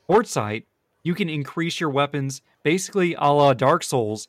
[0.08, 0.64] quartzite,
[1.02, 4.28] you can increase your weapons basically a la Dark Souls,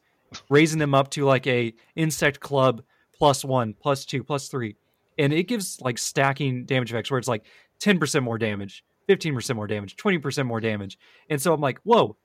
[0.49, 2.81] raising them up to like a insect club
[3.15, 4.75] plus one, plus two, plus three,
[5.17, 7.45] and it gives like stacking damage effects where it's like
[7.79, 8.83] ten percent more damage.
[9.09, 10.97] 15% more damage, 20% more damage.
[11.29, 12.15] And so I'm like, whoa,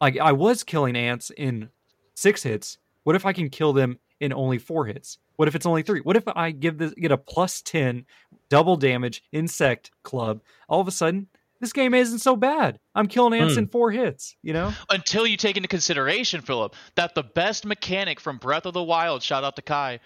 [0.00, 1.70] like I was killing ants in
[2.14, 2.76] six hits.
[3.04, 5.18] What if I can kill them in only four hits?
[5.36, 6.00] What if it's only three?
[6.00, 8.06] What if I give this get a plus ten
[8.48, 10.40] double damage insect club?
[10.68, 11.26] All of a sudden,
[11.60, 12.78] this game isn't so bad.
[12.94, 13.60] I'm killing ants Hmm.
[13.60, 14.36] in four hits.
[14.42, 14.72] You know?
[14.90, 19.22] until you take into consideration, Philip, that the best mechanic from Breath of the Wild,
[19.22, 20.00] shout out to Kai,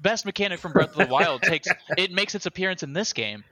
[0.00, 3.44] best mechanic from Breath of the Wild takes it makes its appearance in this game.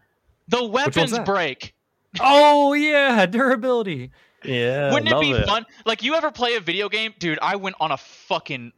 [0.49, 1.75] The weapons break.
[2.20, 4.11] oh yeah, durability.
[4.45, 5.66] Yeah, Wouldn't it love be fun?
[5.85, 7.39] Like you ever play a video game, dude?
[7.43, 8.73] I went on a fucking.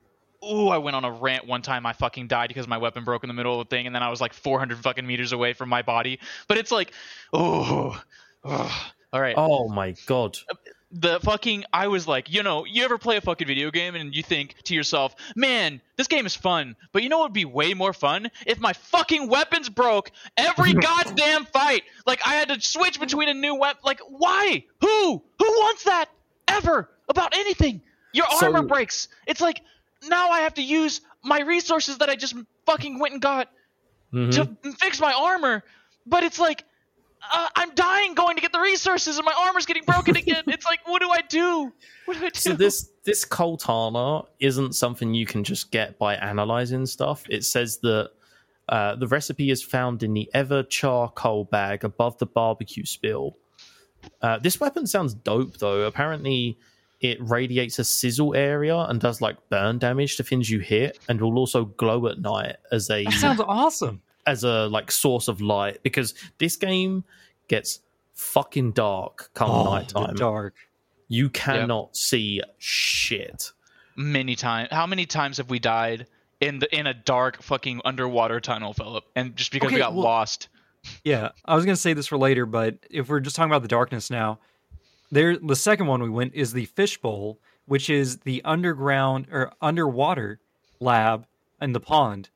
[0.45, 1.85] Ooh, I went on a rant one time.
[1.85, 4.03] I fucking died because my weapon broke in the middle of the thing, and then
[4.03, 6.19] I was like 400 fucking meters away from my body.
[6.49, 6.93] But it's like,
[7.33, 8.01] oh,
[8.45, 9.35] all right.
[9.37, 10.39] Oh my god!
[10.51, 10.55] Uh,
[10.93, 14.15] the fucking I was like, you know, you ever play a fucking video game and
[14.15, 17.45] you think to yourself, man, this game is fun, but you know what would be
[17.45, 21.83] way more fun if my fucking weapons broke every goddamn fight.
[22.07, 23.83] Like I had to switch between a new weapon.
[23.85, 24.65] Like why?
[24.81, 25.23] Who?
[25.39, 26.07] Who wants that
[26.49, 27.83] ever about anything?
[28.13, 29.09] Your So- armor breaks.
[29.27, 29.61] It's like
[30.09, 32.35] now I have to use my resources that I just
[32.67, 33.49] fucking went and got
[34.13, 34.33] Mhm.
[34.63, 35.63] to fix my armor,
[36.07, 36.65] but it's like
[37.33, 40.43] uh, I'm dying going to get the resources, and my armor's getting broken again.
[40.47, 41.71] it's like, what do I do?
[42.07, 42.41] What do I do?
[42.41, 47.25] So this this Coaltana isn't something you can just get by analyzing stuff.
[47.29, 48.11] It says that
[48.71, 53.37] uh, the recipe is found in the ever charcoal bag above the barbecue spill.
[54.23, 55.83] Uh, this weapon sounds dope though.
[55.83, 56.57] Apparently,
[57.01, 61.21] it radiates a sizzle area and does like burn damage to things you hit, and
[61.21, 64.03] will also glow at night as a That sounds awesome.
[64.27, 67.05] as a like source of light because this game
[67.49, 67.81] gets
[68.15, 70.15] fucking dark come Oh, nighttime.
[70.15, 70.55] dark.
[71.09, 73.53] You cannot see shit.
[73.97, 74.69] many times.
[74.71, 76.07] How many times have we died
[76.41, 79.05] in the in a dark fucking underwater tunnel, Philip?
[79.17, 80.49] And just because we got well- lost.
[81.05, 83.69] Yeah, I was gonna say this for later, but if we're just talking about the
[83.69, 84.39] darkness now,
[85.11, 90.41] there the second one we went is the fishbowl, which is the underground or underwater
[90.81, 91.27] lab
[91.61, 92.31] in the pond,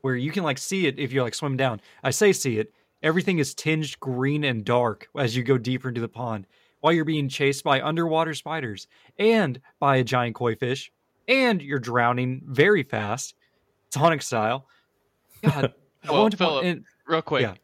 [0.00, 1.80] where you can like see it if you like swim down.
[2.02, 2.72] I say see it.
[3.02, 6.46] Everything is tinged green and dark as you go deeper into the pond,
[6.80, 8.86] while you're being chased by underwater spiders
[9.18, 10.92] and by a giant koi fish,
[11.28, 13.34] and you're drowning very fast,
[13.92, 14.66] Sonic style.
[15.42, 15.72] God,
[16.04, 17.42] I Well, want to Philip, and- Real quick.
[17.42, 17.54] Yeah.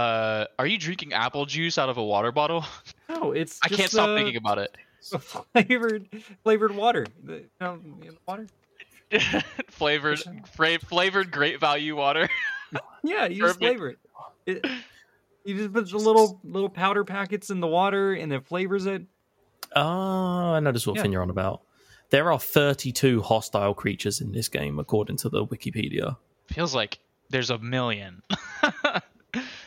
[0.00, 2.64] Uh, are you drinking apple juice out of a water bottle?
[3.20, 3.58] No, it's.
[3.62, 4.76] I can't just, stop uh, thinking about it.
[5.02, 6.08] flavored
[6.42, 7.06] flavored water.
[7.24, 8.46] The, you know, in the water.
[9.68, 10.20] flavored,
[10.54, 12.28] fra- flavored great value water.
[13.04, 13.60] Yeah, you just Perfect.
[13.60, 13.98] flavor it.
[14.46, 14.66] it.
[15.44, 19.02] You just put the little little powder packets in the water, and it flavors it.
[19.76, 21.02] Oh, I know the sort of Yeah.
[21.02, 21.62] thing you're on about.
[22.10, 26.16] There are 32 hostile creatures in this game, according to the Wikipedia.
[26.46, 26.98] Feels like
[27.28, 28.22] there's a million.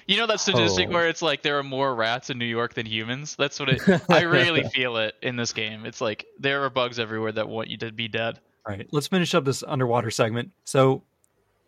[0.07, 0.93] You know that statistic Oh.
[0.93, 3.35] where it's like there are more rats in New York than humans?
[3.37, 5.85] That's what it I really feel it in this game.
[5.85, 8.39] It's like there are bugs everywhere that want you to be dead.
[8.67, 10.51] All right, let's finish up this underwater segment.
[10.63, 11.03] So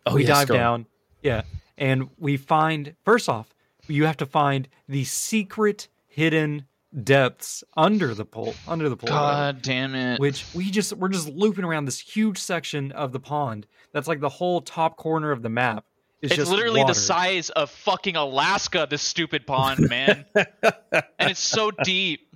[0.06, 0.60] Oh, we yes, dive go on.
[0.60, 0.86] down,
[1.22, 1.42] yeah,
[1.76, 3.54] and we find first off,
[3.88, 6.64] you have to find the secret hidden
[7.04, 9.10] depths under the pool, under the pool.
[9.10, 9.30] whatever.
[9.52, 10.18] God damn it.
[10.20, 14.20] which we just we're just looping around this huge section of the pond that's like
[14.20, 15.84] the whole top corner of the map
[16.22, 16.94] is It's just literally water.
[16.94, 20.24] the size of fucking Alaska, this stupid pond, man.
[20.34, 22.28] and it's so deep.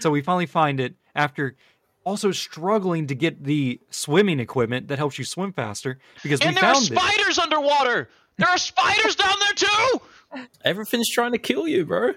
[0.00, 1.56] so we finally find it after
[2.04, 6.60] also struggling to get the swimming equipment that helps you swim faster because And we
[6.60, 8.08] there are found it spiders underwater.
[8.38, 10.46] There are spiders down there too.
[10.64, 12.12] Everything's trying to kill you, bro.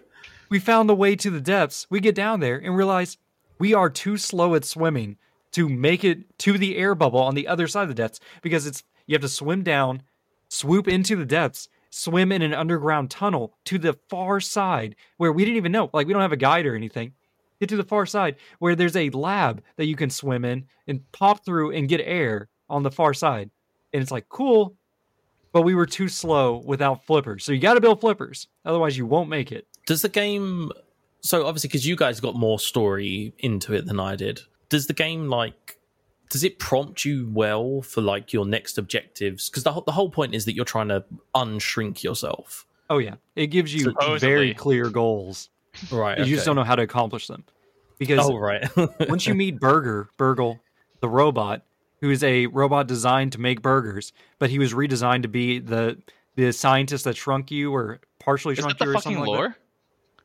[0.49, 1.85] we found the way to the depths.
[1.89, 3.17] We get down there and realize
[3.59, 5.17] we are too slow at swimming
[5.51, 8.65] to make it to the air bubble on the other side of the depths because
[8.65, 10.03] it's you have to swim down,
[10.49, 15.45] swoop into the depths, swim in an underground tunnel to the far side where we
[15.45, 15.89] didn't even know.
[15.93, 17.13] Like we don't have a guide or anything.
[17.59, 21.09] Get to the far side where there's a lab that you can swim in and
[21.11, 23.49] pop through and get air on the far side.
[23.93, 24.75] And it's like cool,
[25.51, 27.43] but we were too slow without flippers.
[27.43, 29.67] So you got to build flippers, otherwise you won't make it.
[29.85, 30.71] Does the game?
[31.21, 34.93] So obviously, because you guys got more story into it than I did, does the
[34.93, 35.77] game like?
[36.33, 39.49] Does it prompt you well for like your next objectives?
[39.49, 41.05] Because the whole, the whole point is that you're trying to
[41.35, 44.19] unshrink yourself, Oh yeah, it gives you Supposedly.
[44.19, 45.49] very clear goals.
[45.91, 46.17] right?
[46.17, 47.43] You just don't know how to accomplish them
[47.99, 48.67] because Oh right.
[49.07, 50.59] once you meet Burger, Burgle,
[50.99, 51.63] the robot,
[52.01, 56.01] who is a robot designed to make burgers, but he was redesigned to be the
[56.35, 59.43] the scientist that shrunk you or partially shrunk you the or something fucking like that.
[59.43, 59.57] lore?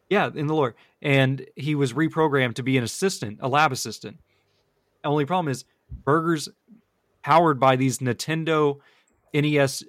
[0.08, 0.74] Yeah, in the lore.
[1.02, 4.18] And he was reprogrammed to be an assistant, a lab assistant.
[5.04, 6.48] Only problem is Burger's
[7.22, 8.78] powered by these Nintendo
[9.34, 9.84] NES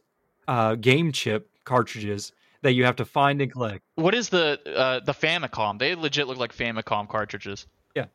[0.47, 3.83] uh, game chip cartridges that you have to find and collect.
[3.95, 5.79] What is the uh, the Famicom?
[5.79, 7.67] They legit look like Famicom cartridges.
[7.95, 8.05] Yeah.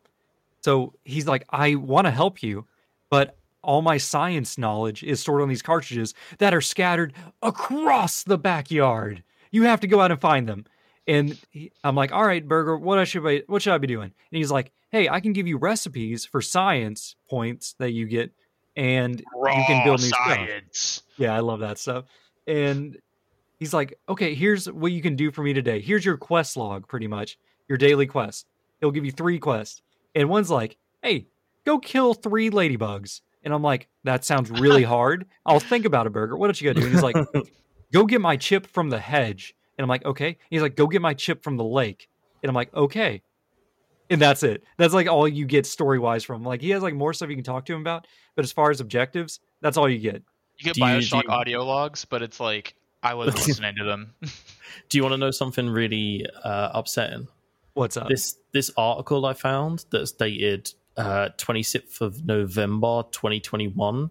[0.63, 2.67] So he's like, I want to help you,
[3.11, 8.39] but all my science knowledge is stored on these cartridges that are scattered across the
[8.39, 9.23] backyard.
[9.51, 10.67] You have to go out and find them.
[11.07, 13.87] And he, I'm like, all right, Burger, what I should I, what should I be
[13.87, 14.13] doing?
[14.31, 18.33] And he's like, hey, I can give you recipes for science points that you get,
[18.77, 20.25] and you can build new stuff.
[21.19, 22.05] Yeah, I love that stuff.
[22.47, 22.97] And
[23.59, 25.81] he's like, okay, here's what you can do for me today.
[25.81, 28.47] Here's your quest log, pretty much, your daily quest.
[28.81, 29.83] He'll give you three quests.
[30.15, 31.27] And one's like, hey,
[31.65, 33.21] go kill three ladybugs.
[33.43, 35.27] And I'm like, that sounds really hard.
[35.45, 36.37] I'll think about it, Burger.
[36.37, 36.87] What don't you gotta do?
[36.87, 37.17] And he's like,
[37.93, 39.55] go get my chip from the hedge.
[39.77, 40.39] And I'm like, okay.
[40.51, 42.09] He's like, go get my chip from the lake.
[42.43, 43.23] And I'm like, okay.
[44.11, 44.63] And that's it.
[44.77, 46.45] That's like all you get story wise from.
[46.45, 48.07] Like he has like more stuff you can talk to him about,
[48.37, 50.23] but as far as objectives, that's all you get.
[50.59, 54.15] You get Do Bioshock you- audio logs, but it's like I wasn't listening to them.
[54.89, 57.29] Do you want to know something really uh, upsetting?
[57.73, 58.09] What's up?
[58.09, 64.11] This this article I found that's dated uh, 26th of November 2021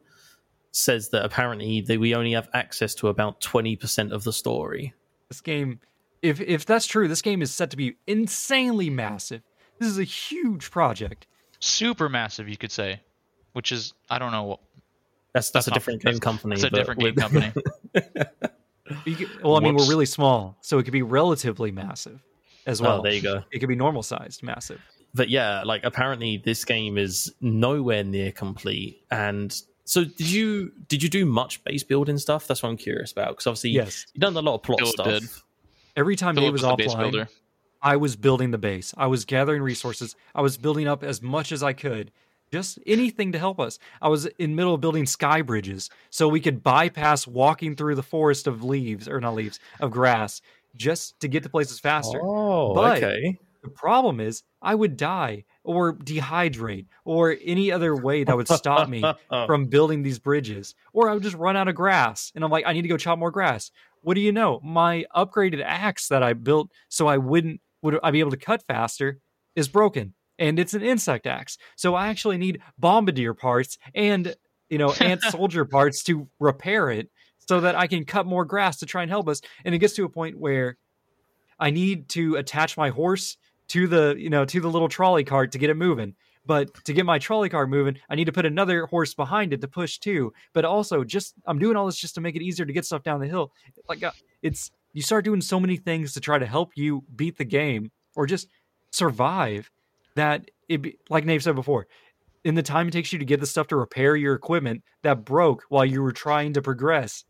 [0.72, 4.94] says that apparently they, we only have access to about 20% of the story.
[5.30, 5.80] This game,
[6.22, 9.42] if if that's true, this game is set to be insanely massive.
[9.80, 11.28] This is a huge project.
[11.60, 13.02] Super massive, you could say.
[13.54, 14.44] Which is I don't know.
[14.44, 14.60] what
[15.34, 16.56] That's that's, That's a not- different game company.
[16.56, 17.52] It's a different game company.
[19.06, 22.22] You could- well, I mean, we're really small, so it could be relatively massive
[22.66, 23.00] as oh, well.
[23.00, 23.42] oh, there you go.
[23.52, 24.82] It could be normal sized, massive.
[25.14, 29.06] But yeah, like apparently this game is nowhere near complete.
[29.10, 29.56] And
[29.86, 32.48] so did you did you do much base building stuff?
[32.48, 34.06] That's what I'm curious about because obviously Yes.
[34.14, 35.08] you've done a lot of plot Philip stuff.
[35.08, 35.24] did.
[35.96, 37.30] Every time Philip Dave was was the base offline, builder.
[37.82, 38.94] I was building the base.
[38.98, 40.16] I was gathering resources.
[40.34, 42.12] I was building up as much as I could.
[42.52, 43.80] Just anything to help us.
[44.02, 47.96] I was in the middle of building sky bridges so we could bypass walking through
[47.96, 50.42] the forest of leaves or not leaves of grass
[50.76, 52.20] just to get to places faster.
[52.24, 53.38] Oh, But- okay.
[53.64, 58.90] The problem is I would die or dehydrate or any other way that would stop
[58.90, 60.76] me from building these bridges.
[60.92, 62.98] Or I would just run out of grass and I'm like, I need to go
[62.98, 63.72] chop more grass.
[64.02, 64.60] What do you know?
[64.64, 68.64] My upgraded axe that I built so I wouldn't would I be able to cut
[68.68, 69.20] faster
[69.56, 70.14] is broken.
[70.38, 71.58] And it's an insect axe.
[71.76, 74.36] So I actually need bombardier parts and
[74.70, 77.10] you know ant soldier parts to repair it
[77.48, 79.42] so that I can cut more grass to try and help us.
[79.64, 80.78] And it gets to a point where
[81.60, 83.38] I need to attach my horse
[83.70, 86.16] to the you know to the little trolley cart to get it moving.
[86.46, 89.62] But to get my trolley cart moving, I need to put another horse behind it
[89.62, 90.34] to push too.
[90.52, 93.04] But also, just I'm doing all this just to make it easier to get stuff
[93.04, 93.54] down the hill.
[93.88, 94.12] Like uh,
[94.42, 97.92] it's you start doing so many things to try to help you beat the game
[98.16, 98.48] or just
[98.92, 99.72] survive
[100.16, 101.88] that it be, like Nave said before.
[102.44, 105.24] In the time it takes you to get the stuff to repair your equipment that
[105.24, 107.24] broke while you were trying to progress,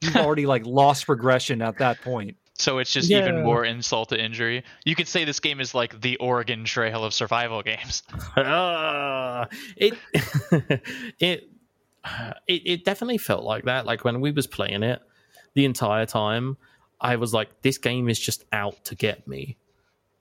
[0.00, 2.36] you've already like lost progression at that point.
[2.56, 3.18] So it's just Yeah.
[3.18, 4.62] even more insult to injury.
[4.84, 8.02] You could say this game is like the Oregon Trail of survival games.
[8.36, 9.94] Ah, it
[11.18, 11.50] it
[12.46, 13.86] it it definitely felt like that.
[13.86, 15.02] Like when we was playing it,
[15.54, 16.56] the entire time,
[17.00, 19.56] I was like, "This game is just out to get me."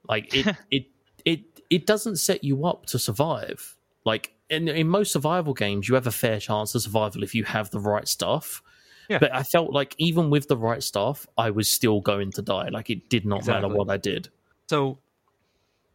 [0.10, 0.85] Like it it
[1.26, 3.76] it it doesn't set you up to survive.
[4.05, 7.43] Like in in most survival games, you have a fair chance of survival if you
[7.43, 8.64] have the right stuff.
[9.10, 9.20] Yeah.
[9.20, 12.70] But I felt like even with the right stuff, I was still going to die.
[12.70, 14.30] Like it did not matter what I did.
[14.70, 15.00] So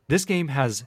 [0.09, 0.85] this game has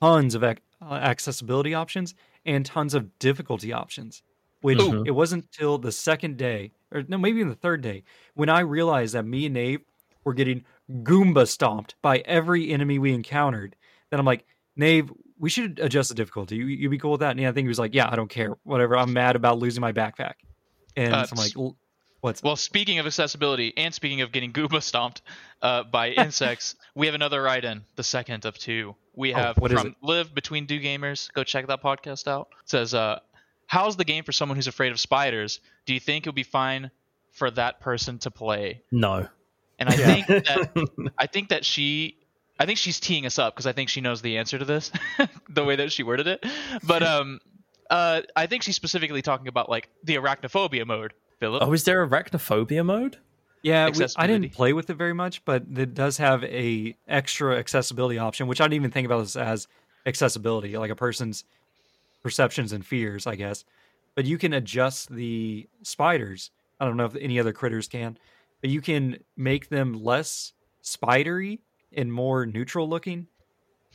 [0.00, 2.14] tons of ac- uh, accessibility options
[2.44, 4.22] and tons of difficulty options,
[4.60, 5.02] which Ooh.
[5.04, 8.60] it wasn't till the second day or no, maybe in the third day, when I
[8.60, 9.80] realized that me and Nave
[10.22, 10.64] were getting
[11.02, 13.76] Goomba stomped by every enemy we encountered.
[14.10, 14.46] Then I'm like,
[14.76, 16.56] Nave, we should adjust the difficulty.
[16.56, 17.36] You, you be cool with that?
[17.36, 18.56] And I think he was like, yeah, I don't care.
[18.62, 18.96] Whatever.
[18.96, 20.34] I'm mad about losing my backpack.
[20.96, 21.76] And Uh, I'm like, "L-
[22.20, 25.22] what's Well, speaking of accessibility and speaking of getting Goomba stomped
[25.62, 28.94] uh, by insects, we have another write-in, the second of two.
[29.14, 29.96] We Oh, have what is from?
[30.02, 31.32] Live Between Two Gamers.
[31.32, 32.48] Go check that podcast out.
[32.62, 33.20] It says, uh,
[33.66, 35.60] "How's the game for someone who's afraid of spiders?
[35.86, 36.90] Do you think it'll be fine
[37.32, 39.28] for that person to play?" No.
[39.78, 40.06] And I Yeah.
[40.06, 42.18] think that I think that she
[42.58, 44.92] I think she's teeing us up because I think she knows the answer to this,
[45.48, 46.44] the way that she worded it.
[46.84, 47.40] But um,
[47.90, 51.12] uh, I think she's specifically talking about like the arachnophobia mode.
[51.40, 51.62] Philip.
[51.62, 53.18] oh, is there arachnophobia mode?
[53.62, 57.58] Yeah, we, I didn't play with it very much, but it does have a extra
[57.58, 59.68] accessibility option, which I didn't even think about this as
[60.04, 61.44] accessibility, like a person's
[62.22, 63.64] perceptions and fears, I guess.
[64.14, 66.50] But you can adjust the spiders.
[66.78, 68.18] I don't know if any other critters can,
[68.60, 70.52] but you can make them less
[70.82, 71.62] spidery
[71.92, 73.28] and more neutral looking.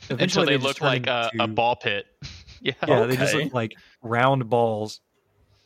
[0.02, 2.06] until Eventually, they look like a, a ball pit.
[2.62, 2.72] yeah.
[2.86, 5.00] Yeah, they just look like round balls,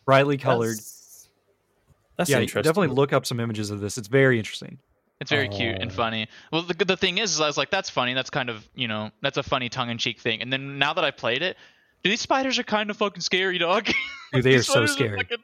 [0.06, 0.76] brightly colored.
[0.76, 1.28] That's,
[2.16, 2.62] that's yeah, interesting.
[2.62, 3.98] definitely look up some images of this.
[3.98, 4.78] It's very interesting.
[5.20, 5.94] It's very cute and Oh.
[5.94, 6.28] funny.
[6.52, 8.14] Well, the the thing is, is I was like, that's funny.
[8.14, 10.42] That's kind of you know, that's a funny tongue in cheek thing.
[10.42, 11.56] And then now that I played it,
[12.02, 13.86] dude, these spiders are kind of fucking scary, dog.
[14.32, 15.16] Dude, they are so scary.
[15.16, 15.38] fucking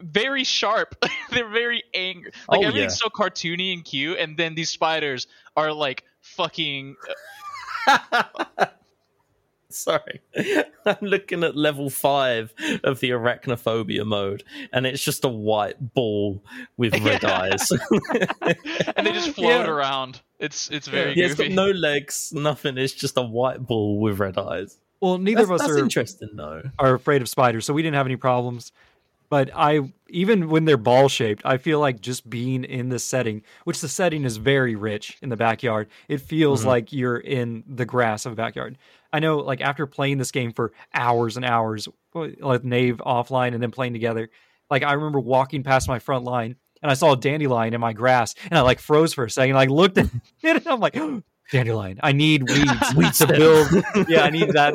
[0.00, 0.96] very sharp.
[1.30, 2.32] They're very angry.
[2.48, 3.04] Like Oh, everything's yeah.
[3.04, 6.96] so cartoony and cute, and then these spiders are like fucking.
[9.78, 10.20] Sorry.
[10.86, 12.52] I'm looking at level five
[12.84, 16.42] of the arachnophobia mode, and it's just a white ball
[16.76, 17.40] with red Yeah.
[17.40, 17.70] eyes.
[18.96, 19.70] and they just float Yeah.
[19.70, 20.20] around.
[20.38, 22.76] It's it's very yeah, it's got no legs, nothing.
[22.78, 24.78] It's just a white ball with red eyes.
[25.00, 26.62] Well, neither That's, of us that's are interesting, though.
[26.78, 28.72] are afraid of spiders, so we didn't have any problems.
[29.30, 33.42] But I, even when they're ball shaped, I feel like just being in the setting,
[33.64, 36.66] which the setting is very rich in the backyard, it feels Mhm.
[36.66, 38.76] like you're in the grass of a backyard.
[39.14, 43.62] I know, like after playing this game for hours and hours, like Nave offline and
[43.62, 44.28] then playing together,
[44.70, 47.92] like I remember walking past my front line and I saw a dandelion in my
[47.92, 50.06] grass, and I like froze for a second, like looked at
[50.42, 50.94] it, and I'm like,
[51.52, 53.68] dandelion, I need weeds weeds to build
[54.08, 54.74] yeah, I need that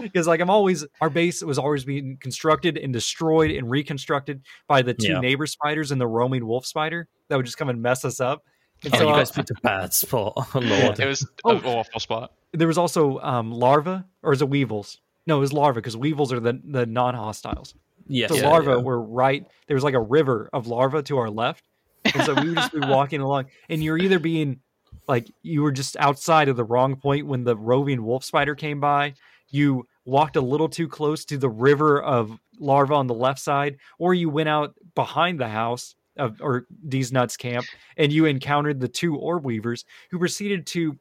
[0.00, 4.82] because like I'm always our base was always being constructed and destroyed and reconstructed by
[4.82, 5.20] the two Yeah.
[5.20, 8.44] neighbor spiders and the roaming wolf spider that would just come and mess us up.
[8.84, 10.32] And Oh, so you uh, guys picked a bad spot.
[10.36, 10.98] Oh, Lord.
[11.00, 11.56] It was Oh.
[11.64, 12.32] awful spot.
[12.52, 14.98] There was also um, larva or is it weevils?
[15.26, 17.74] No, it was larva because weevils are the the non hostiles.
[18.08, 18.76] Yes, So yeah, larva yeah.
[18.76, 19.46] were right.
[19.66, 21.64] There was like a river of larva to our left,
[22.04, 24.60] and so we would just be walking along, and you're either being
[25.08, 28.80] like you were just outside of the wrong point when the roving wolf spider came
[28.80, 29.14] by.
[29.50, 33.76] You walked a little too close to the river of larva on the left side,
[33.98, 37.66] or you went out behind the house of or these nuts camp,
[37.96, 40.98] and you encountered the two orb weavers who proceeded to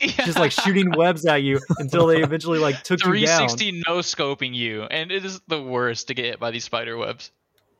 [0.00, 0.24] yeah.
[0.24, 3.82] just like shooting webs at you until they eventually like took 360 you down.
[3.86, 7.30] no scoping you, and it is the worst to get hit by these spider webs.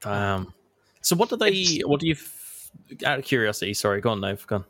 [0.05, 0.53] Um.
[1.03, 1.51] So what do they?
[1.51, 2.17] It's, what do you?
[3.05, 4.01] Out of curiosity, sorry.
[4.01, 4.47] Go on, Dave.
[4.47, 4.65] Go on.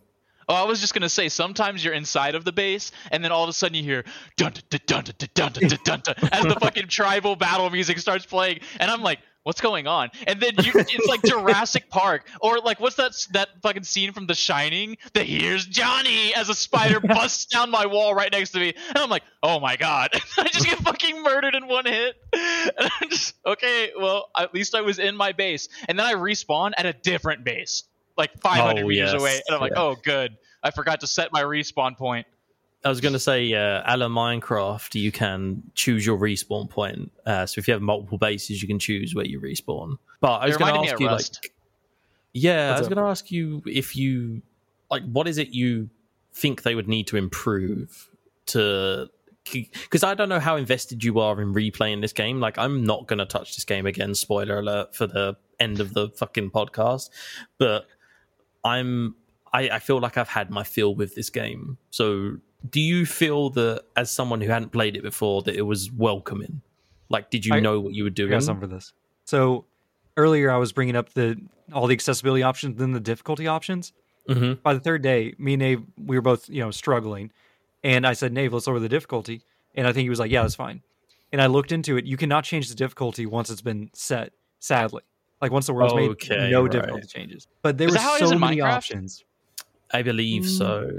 [0.48, 1.28] Oh, I was just gonna say.
[1.28, 4.04] Sometimes you're inside of the base, and then all of a sudden you hear
[4.36, 5.04] dun dun dun
[5.34, 5.52] dun dun
[5.84, 9.86] dun dun as the fucking tribal battle music starts playing, and I'm like, what's going
[9.86, 10.10] on?
[10.26, 14.26] And then you, it's like Jurassic Park, or like what's that that fucking scene from
[14.26, 14.96] The Shining?
[15.14, 18.98] The here's Johnny as a spider busts down my wall right next to me, and
[18.98, 22.16] I'm like, oh my god, I just get fucking murdered in one hit.
[22.32, 26.14] And I'm just okay, well at least I was in my base, and then I
[26.14, 27.84] respawn at a different base.
[28.16, 29.82] Like 500 Oh, meters yes, away, and I'm like, yeah.
[29.82, 30.36] "Oh, good!
[30.60, 32.26] I forgot to set my respawn point."
[32.84, 37.10] I was going to say, uh, a la Minecraft, you can choose your respawn point.
[37.26, 39.98] Uh, so if you have multiple bases, you can choose where you respawn.
[40.20, 41.52] But I was going to ask of you, like,
[42.32, 44.42] yeah, What's I was going to ask you if you,
[44.90, 45.90] like, what is it you
[46.32, 48.08] think they would need to improve
[48.46, 49.10] to?
[49.50, 52.38] Because I don't know how invested you are in replaying this game.
[52.38, 54.14] Like, I'm not going to touch this game again.
[54.14, 57.10] Spoiler alert for the end of the fucking podcast.
[57.56, 57.86] But
[58.62, 59.16] I'm
[59.52, 61.78] I, I feel like I've had my fill with this game.
[61.90, 62.36] So
[62.68, 66.62] do you feel that as someone who hadn't played it before that it was welcoming?
[67.08, 68.30] Like did you I- know what you were I doing?
[68.30, 68.92] got something for this.
[69.24, 69.64] So
[70.16, 71.36] earlier I was bringing up the
[71.72, 73.92] all the accessibility options, then the difficulty options.
[74.26, 77.30] hmm By the third day, me and Nave, we were both you know struggling,
[77.84, 79.42] and I said, Nave, let's lower the difficulty,
[79.74, 80.82] and I think he was like, Yeah, that's fine.
[81.32, 82.06] And I looked into it.
[82.06, 84.32] You cannot change the difficulty once it's been set.
[84.60, 85.02] Sadly,
[85.42, 86.72] like once the world's Okay, made, no right.
[86.72, 87.46] difficulty changes.
[87.62, 88.72] But there were that how it is so many Minecraft?
[88.72, 89.24] options.
[89.92, 90.58] I believe Mm.
[90.58, 90.90] so.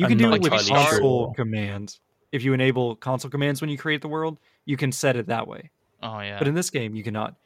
[0.00, 0.76] You I'm can do it with sure.
[0.76, 2.00] console commands.
[2.32, 5.46] If you enable console commands when you create the world, you can set it that
[5.46, 5.70] way.
[6.02, 6.38] Oh yeah.
[6.38, 7.36] But in this game, you cannot.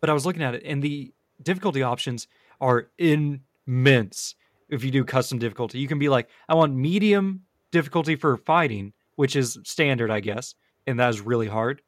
[0.00, 1.12] but I was looking at it, and the
[1.42, 2.26] difficulty options
[2.62, 4.34] are immense.
[4.70, 8.94] If you do custom difficulty, you can be like, I want medium difficulty for fighting,
[9.16, 10.54] which is standard, I guess,
[10.86, 11.82] and that is really hard.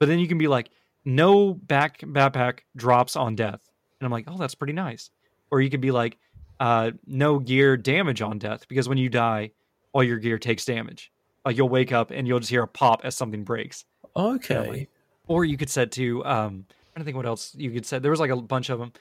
[0.00, 0.70] But then you can be like,
[1.04, 3.60] no back backpack drops on death,
[4.00, 5.10] and I'm like, oh, that's pretty nice.
[5.52, 6.18] Or you could be like,
[6.62, 9.50] uh, no gear damage on death because when you die,
[9.92, 11.10] all your gear takes damage.
[11.44, 13.84] Like you'll wake up and you'll just hear a pop as something breaks.
[14.14, 14.86] Okay.
[15.26, 16.64] Or you could set to um
[16.94, 18.00] I don't think what else you could set.
[18.02, 18.92] There was like a bunch of them.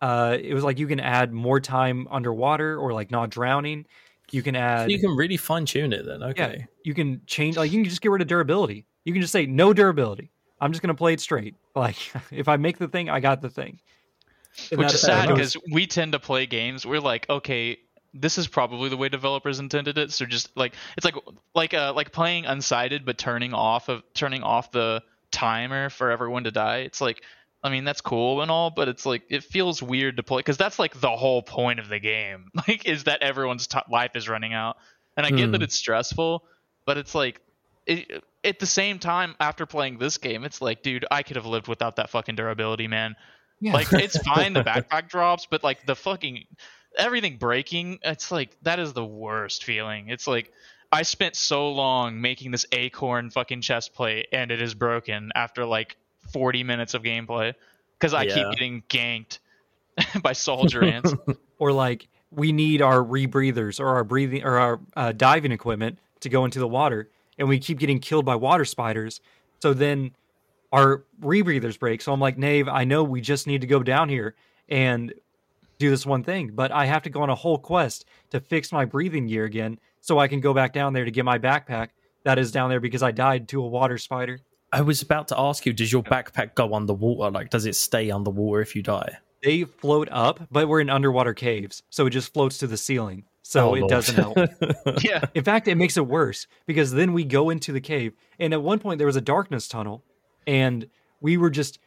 [0.00, 3.86] Uh it was like you can add more time underwater or like not drowning.
[4.30, 6.22] You can So add you can really fine tune it then.
[6.22, 6.58] Okay.
[6.60, 8.86] Yeah, you can change like you can just get rid of durability.
[9.04, 10.30] You can just say no durability.
[10.60, 11.56] I'm just gonna play it straight.
[11.74, 11.96] Like
[12.30, 13.80] if I make the thing, I got the thing.
[14.72, 16.84] Which is sad because we tend to play games.
[16.84, 17.78] We're like, okay,
[18.12, 20.12] this is probably the way developers intended it.
[20.12, 21.14] So just like it's like
[21.54, 26.44] like uh like playing unsighted, but turning off of turning off the timer for everyone
[26.44, 26.78] to die.
[26.78, 27.22] It's like,
[27.62, 30.56] I mean, that's cool and all, but it's like it feels weird to play because
[30.56, 32.50] that's like the whole point of the game.
[32.68, 34.76] Like, is that everyone's t- life is running out,
[35.16, 35.64] and I get that Hmm.
[35.64, 36.44] it's stressful,
[36.84, 37.40] but it's like.
[37.86, 41.46] It, at the same time, after playing this game, it's like, dude, I could have
[41.46, 43.16] lived without that fucking durability, man.
[43.60, 43.72] Yeah.
[43.74, 46.44] Like it's fine the backpack drops, but like the fucking
[46.96, 50.08] everything breaking, it's like that is the worst feeling.
[50.08, 50.52] It's like
[50.92, 55.64] I spent so long making this acorn fucking chest plate and it is broken after
[55.64, 55.96] like
[56.32, 57.54] 40 minutes of gameplay
[58.00, 58.34] cuz I Yeah.
[58.34, 59.38] keep getting ganked
[60.22, 61.14] by soldier ants.
[61.58, 66.28] or like we need our rebreathers or our breathing or our uh, diving equipment to
[66.28, 67.08] go into the water
[67.38, 69.20] and we keep getting killed by water spiders
[69.60, 70.12] so then
[70.72, 74.08] our rebreathers break so i'm like nave i know we just need to go down
[74.08, 74.34] here
[74.68, 75.12] and
[75.78, 78.70] do this one thing but i have to go on a whole quest to fix
[78.72, 81.88] my breathing gear again so i can go back down there to get my backpack
[82.24, 84.38] that is down there because i died to a water spider
[84.72, 87.32] I was about to ask you, does your backpack go underwater?
[87.32, 89.16] Like, does it stay underwater if you die?
[89.42, 93.24] they float up but we're in underwater caves so it just floats to the ceiling
[93.42, 93.90] so Oh, it Lord.
[93.90, 94.36] doesn't help
[95.02, 95.22] yeah.
[95.34, 98.62] In fact, it makes it worse because then we go into the cave, and at
[98.62, 100.04] one point there was a darkness tunnel,
[100.50, 100.88] and
[101.20, 101.78] we were just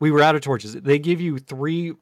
[0.00, 0.72] we were out of torches.
[0.72, 1.92] They give you three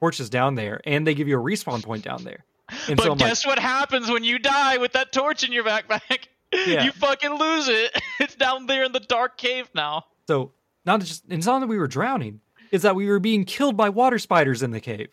[0.00, 2.44] torches down there, and they give you a respawn point down there.
[2.88, 5.52] And But so I'm like, guess what happens when you die with that torch in
[5.52, 6.26] your backpack?
[6.54, 6.84] Yeah.
[6.84, 8.00] You fucking lose it.
[8.20, 10.04] It's down there in the dark cave now.
[10.28, 10.52] so
[10.86, 12.40] not just it's not that we were drowning,
[12.70, 15.08] it's that we were being killed by water spiders in the cave.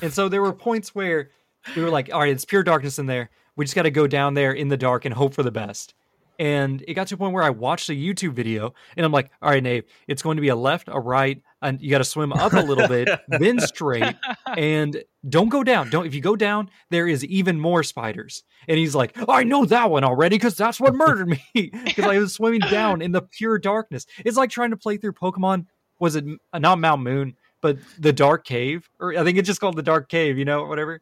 [0.00, 1.30] And so there were points where
[1.74, 3.30] we were like, all right, it's pure darkness in there.
[3.56, 5.92] We just got to go down there in the dark and hope for the best.
[6.38, 9.30] And it got to a point where I watched a YouTube video and I'm like,
[9.40, 12.04] all right, Nave, it's going to be a left, a right, and you got to
[12.04, 14.14] swim up a little bit, then straight,
[14.56, 15.90] and don't go down.
[15.90, 18.44] Don't if you go down, there is even more spiders.
[18.68, 21.42] And he's like, I know that one already because that's what murdered me
[21.84, 24.06] because I was swimming down in the pure darkness.
[24.24, 25.66] It's like trying to play through Pokemon.
[25.98, 29.60] Was it uh, not Mount Moon, but the Dark Cave, or I think it's just
[29.60, 31.00] called the Dark Cave, you know, whatever,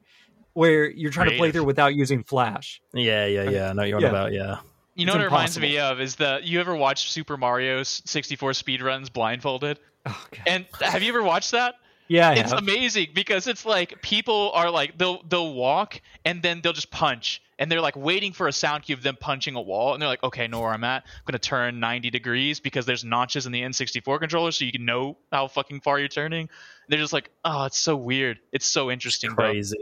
[0.52, 2.81] where you're trying to play through without using Flash.
[2.94, 3.70] yeah, yeah, yeah.
[3.70, 4.09] I know what you're on Yeah.
[4.09, 4.32] about.
[4.32, 4.59] Yeah.
[4.95, 7.83] You know It's what it reminds me of is that you ever watched Super Mario
[7.83, 9.79] 64 speedruns blindfolded?
[10.07, 10.27] Oh.
[10.47, 11.75] And have you ever watched that?
[12.07, 12.59] Yeah, I it's have.
[12.61, 17.41] amazing because it's like people are like they'll they'll walk and then they'll just punch
[17.59, 20.09] and they're like waiting for a sound cue of them punching a wall and they're
[20.09, 23.53] like okay know where I'm at I'm gonna turn 90 degrees because there's notches in
[23.53, 26.51] the N64 controller so you can know how fucking far you're turning
[26.91, 29.79] they're just like oh it's so weird it's so interesting bro Crazy.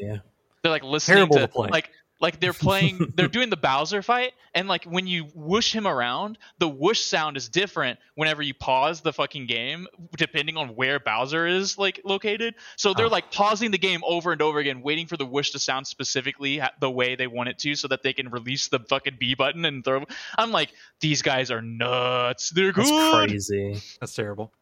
[0.63, 1.69] they're like listening Terrible to, to play.
[1.71, 1.91] like
[2.23, 6.39] like they're playing they're doing the Bowser fight and like when you whoosh him around
[6.59, 9.87] the whoosh sound is different whenever you pause the fucking game
[10.17, 13.11] depending on where Bowser is like located so they're Ah.
[13.11, 16.63] like pausing the game over and over again waiting for the whoosh to sound specifically
[16.81, 19.65] the way they want it to so that they can release the fucking B button
[19.67, 20.05] and throw
[20.39, 23.81] I'm like these guys are nuts they're That's good crazy.
[24.01, 24.53] That's terrible.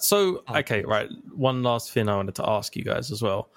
[0.00, 0.56] So, Oh.
[0.58, 1.08] okay, right.
[1.34, 3.50] One last thing I wanted to ask you guys as well.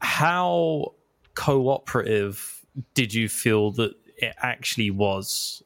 [0.00, 0.94] How
[1.34, 2.63] cooperative
[2.94, 5.62] did you feel that it actually was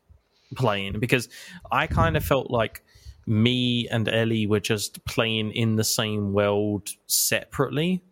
[0.57, 0.99] playing?
[1.01, 1.29] Because
[1.71, 2.83] I kind of felt like
[3.27, 8.03] me and Ellie were just playing in the same world separately.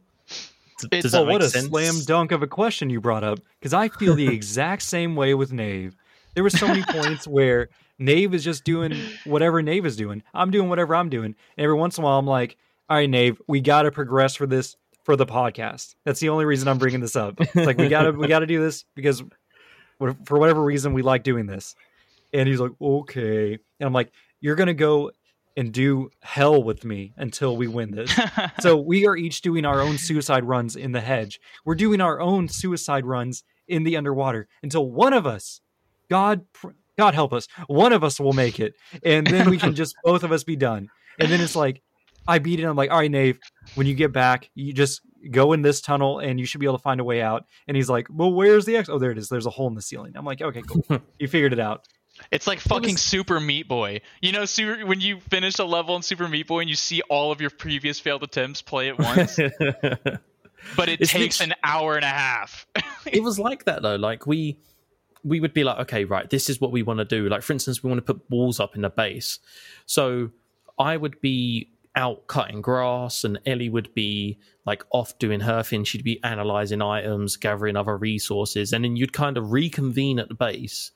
[0.90, 1.66] Does that Well, make what a sense?
[1.68, 5.32] slam dunk of a question you brought up because I feel the exact same way
[5.35, 5.97] with Nave.
[6.35, 8.94] There were so many points where Nave is just doing
[9.24, 10.23] whatever Nave is doing.
[10.35, 11.35] I'm doing whatever I'm doing.
[11.56, 12.59] And every once in a while, I'm like,
[12.90, 14.77] all right, Nave, we got to progress for this
[15.07, 15.95] for the podcast.
[16.05, 17.41] That's the only reason I'm bringing this up.
[17.41, 19.23] It's like we got to we got to do this because
[19.99, 21.77] for whatever reason we like doing this.
[22.35, 23.53] And he's like, okay.
[23.53, 24.11] And I'm like,
[24.41, 25.12] you're gonna go
[25.57, 28.15] and do hell with me until we win this
[28.61, 31.41] so we are each doing our own suicide runs in the hedge.
[31.65, 35.61] We're doing our own suicide runs in the underwater until one of us,
[36.11, 36.45] God,
[36.99, 38.74] God help us, one of us will make it,
[39.05, 40.89] and then we can just both of us be done.
[41.19, 41.81] And then it's like,
[42.28, 42.65] I beat it.
[42.65, 43.39] I'm like, all right, Nave,
[43.74, 45.01] when you get back, you just
[45.31, 47.47] go in this tunnel and you should be able to find a way out.
[47.66, 48.89] And he's like, well, where's the X?
[48.89, 49.28] Oh, there it is.
[49.28, 50.12] There's a hole in the ceiling.
[50.16, 50.85] I'm like, okay, cool.
[51.19, 51.86] you figured it out.
[52.31, 54.01] It's like fucking was- Super Meat Boy.
[54.23, 57.03] You know, super, when you finish a level in Super Meat Boy and you see
[57.11, 59.36] all of your previous failed attempts play at once,
[60.77, 62.66] but it It's takes lit- an hour and a half.
[63.07, 63.97] it was like that though.
[63.97, 64.59] Like we
[65.24, 67.28] we would be like, okay, right, this is what we want to do.
[67.28, 69.39] Like for instance, we want to put walls up in the base.
[69.86, 70.31] So
[70.78, 75.82] I would be out cutting grass and Ellie would be like off doing her thing.
[75.85, 80.35] She'd be analyzing items, gathering other resources, and then you'd kind of reconvene at the
[80.35, 80.90] base,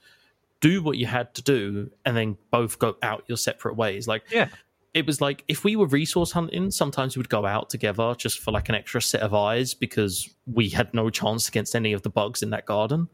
[0.61, 4.07] do what you had to do, and then both go out your separate ways.
[4.07, 4.49] Like Yeah.
[4.93, 8.39] it was like if we were resource hunting, sometimes we would go out together just
[8.41, 12.03] for like an extra set of eyes because we had no chance against any of
[12.03, 13.09] the bugs in that garden.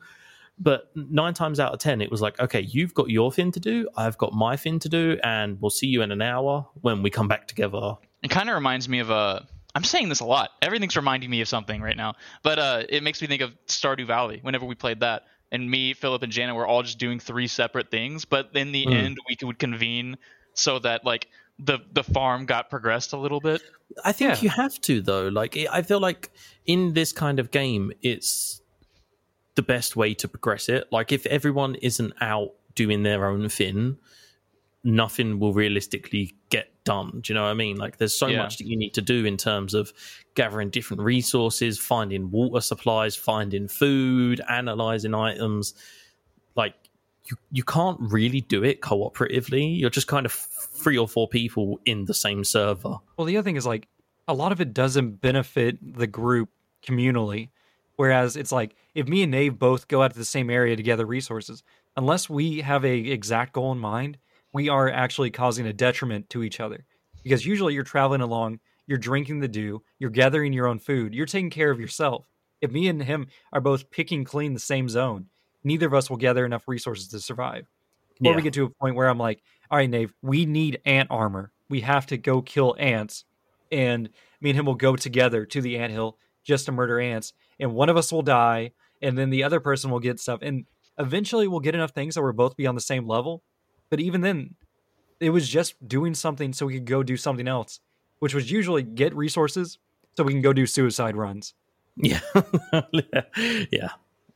[0.59, 3.61] But nine times out of ten, it was like, okay, you've got your thing to
[3.61, 7.03] do, I've got my thing to do, and we'll see you in an hour when
[7.03, 7.97] we come back together.
[8.23, 9.41] It kind of reminds me of Uh,
[9.75, 10.51] I'm saying this a lot.
[10.63, 14.07] Everything's reminding me of something right now, but uh, it makes me think of Stardew
[14.07, 14.39] Valley.
[14.43, 17.91] Whenever we played that, and me, Philip, and Jana were all just doing three separate
[17.91, 18.95] things, but in the Mm.
[18.95, 20.17] end, we could convene
[20.55, 21.29] so that like
[21.59, 23.61] the the farm got progressed a little bit.
[24.03, 24.41] I think Yeah.
[24.41, 25.29] you have to though.
[25.29, 26.31] Like I feel like
[26.65, 28.63] in this kind of game, it's
[29.57, 30.87] the best way to progress it.
[30.93, 33.99] Like if everyone isn't out doing their own thing,
[34.85, 37.21] nothing will realistically get done.
[37.23, 37.77] Do you know what I mean?
[37.77, 38.39] Like there's so Yeah.
[38.43, 39.93] much that you need to do in terms of
[40.35, 45.75] gathering different resources, finding water supplies, finding food, analyzing items.
[46.55, 46.75] Like
[47.29, 49.79] you you can't really do it cooperatively.
[49.81, 52.99] You're just kind of three or four people in the same server.
[53.17, 53.89] Well, the other thing is like
[54.29, 56.51] a lot of it doesn't benefit the group
[56.87, 57.49] communally.
[57.97, 60.83] Whereas it's like if me and Nave both go out to the same area to
[60.83, 61.63] gather resources,
[61.97, 64.19] unless we have a exact goal in mind,
[64.53, 66.85] we are actually causing a detriment to each other.
[67.23, 71.27] Because usually you're traveling along, you're drinking the dew, you're gathering your own food, you're
[71.27, 72.29] taking care of yourself.
[72.61, 75.27] If me and him are both picking clean the same zone,
[75.65, 77.67] neither of us will gather enough resources to survive.
[78.25, 78.37] Or Yeah.
[78.37, 81.53] we get to a point where I'm like, all right, Nave, we need ant armor.
[81.69, 83.25] We have to go kill ants.
[83.73, 84.11] And
[84.41, 87.33] me and him will go together to the ant hill just to murder ants.
[87.59, 90.41] And one of us will die, and then the other person will get stuff.
[90.43, 90.67] And
[90.99, 93.43] eventually we'll get enough things that we'll both be on the same level.
[93.91, 94.55] But even then,
[95.21, 97.81] it was just doing something so we could go do something else,
[98.19, 99.79] which was usually get resources
[100.17, 101.55] so we can go do suicide runs.
[101.97, 102.21] Yeah.
[103.71, 103.91] yeah.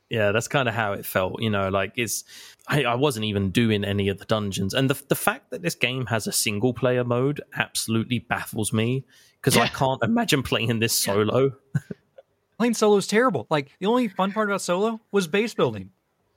[0.09, 2.25] Yeah, that's kind of how it felt, you know, like it's
[2.67, 4.73] I, I wasn't even doing any of the dungeons.
[4.73, 9.05] And the the fact that this game has a single player mode absolutely baffles me
[9.39, 11.53] because I can't imagine playing this solo.
[12.61, 13.47] playing solo is terrible.
[13.49, 15.89] Like the only fun part about solo was base building.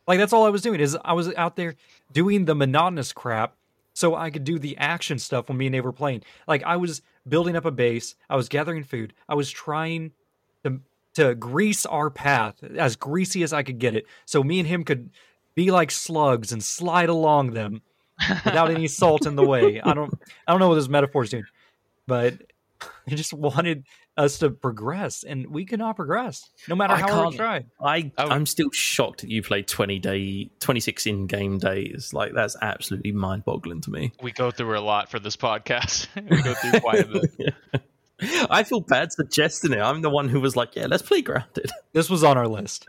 [0.09, 1.75] Like that's all I was doing is I was out there
[2.13, 3.57] doing the monotonous crap
[3.93, 6.23] so I could do the action stuff when me and Nate were playing.
[6.49, 10.13] Like I was building up a base, I was gathering food, I was trying
[10.63, 10.81] to
[11.17, 14.83] to grease our path as greasy as I could get it, so me and him
[14.83, 15.11] could
[15.55, 17.83] be like slugs and slide along them
[18.47, 19.79] without any salt in the way.
[19.83, 20.15] I don't
[20.47, 21.45] I don't know what this metaphor is doing,
[22.07, 22.33] but
[23.07, 23.85] I just wanted
[24.17, 27.65] us to progress, and we cannot progress no matter I how hard we try.
[27.81, 32.13] I I would- I'm still shocked that you played 20 day 26 in game days.
[32.13, 34.13] Like that's absolutely mind boggling to me.
[34.23, 36.07] We go through a lot for this podcast.
[36.31, 37.55] we go through quite a bit.
[38.51, 39.81] I feel bad suggesting it.
[39.81, 42.87] I'm the one who was like, "Yeah, let's play grounded." This was on our list.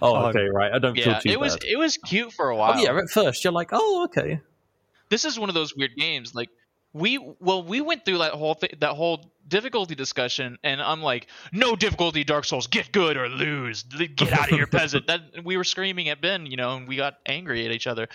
[0.00, 0.72] Oh, Um, okay, right.
[0.72, 1.68] I don't feel Yeah, too it was bad.
[1.68, 2.78] it was cute for a while.
[2.78, 4.40] Oh, yeah, at first you're like, "Oh, okay."
[5.10, 6.34] this is one of those weird games.
[6.34, 6.48] Like
[6.92, 11.28] we, well, we went through that whole th- that whole difficulty discussion, and I'm like,
[11.52, 15.06] no difficulty, Dark Souls, get good or lose, get out of here, peasant.
[15.06, 18.08] That we were screaming at Ben, you know, and we got angry at each other.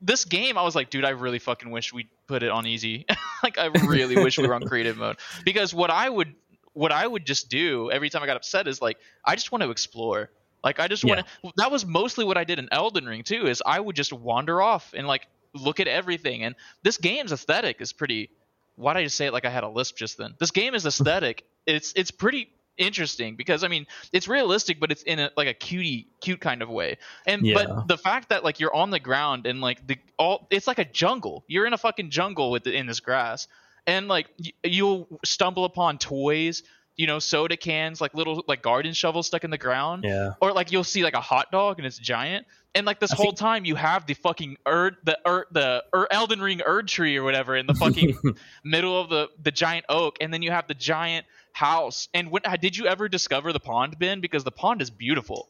[0.00, 3.06] This game, I was like, dude, I really fucking wish we put it on easy.
[3.42, 6.34] like, I really wish we were on creative mode because what I would,
[6.72, 9.62] what I would just do every time I got upset is like, I just want
[9.62, 10.30] to explore.
[10.64, 11.52] Like, I just want to.
[11.58, 13.46] That was mostly what I did in Elden Ring too.
[13.46, 16.44] Is I would just wander off and like look at everything.
[16.44, 18.30] And this game's aesthetic is pretty.
[18.76, 20.34] Why did I just say it like I had a lisp just then?
[20.38, 21.44] This game is aesthetic.
[21.66, 25.54] it's it's pretty interesting because I mean it's realistic, but it's in a like a
[25.54, 26.98] cutie cute kind of way.
[27.26, 27.54] And Yeah.
[27.54, 30.78] but the fact that like you're on the ground and like the all it's like
[30.78, 31.44] a jungle.
[31.48, 33.48] You're in a fucking jungle with the, in this grass,
[33.86, 36.62] and like y- you'll stumble upon toys.
[36.96, 40.04] You know, soda cans, like little like garden shovels stuck in the ground.
[40.04, 40.32] Yeah.
[40.40, 42.46] or like you'll see like a hot dog and it's giant.
[42.74, 45.84] And like this I whole think- time you have the fucking erd the erd the
[46.10, 48.16] elden ring erd tree or whatever in the fucking
[48.64, 50.16] middle of the the giant oak.
[50.20, 52.08] And then you have the giant house.
[52.14, 54.20] And when did you ever discover the pond ben?
[54.20, 55.48] Because the pond is beautiful.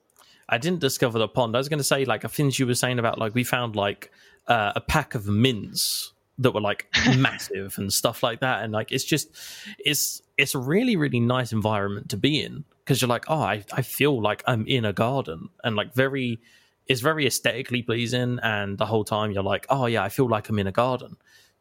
[0.49, 1.55] I didn't discover the pond.
[1.57, 4.11] I was going to say like things you were saying about like we found like
[4.47, 6.87] uh, a pack of mints that were like
[7.17, 8.63] massive and stuff like that.
[8.63, 9.29] And like it's just
[9.79, 13.65] it's it's a really really nice environment to be in because you're like oh I,
[13.73, 16.41] I feel like i'm in a garden and like very
[16.87, 20.49] it's very aesthetically pleasing and the whole time you're like oh yeah i feel like
[20.49, 21.17] i'm in a garden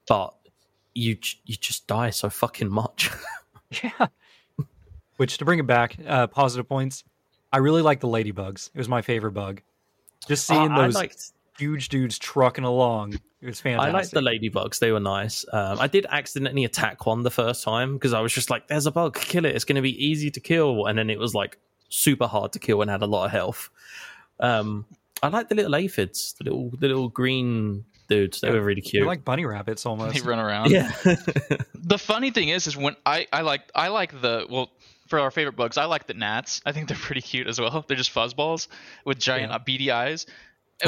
[0.08, 0.34] but
[0.94, 3.10] you you just die so fucking much
[3.84, 4.08] Yeah.
[5.18, 7.04] Which to bring it back, uh, positive points.
[7.52, 8.70] I really like the ladybugs.
[8.74, 9.62] It was my favorite bug.
[10.28, 13.20] Just seeing I, I those liked huge dudes trucking along.
[13.46, 15.46] It was I liked the ladybugs; they were nice.
[15.52, 18.86] Um, I did accidentally attack one the first time because I was just like, "There's
[18.86, 19.56] a bug, kill it!
[19.56, 21.58] It's going to be easy to kill." And then it was like
[21.90, 23.70] super hard to kill and had a lot of health.
[24.40, 24.86] Um,
[25.24, 28.42] I like the little aphids, the little the little green dudes.
[28.42, 29.02] They were really cute.
[29.02, 30.16] They're like bunny rabbits almost.
[30.16, 30.72] They run around.
[30.72, 30.92] yeah,
[31.74, 34.70] The funny thing is, is when I I like I like the well
[35.08, 36.62] for our favorite bugs, I like the gnats.
[36.66, 37.86] I think they're pretty cute as well.
[37.88, 38.68] They're just fuzzballs
[39.06, 39.56] with giant Yeah.
[39.56, 40.26] uh, beady eyes.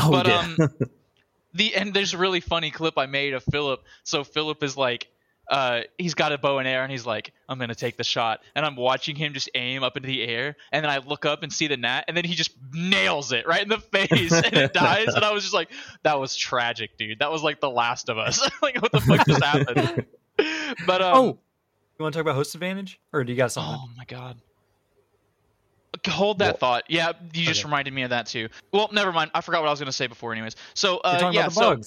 [0.01, 0.55] Oh, but yeah.
[0.59, 0.69] um,
[1.53, 3.81] the and there's a really funny clip I made of Philip.
[4.03, 5.07] So Philip is like,
[5.49, 8.41] uh, he's got a bow and arrow, and he's like, I'm gonna take the shot,
[8.55, 11.43] and I'm watching him just aim up into the air, and then I look up
[11.43, 14.57] and see the gnat, and then he just nails it right in the face, and
[14.57, 15.69] it dies, and I was just like,
[16.03, 17.19] that was tragic, dude.
[17.19, 18.41] That was like The Last of Us.
[18.61, 20.05] like, what the fuck just happened?
[20.85, 23.73] But um, oh, you want to talk about host advantage, or do you got something?
[23.75, 24.37] Oh my god.
[26.07, 26.83] Hold that thought.
[26.87, 27.67] Yeah, you just Okay.
[27.67, 28.49] reminded me of that too.
[28.71, 29.31] Well, never mind.
[29.33, 30.55] I forgot what I was going to say before, anyways.
[30.73, 31.47] So, uh, yeah.
[31.49, 31.79] so,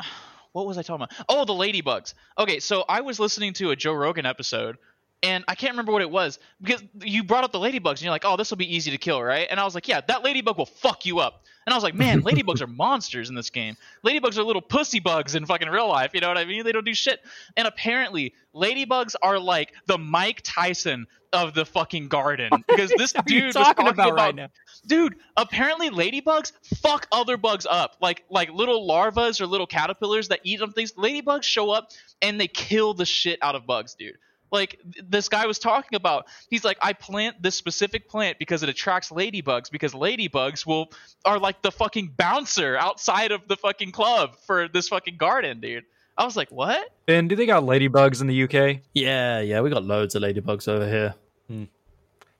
[0.52, 1.24] what was I talking about?
[1.28, 2.14] Oh, the ladybugs.
[2.38, 4.78] Okay, so I was listening to a Joe Rogan episode,
[5.22, 8.10] and I can't remember what it was because you brought up the ladybugs, and you're
[8.10, 10.22] like, "Oh, this will be easy to kill, right?" And I was like, "Yeah, that
[10.24, 13.50] ladybug will fuck you up." And I was like, "Man, ladybugs are monsters in this
[13.50, 13.76] game.
[14.04, 16.10] Ladybugs are little pussy bugs in fucking real life.
[16.14, 16.64] You know what I mean?
[16.64, 17.20] They don't do shit."
[17.56, 23.30] And apparently, ladybugs are like the Mike Tyson of the fucking garden because this What
[23.30, 24.48] are you dude was talking talking about about right now?
[24.86, 30.40] dude apparently ladybugs fuck other bugs up like like little larvas or little caterpillars that
[30.44, 31.90] eat them things ladybugs show up
[32.20, 34.18] and they kill the shit out of bugs dude
[34.52, 38.68] like this guy was talking about he's like i plant this specific plant because it
[38.68, 40.92] attracts ladybugs because ladybugs will
[41.24, 45.84] are like the fucking bouncer outside of the fucking club for this fucking garden dude
[46.18, 48.82] i was like what And do they got ladybugs in the UK?
[48.94, 49.60] yeah, yeah.
[49.62, 51.14] We got loads of ladybugs over here.
[51.48, 51.64] Hmm.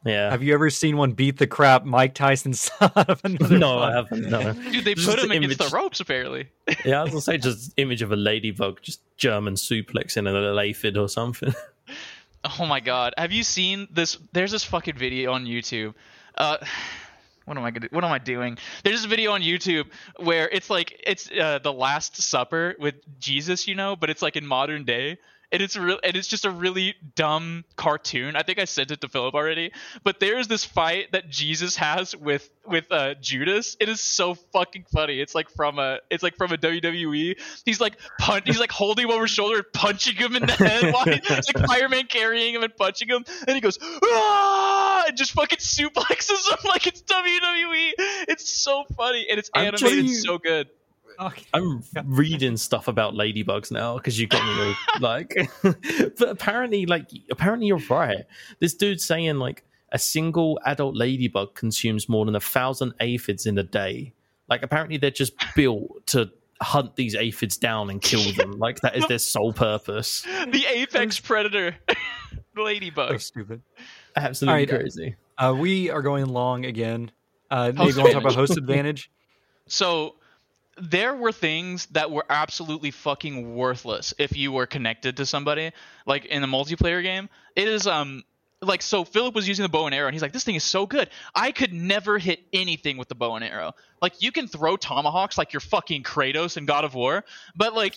[0.05, 0.31] Yeah.
[0.31, 3.57] Have you ever seen one beat the crap Mike Tyson son of another?
[3.59, 3.83] no, bug?
[3.93, 4.31] I haven't.
[4.31, 4.53] No.
[4.71, 6.49] dude they Just put him the against image- the ropes apparently
[6.85, 10.59] Yeah, I was gonna say just image of a ladybug just German suplexing a little
[10.61, 11.55] aphid or something.
[12.45, 13.15] Oh my god.
[13.17, 15.95] Have you seen this there's this fucking video on YouTube.
[16.37, 16.59] Uh
[17.45, 18.59] what am I gonna what am I doing?
[18.85, 19.87] There's this video on YouTube
[20.17, 24.37] where it's like it's uh, the last supper with Jesus, you know, but it's like
[24.37, 25.19] in modern day.
[25.53, 28.37] And it's real and it's just a really dumb cartoon.
[28.37, 29.73] I think I sent it to Philip already.
[30.03, 33.77] But there's this fight that Jesus has with with uh, Judas.
[33.79, 35.21] It is so fucking funny.
[35.21, 37.39] It's like from a it's like from a WWE.
[37.67, 40.53] He's like punch he's like holding him over his shoulder and punching him in the
[40.53, 45.17] head while it's like fireman carrying him and punching him and he goes ah and
[45.17, 47.93] just fucking suplexes him like it's WWE.
[48.29, 50.69] It's so funny and it's I'm animated so good.
[51.21, 51.45] Okay.
[51.55, 55.51] I'm reading stuff about ladybugs now because you got me all, like.
[55.63, 58.25] but apparently, like, apparently you're right.
[58.61, 63.59] This dude's saying like a single adult ladybug consumes more than a thousand aphids in
[63.59, 64.15] a day.
[64.49, 66.31] Like, apparently they're just built to
[66.63, 68.53] hunt these aphids down and kill them.
[68.59, 70.23] like that is their sole purpose.
[70.23, 71.77] The apex predator.
[72.55, 73.21] So Ladybug.
[73.21, 73.63] stupid.
[74.17, 75.17] Absolutely All right, crazy.
[75.39, 77.11] Uh, we are going long again.
[77.51, 79.11] Uh, maybe Host you want to talk about host advantage?
[79.67, 80.17] So
[80.79, 85.73] there were things that were absolutely fucking worthless if you were connected to somebody
[86.07, 87.29] like in a multiplayer game.
[87.55, 88.25] It is um
[88.63, 90.65] like so Philip was using the bow and arrow and he's like this thing is
[90.65, 91.11] so good.
[91.35, 93.73] I could never hit anything with the bow and arrow.
[94.01, 97.25] Like you can throw tomahawks like you're fucking Kratos in God of War,
[97.57, 97.97] but like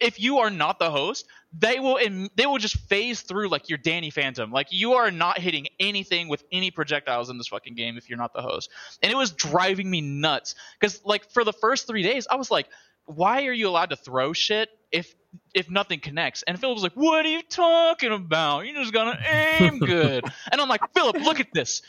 [0.00, 3.68] if you are not the host, they will im- they will just phase through like
[3.68, 4.50] you're Danny Phantom.
[4.50, 8.18] Like you are not hitting anything with any projectiles in this fucking game if you're
[8.18, 8.70] not the host.
[9.02, 12.50] And it was driving me nuts cuz like for the first 3 days I was
[12.50, 12.66] like
[13.06, 15.14] why are you allowed to throw shit if
[15.54, 16.42] if nothing connects?
[16.44, 18.66] And Philip was like, "What are you talking about?
[18.66, 21.82] You just gotta aim good." and I'm like, "Philip, look at this,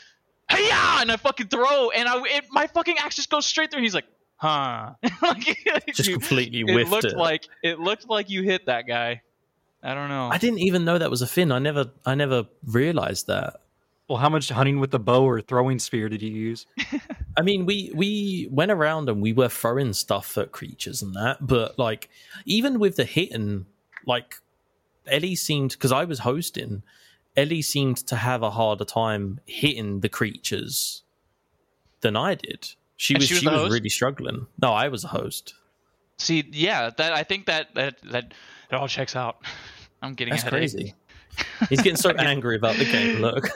[0.50, 0.68] hey
[1.00, 3.82] And I fucking throw, and I it, my fucking axe just goes straight through.
[3.82, 4.06] He's like,
[4.36, 4.92] "Huh?"
[5.22, 5.56] like,
[5.94, 7.16] Just you- completely it looked it.
[7.16, 9.22] like it looked like you hit that guy.
[9.82, 10.28] I don't know.
[10.30, 11.50] I didn't even know that was a fin.
[11.50, 13.56] I never, I never realized that.
[14.08, 16.66] Well, how much hunting with the bow or throwing spear did you use?
[17.36, 21.38] I mean, we we went around and we were throwing stuff at creatures and that,
[21.46, 22.08] but like
[22.44, 23.66] even with the hitting,
[24.06, 24.36] like
[25.06, 26.82] Ellie seemed because I was hosting,
[27.36, 31.02] Ellie seemed to have a harder time hitting the creatures
[32.00, 32.70] than I did.
[32.96, 33.72] She And was she she was was, the host?
[33.72, 34.46] really struggling.
[34.60, 35.54] No, I was a host.
[36.18, 38.34] See, yeah, that I think that that that
[38.70, 39.38] it all checks out.
[40.02, 40.94] I'm getting That's crazy.
[41.68, 43.20] He's getting so angry about the game.
[43.20, 43.48] Look,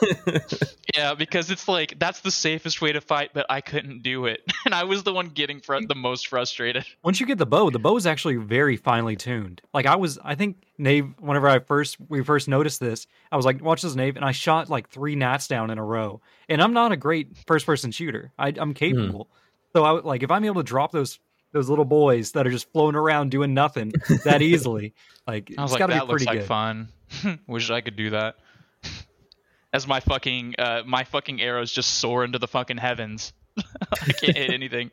[0.95, 4.41] Yeah, because it's like that's the safest way to fight, but I couldn't do it,
[4.65, 6.85] and I was the one getting fr- the most frustrated.
[7.03, 9.61] Once you get the bow, the bow is actually very finely tuned.
[9.73, 11.13] Like I was, I think Nave.
[11.19, 14.31] Whenever I first we first noticed this, I was like, "Watch this, Nave," and I
[14.31, 16.21] shot like three gnats down in a row.
[16.49, 18.31] And I'm not a great first person shooter.
[18.39, 18.73] I, I'm hmm.
[18.73, 19.29] capable,
[19.73, 21.19] so I like if I'm able to drop those
[21.53, 23.93] those little boys that are just floating around doing nothing
[24.25, 24.93] that easily,
[25.27, 26.47] like I was it's like, got to that be pretty looks like good.
[26.47, 27.39] fun.
[27.47, 28.35] Wish I could do that.
[29.73, 33.33] As my fucking uh, my fucking arrows just soar into the fucking heavens.
[33.57, 34.91] I can't hit anything.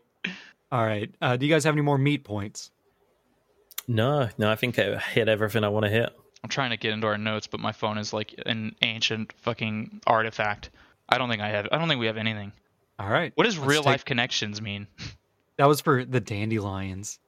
[0.73, 2.71] All right, uh, do you guys have any more meat points?
[3.87, 6.11] no, no, I think I hit everything I want to hit.
[6.43, 10.01] I'm trying to get into our notes, but my phone is like an ancient fucking
[10.07, 10.71] artifact.
[11.09, 11.69] I don't think I have.
[11.71, 12.53] I don't think we have anything.
[12.99, 14.87] All right, What does Let's real take- life connections mean?
[15.57, 17.19] That was for the dandelions.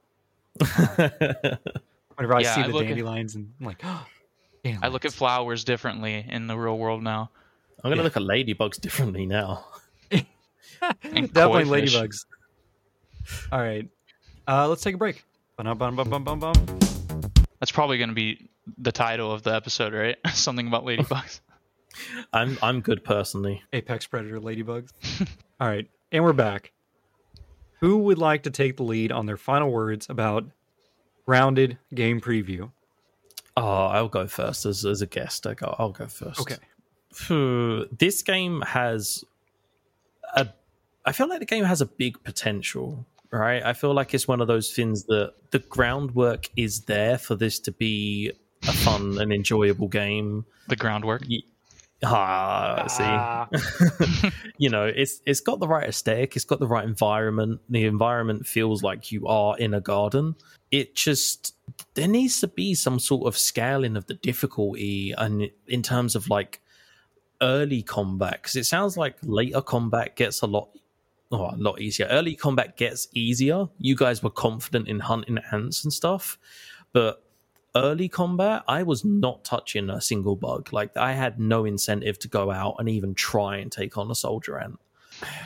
[0.77, 4.07] Whenever I Yeah, see I the look at- dandelions, and I'm like, oh.
[4.83, 7.31] I look at flowers differently in the real world now.
[7.85, 8.03] I'm gonna Yeah.
[8.05, 9.65] look at ladybugs differently now.
[11.03, 11.97] And Definitely koi fish.
[11.97, 12.25] ladybugs.
[13.51, 13.89] All right.
[14.47, 15.25] Uh, let's take a break.
[15.57, 16.53] Bum, bum, bum, bum, bum, bum.
[17.61, 20.17] That's probably going to be the title of the episode, right?
[20.35, 21.41] Something about ladybugs.
[22.33, 23.63] I'm I'm good personally.
[23.73, 24.91] Apex Predator ladybugs.
[25.61, 25.89] All right.
[26.13, 26.73] And we're back.
[27.81, 30.45] Who would like to take the lead on their final words about
[31.27, 32.71] Grounded game preview?
[33.57, 35.47] Oh, I'll go first as as a guest.
[35.47, 36.41] I go, I'll go first.
[36.41, 36.57] Okay.
[37.99, 39.25] This game has
[40.35, 40.49] a
[41.05, 43.63] I feel like the game has a big potential, right?
[43.63, 47.59] I feel like it's one of those things that the groundwork is there for this
[47.61, 48.33] to be
[48.65, 50.45] a fun and enjoyable game.
[50.69, 51.23] the groundwork.
[52.05, 54.31] Ah, see.
[54.59, 57.61] you know, it's it's got the right aesthetic, it's got the right environment.
[57.69, 60.37] The environment feels like you are in a garden.
[60.71, 61.55] It just
[61.95, 66.29] there needs to be some sort of scaling of the difficulty and in terms of
[66.29, 66.61] like
[67.43, 70.71] early combat because it sounds like later combat gets a lot
[71.33, 72.07] oh, a lot easier.
[72.07, 73.67] Early combat gets easier.
[73.79, 76.39] You guys were confident in hunting ants and stuff,
[76.93, 77.23] but
[77.77, 80.73] early combat, I was not touching a single bug.
[80.73, 84.15] Like I had no incentive to go out and even try and take on a
[84.15, 84.81] soldier ant.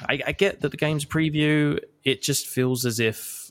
[0.09, 1.79] I, I get that the game's preview.
[2.05, 3.51] It just feels as if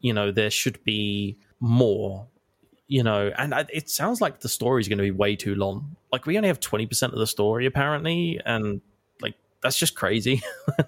[0.00, 2.26] you know there should be more.
[2.88, 5.54] You know, and I, it sounds like the story is going to be way too
[5.54, 5.94] long.
[6.10, 8.80] Like we only have twenty percent of the story apparently, and
[9.22, 10.42] like that's just crazy.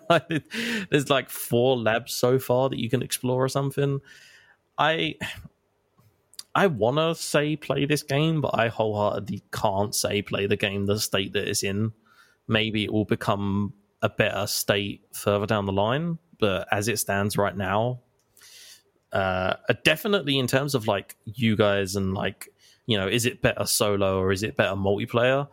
[0.91, 4.01] There's like four labs so far that you can explore or something.
[4.77, 5.15] I
[6.55, 10.87] I want to say play this game, but I wholeheartedly can't say play the game
[10.87, 11.93] the state that it's in.
[12.47, 13.73] Maybe it will become
[14.03, 18.01] a better state further down the line, but as it stands right now,
[19.13, 19.55] uh,
[19.85, 22.49] definitely in terms of like you guys and like
[22.87, 25.49] you know, is it better solo or is it better multiplayer?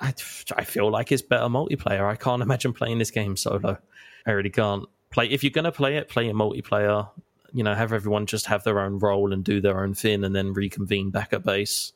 [0.00, 0.08] I,
[0.56, 2.04] I feel like it's better multiplayer.
[2.04, 3.78] I can't imagine playing this game solo.
[4.26, 5.26] I really can't play.
[5.26, 7.08] If you're gonna play it, play it multiplayer
[7.52, 10.34] you know, have everyone just have their own role and do their own thing and
[10.34, 11.92] then reconvene back at base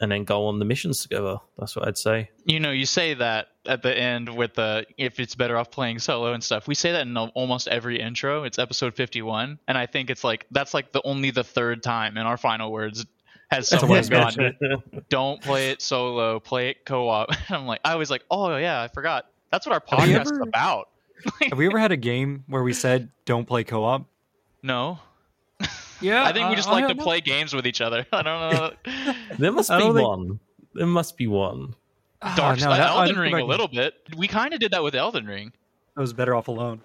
[0.00, 1.38] and then go on the missions together.
[1.58, 2.30] That's what I'd say.
[2.44, 5.98] You know, you say that at the end with the if it's better off playing
[5.98, 6.66] solo and stuff.
[6.66, 8.44] We say that in almost every intro.
[8.44, 12.16] It's episode 51, and I think it's like that's like the only the third time
[12.16, 13.04] in our final words
[13.50, 14.56] has someone gone,
[15.08, 18.88] "Don't play it solo, play it co-op." I'm like, I was like, "Oh yeah, I
[18.88, 19.26] forgot.
[19.50, 20.88] That's what our Have you podcast is about."
[21.48, 24.06] Have we ever had a game where we said don't play co-op?
[24.62, 24.98] No,
[26.00, 27.04] Yeah, I think we just I like to don't know.
[27.04, 28.06] play games with each other.
[28.12, 28.70] I don't know.
[29.38, 30.40] there must be don't think- one.
[30.74, 31.74] There must be one.
[32.22, 33.94] Ah, Dark no, that- Elden Ring go a little bit.
[34.16, 35.52] We kind of did that with Elden Ring.
[35.96, 36.80] I was better off alone.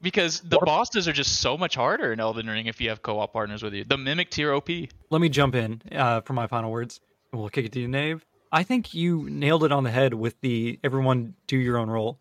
[0.00, 3.02] Because the What- bosses are just so much harder in Elden Ring if you have
[3.02, 3.84] co-op partners with you.
[3.84, 4.68] The Mimic Tear OP.
[5.10, 7.00] Let me jump in uh, for my final words.
[7.32, 8.24] We'll kick it to you, Nave.
[8.50, 12.18] I think you nailed it on the head with the everyone do your own role.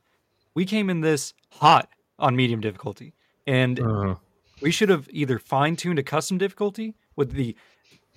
[0.53, 1.89] We came in this hot
[2.19, 3.13] on medium difficulty,
[3.47, 4.15] and Uh,
[4.61, 7.55] we should have either fine tuned a custom difficulty with the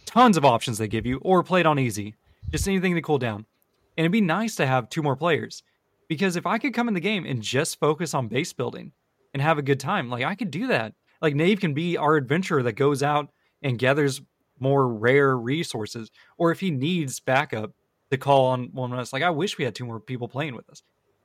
[0.07, 2.15] tons of options they give you, or played on easy,
[2.51, 3.47] just anything to cool down.
[3.97, 5.63] And it'd be nice to have two more players,
[6.09, 8.93] because if I could come in the game and just focus on base building
[9.33, 10.95] and have a good time, like I could do that.
[11.23, 13.31] Like Nave can be our adventurer that goes out
[13.63, 14.21] and gathers
[14.59, 17.73] more rare resources, or if he needs backup
[18.11, 19.13] to call on one of us.
[19.13, 20.83] Like I wish we had two more people playing with us.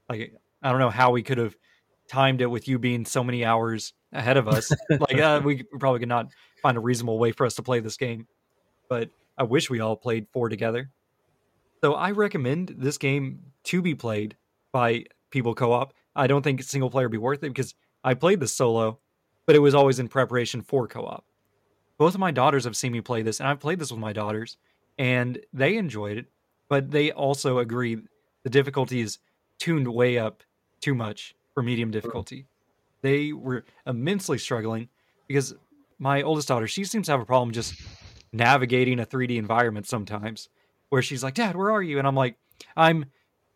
[0.07, 0.33] Like
[0.63, 1.55] I don't know how we could have
[2.09, 4.71] timed it with you being so many hours ahead of us.
[4.89, 6.27] like uh, we probably could not
[6.61, 8.27] find a reasonable way for us to play this game.
[8.89, 10.89] But I wish we all played four together.
[11.81, 14.35] So I recommend this game to be played
[14.71, 15.93] by people co-op.
[16.15, 18.99] I don't think single player would be worth it because I played this solo,
[19.45, 21.23] but it was always in preparation for co-op.
[21.97, 24.13] both of my daughters have seen me play this, and I've played this with my
[24.13, 24.57] daughters,
[24.97, 26.25] and they enjoyed it,
[26.67, 27.97] but they also agree
[28.43, 29.19] the difficulty is
[29.59, 30.43] tuned way up
[30.81, 32.45] too much for medium difficulty.
[33.01, 34.87] They were immensely struggling
[35.27, 35.53] because
[35.97, 37.75] my oldest daughter, she seems to have a problem just
[38.31, 40.47] navigating a 3D environment sometimes,
[40.87, 42.37] where she's like, "Dad, where are you?" And I'm like,
[42.77, 43.05] "I'm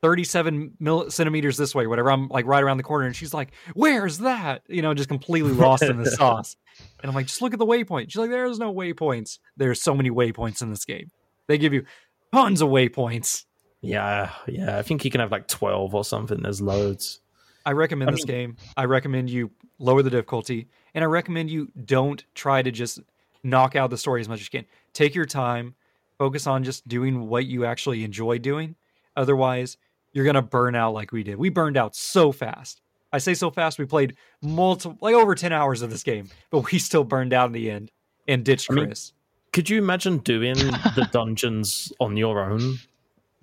[0.01, 2.11] 37 mil- centimeters this way, whatever.
[2.11, 5.53] I'm like right around the corner, and she's like, "Where's that?" You know, just completely
[5.53, 6.57] lost in the sauce.
[7.01, 9.39] And I'm like, "Just look at the waypoint." She's like, "There's no waypoints.
[9.55, 11.09] There's so many waypoints in this game.
[11.47, 11.85] They give you
[12.34, 13.45] tons of waypoints."
[13.80, 14.77] Yeah, yeah.
[14.77, 16.41] I think you can have like 12 or something.
[16.41, 17.21] There's loads.
[17.65, 18.57] I recommend I this mean- game.
[18.77, 22.99] I recommend you lower the difficulty, and I recommend you don't try to just
[23.44, 24.68] knock out the story as much as you can.
[24.94, 25.76] Take your time,
[26.18, 28.76] focus on just doing what you actually enjoy doing.
[29.15, 29.77] Otherwise,
[30.14, 31.38] you're gonna burn out like we did.
[31.38, 32.81] We burned out so fast.
[33.11, 33.77] I say so fast.
[33.77, 37.48] We played multiple, like over ten hours of this game, but we still burned out
[37.48, 37.91] in the end
[38.27, 39.14] and ditched I mean, Chris.
[39.52, 42.80] Could you imagine doing the dungeons on your own,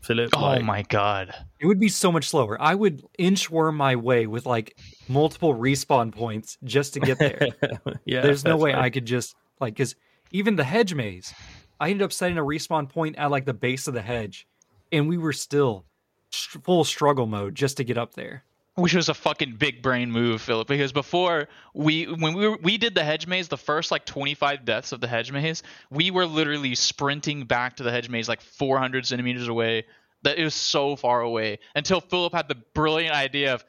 [0.03, 0.31] Philip?
[0.35, 1.35] Oh Like, my god.
[1.59, 2.61] It would be so much slower.
[2.61, 4.79] I would inchworm my way with like
[5.09, 7.49] multiple respawn points just to get there.
[8.05, 8.23] yeah.
[8.23, 8.85] There's no way right.
[8.85, 9.95] I could just like because
[10.31, 11.35] even the hedge maze,
[11.79, 14.47] I ended up setting a respawn point at like the base of the hedge,
[14.91, 15.85] and we were still
[16.31, 18.45] str- full struggle mode just to get up there.
[18.77, 20.69] Which was a fucking big brain move, Philip.
[20.69, 24.65] Because before we, when we were, we did the hedge maze, the first like 25
[24.65, 28.41] deaths of the hedge maze, we were literally sprinting back to the hedge maze like
[28.41, 29.85] 400 centimeters away.
[30.23, 33.65] That it was so far away until Philip had the brilliant idea of,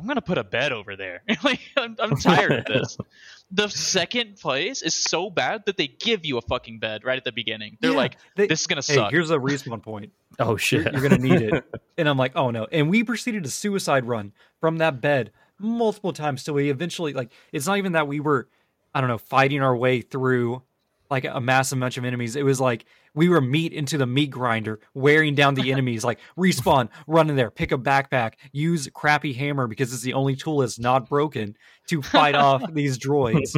[0.00, 1.22] I'm gonna put a bed over there.
[1.44, 2.96] like I'm, I'm tired of this.
[3.52, 7.24] The second place is so bad that they give you a fucking bed right at
[7.24, 7.78] the beginning.
[7.80, 9.10] They're Yeah, like, they- this is gonna Hey, suck.
[9.10, 10.12] here's a respawn point.
[10.38, 10.92] Oh You're, shit!
[10.92, 11.64] you're gonna need it.
[11.98, 12.68] And I'm like, oh no.
[12.70, 17.32] And we proceeded to suicide run from that bed multiple times till we eventually like.
[17.52, 18.48] It's not even that we were,
[18.94, 20.62] I don't know, fighting our way through
[21.10, 22.36] like a massive bunch of enemies.
[22.36, 26.04] It was like we were meat into the meat grinder, wearing down the enemies.
[26.04, 30.36] Like respawn, run in there, pick a backpack, use crappy hammer because it's the only
[30.36, 31.56] tool that's not broken
[31.88, 33.54] to fight off these droids.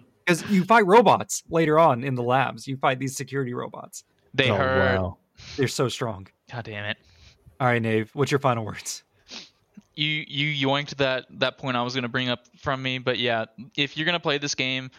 [0.26, 2.66] Because you fight robots later on in the labs.
[2.66, 4.02] You fight these security robots.
[4.34, 4.98] they oh, heard.
[4.98, 5.18] wow.
[5.56, 6.26] They're so strong.
[6.52, 6.96] God damn it.
[7.60, 9.04] All right, Nave, what's your final words?
[9.96, 13.46] you you yoinked that that point I was gonna bring up from me, but yeah,
[13.76, 14.90] if you're gonna play this game,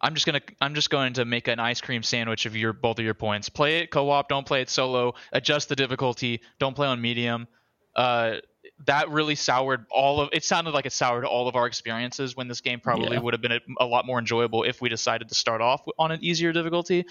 [0.00, 2.98] I'm just gonna I'm just going to make an ice cream sandwich of your both
[2.98, 3.48] of your points.
[3.48, 5.14] Play it co-op, don't play it solo.
[5.32, 6.40] Adjust the difficulty.
[6.58, 7.48] Don't play on medium.
[7.94, 8.36] Uh,
[8.84, 10.28] that really soured all of.
[10.32, 13.22] It sounded like it soured all of our experiences when this game probably Yeah.
[13.22, 16.10] would have been a, a lot more enjoyable if we decided to start off on
[16.10, 17.06] an easier difficulty.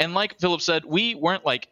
[0.00, 1.68] And like Philip said, we weren't like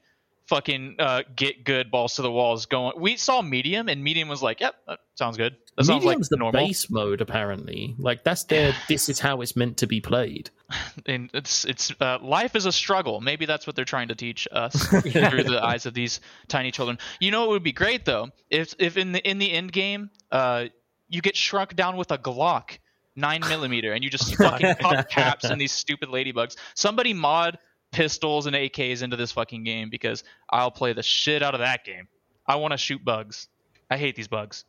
[0.46, 3.00] fucking uh, get good balls to the walls going.
[3.00, 5.56] We saw medium, and medium was like, "Yep, that sounds good.
[5.76, 7.94] That sounds like Medium's the normal." base mode, apparently.
[7.98, 8.74] Like that's their.
[8.88, 10.50] this is how it's meant to be played.
[11.04, 13.20] And it's it's uh, life is a struggle.
[13.20, 16.98] Maybe that's what they're trying to teach us through the eyes of these tiny children.
[17.20, 20.10] You know, it would be great though if if in the in the end game,
[20.30, 20.66] uh,
[21.08, 22.78] you get shrunk down with a Glock
[23.16, 26.56] nine millimeter, and you just fucking pop caps and these stupid ladybugs.
[26.74, 27.58] Somebody mod
[27.92, 31.84] pistols and AKs into this fucking game because I'll play the shit out of that
[31.84, 32.08] game.
[32.46, 33.48] I want to shoot bugs.
[33.90, 34.64] I hate these bugs.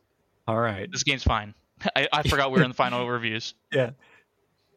[0.46, 0.90] All right.
[0.92, 1.54] This game's fine.
[1.96, 3.54] I, I forgot we were in the final reviews.
[3.72, 3.90] Yeah.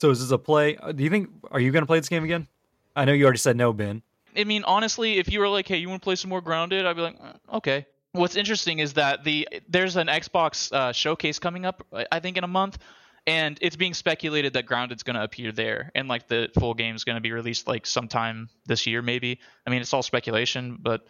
[0.02, 0.78] So is this a play?
[0.78, 2.48] uh, Do you think are you going to play this game again?
[2.96, 4.02] I know you already said no, Ben.
[4.36, 6.86] I mean, honestly, if you were like, "Hey, you want to play some more Grounded?"
[6.86, 11.38] I'd be like, "Uh, "Okay." What's interesting is that the there's an Xbox uh, showcase
[11.40, 12.78] coming up, I- I think in a month,
[13.28, 17.04] and it's being speculated that Grounded's going to appear there, and like the full game's
[17.04, 19.40] going to be released like sometime this year, maybe.
[19.68, 21.06] I mean, it's all speculation, but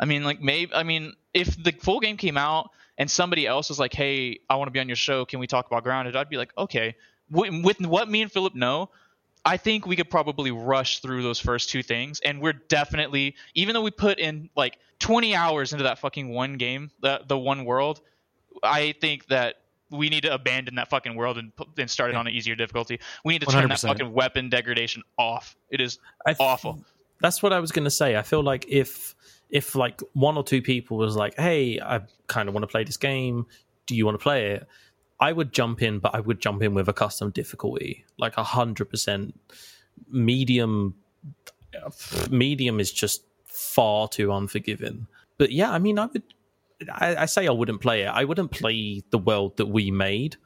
[0.00, 3.68] I mean, like maybe I mean, if the full game came out and somebody else
[3.68, 5.26] was like, "Hey, I want to be on your show.
[5.26, 6.96] Can we talk about Grounded?" I'd be like, "Okay."
[7.30, 8.88] With, what me and Philip know,
[9.44, 13.74] I think we could probably rush through those first two things, and we're definitely, even
[13.74, 17.66] though we put in like 20 hours into that fucking one game, the the one
[17.66, 18.00] world,
[18.62, 19.56] I think that
[19.90, 22.54] we need to abandon that fucking world and put, and start it on an easier
[22.54, 23.00] difficulty.
[23.24, 23.88] We need to turn that 100%.
[23.88, 25.56] fucking weapon degradation off.
[25.70, 26.84] It is th- awful.
[27.20, 28.16] That's what I was going to say.
[28.16, 29.14] I feel like if
[29.50, 32.84] if like one or two people was like, "Hey, I kind of want to play
[32.84, 33.46] this game.
[33.86, 34.66] Do you want to play it?"
[35.20, 38.44] I would jump in, but I would jump in with a custom difficulty, like a
[38.44, 39.38] hundred percent.
[40.10, 40.94] Medium,
[42.30, 45.08] medium is just far too unforgiving.
[45.38, 46.22] But yeah, I mean, I would.
[46.92, 48.06] I, I say I wouldn't play it.
[48.08, 50.36] I wouldn't play the world that we made.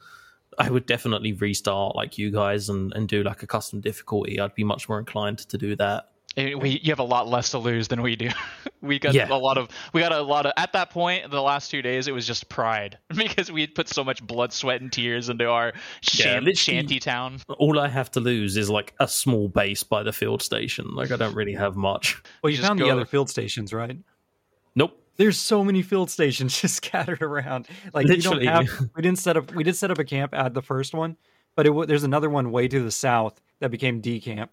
[0.59, 4.39] I would definitely restart like you guys and, and do like a custom difficulty.
[4.39, 6.09] I'd be much more inclined to do that.
[6.35, 8.31] We you have a lot less to lose than we do.
[8.81, 9.29] we got Yeah.
[9.31, 12.09] a lot of we got a lot of at that point the last two days
[12.09, 15.47] it was just pride because we had put so much blood, sweat, and tears into
[15.51, 17.39] our shan- literally- shanty town.
[17.59, 20.95] All I have to lose is like a small base by the field station.
[20.95, 22.23] Like I don't really have much.
[22.43, 23.99] Well, you Just found go- the other field stations, right?
[24.75, 24.99] Nope.
[25.17, 27.69] There's so many field stations just scattered around.
[27.93, 28.45] Like Literally.
[28.45, 28.91] you don't have.
[28.97, 29.55] We didn't set up.
[29.55, 31.17] We did set up a camp at the first one,
[31.55, 34.53] but it, there's another one way to the south that became D camp.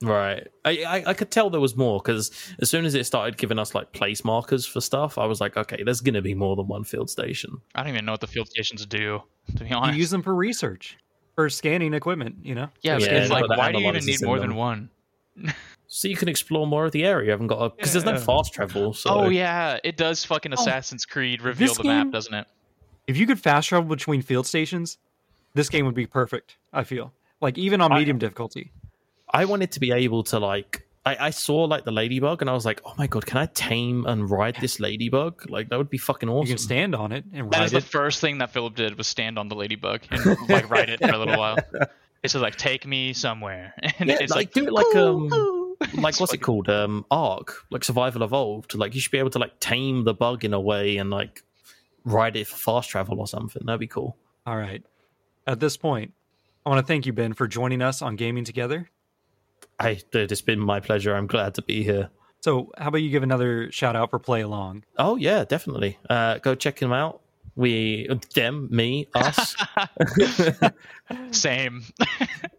[0.00, 0.46] Right.
[0.64, 3.58] I, I I could tell there was more because as soon as it started giving
[3.58, 6.68] us like place markers for stuff, I was like, okay, there's gonna be more than
[6.68, 7.60] one field station.
[7.74, 9.22] I don't even know what the field stations do
[9.56, 10.96] to be honest, You use them for research,
[11.34, 12.36] for scanning equipment.
[12.42, 12.68] You know.
[12.82, 14.50] yeah, Yeah, it's like got why do you even need more them.
[14.50, 14.90] than one?
[15.90, 17.24] So you can explore more of the area.
[17.26, 18.92] You haven't got because there's no fast travel.
[18.92, 22.46] So Oh yeah, it does fucking Assassin's Creed reveal the game- map, doesn't it?
[23.06, 24.98] If you could fast travel between field stations,
[25.54, 26.56] this game would be perfect.
[26.74, 28.70] I feel like even on I- medium difficulty.
[29.30, 30.84] I wanted to be able to like.
[31.06, 33.46] I, I saw like the ladybug and I was like, oh my god, can I
[33.46, 35.48] tame and ride this ladybug?
[35.48, 36.48] Like that would be fucking awesome.
[36.48, 38.98] You can stand on it and That ride is the first thing that Philip did
[38.98, 41.56] was stand on the ladybug and like ride it for a little while.
[42.22, 45.32] It's just like take me somewhere, and Yeah, it's like, like, do it like um
[45.32, 45.57] ooh."
[45.94, 46.68] like what's it called?
[46.68, 48.74] Um ARK like survival evolved.
[48.74, 51.42] Like you should be able to like tame the bug in a way and like
[52.04, 53.62] ride it for fast travel or something.
[53.64, 54.16] That'd be cool.
[54.46, 54.82] All right.
[55.46, 56.12] At this point,
[56.64, 58.90] I want to thank you, Ben, for joining us on Gaming Together.
[59.78, 61.14] i dude, it's been my pleasure.
[61.14, 62.10] I'm glad to be here.
[62.40, 64.84] So, how about you give another shout out for Play Along?
[64.96, 65.98] oh yeah definitely.
[66.08, 67.20] Uh go check them out.
[67.56, 69.56] We them me us.
[71.32, 71.82] Same.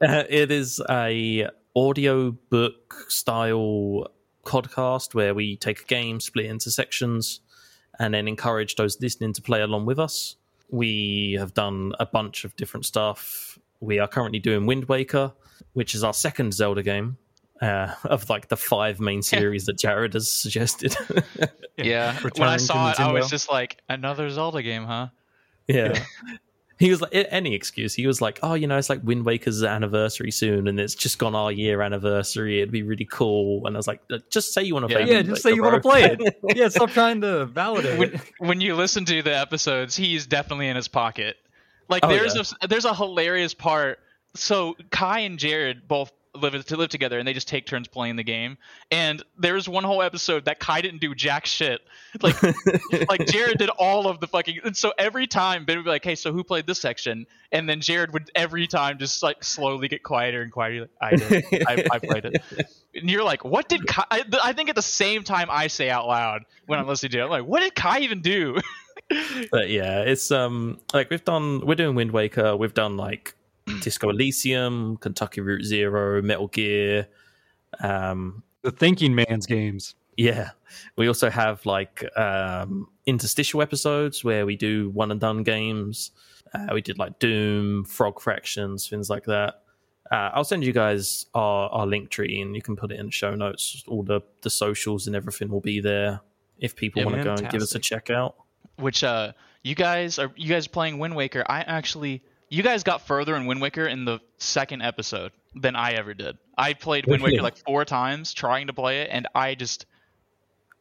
[0.01, 4.07] Uh, it is a audio book style
[4.45, 7.41] podcast where we take a game, split it into sections,
[7.99, 10.35] and then encourage those listening to play along with us.
[10.69, 13.57] We have done a bunch of different stuff.
[13.79, 15.33] We are currently doing Wind Waker,
[15.73, 17.17] which is our second Zelda game
[17.61, 20.95] uh, of like the five main series that Jared has suggested.
[21.83, 22.13] Yeah.
[22.35, 25.07] When I saw it, I was just like, another Zelda game, huh?
[25.67, 26.03] yeah.
[26.80, 27.93] He was like any excuse.
[27.93, 31.19] He was like, "Oh, you know, it's like Wind Waker's anniversary soon, and it's just
[31.19, 32.60] gone our year anniversary.
[32.61, 34.99] It'd be really cool." And I was like, "Uh, "Just say you want to Yeah.
[34.99, 35.07] play.
[35.11, 36.39] Yeah, Wind just say you want to play it.
[36.56, 40.77] yeah, stop trying to validate When, when you listen to the episodes, he's definitely in
[40.77, 41.35] his pocket.
[41.89, 42.43] Like Oh, there's yeah.
[42.61, 43.99] a there's a hilarious part.
[44.35, 48.15] So Kai and Jared both live to live together, and they just take turns playing
[48.15, 48.57] the game.
[48.91, 51.81] And there's one whole episode that Kai didn't do jack shit.
[52.21, 52.41] Like
[53.07, 54.61] like Jared did all of the fucking.
[54.63, 57.69] And so every time Ben would be like, "Hey, so who played this section?" And
[57.69, 60.89] then Jared would every time just like slowly get quieter and quieter.
[60.99, 61.45] Like, I did.
[61.67, 62.41] I, I played it.
[62.95, 65.91] And you're like, "What did Kai?" I, I think at the same time I say
[65.91, 68.57] out loud when I'm listening to it, I'm like, "What did Kai even do?"
[69.51, 71.65] but yeah, it's um like we've done.
[71.65, 72.55] We're doing Wind Waker.
[72.55, 73.35] We've done like
[73.81, 77.07] Disco Elysium, Kentucky Route Zero, Metal Gear.
[77.81, 79.95] Um, The thinking man's games.
[80.17, 80.51] Yeah.
[80.97, 86.11] We also have like um, interstitial episodes where we do one and done games.
[86.53, 89.61] Uh, we did like Doom, Frog Fractions, things like that.
[90.11, 93.05] Uh, I'll send you guys our, our link tree and you can put it in
[93.07, 93.83] the show notes.
[93.87, 96.19] All the, the socials and everything will be there
[96.57, 97.83] if people Yeah, want to go and give us a fantastic.
[97.83, 98.35] check out.
[98.77, 99.31] which uh
[99.63, 101.43] you guys are you guys playing Wind Waker.
[101.47, 105.93] I actually you guys got further in Wind Waker in the second episode than I
[105.93, 106.38] ever did.
[106.57, 109.85] I played Wind Waker like four times trying to play it and I just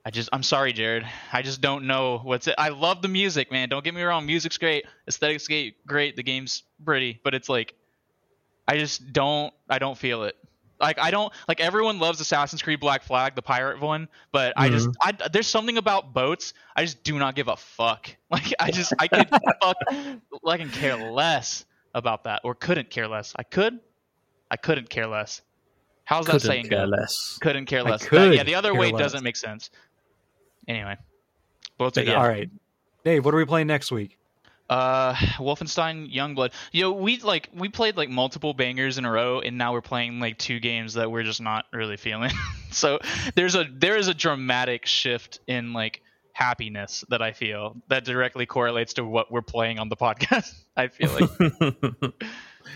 [0.04, 1.04] I just I'm sorry, Jared.
[1.32, 2.54] I just don't know what's it.
[2.56, 3.68] I love the music, man.
[3.68, 7.74] Don't get me wrong, music's great, aesthetics great, great, the game's pretty, but it's like
[8.66, 10.36] I just don't I don't feel it.
[10.80, 14.68] Like I don't like everyone loves Assassin's Creed Black Flag, the pirate one, but I
[14.68, 15.16] just mm-hmm.
[15.24, 18.14] I there's something about boats I just do not give a fuck.
[18.30, 19.28] Like I just I could
[19.62, 21.64] fuck I can care less
[21.94, 23.32] about that or couldn't care less.
[23.36, 23.80] I could
[24.50, 25.40] I couldn't care less.
[26.04, 26.96] How's that Couldn't saying care go?
[26.96, 27.38] less.
[27.40, 28.08] Couldn't care I less.
[28.08, 29.00] That- yeah, the other way less.
[29.00, 29.70] doesn't make sense.
[30.66, 30.96] Anyway,
[31.78, 32.12] both are But good.
[32.12, 32.20] yeah.
[32.20, 32.50] All right.
[33.04, 34.17] Dave, what are we playing next week?
[34.68, 36.52] Uh, Wolfenstein Youngblood.
[36.72, 39.80] You know, we like we played like multiple bangers in a row, and now we're
[39.80, 42.30] playing like two games that we're just not really feeling.
[42.70, 42.98] so
[43.34, 48.46] there's a there is a dramatic shift in like happiness that I feel that directly
[48.46, 50.54] correlates to what we're playing on the podcast.
[50.76, 52.12] I feel like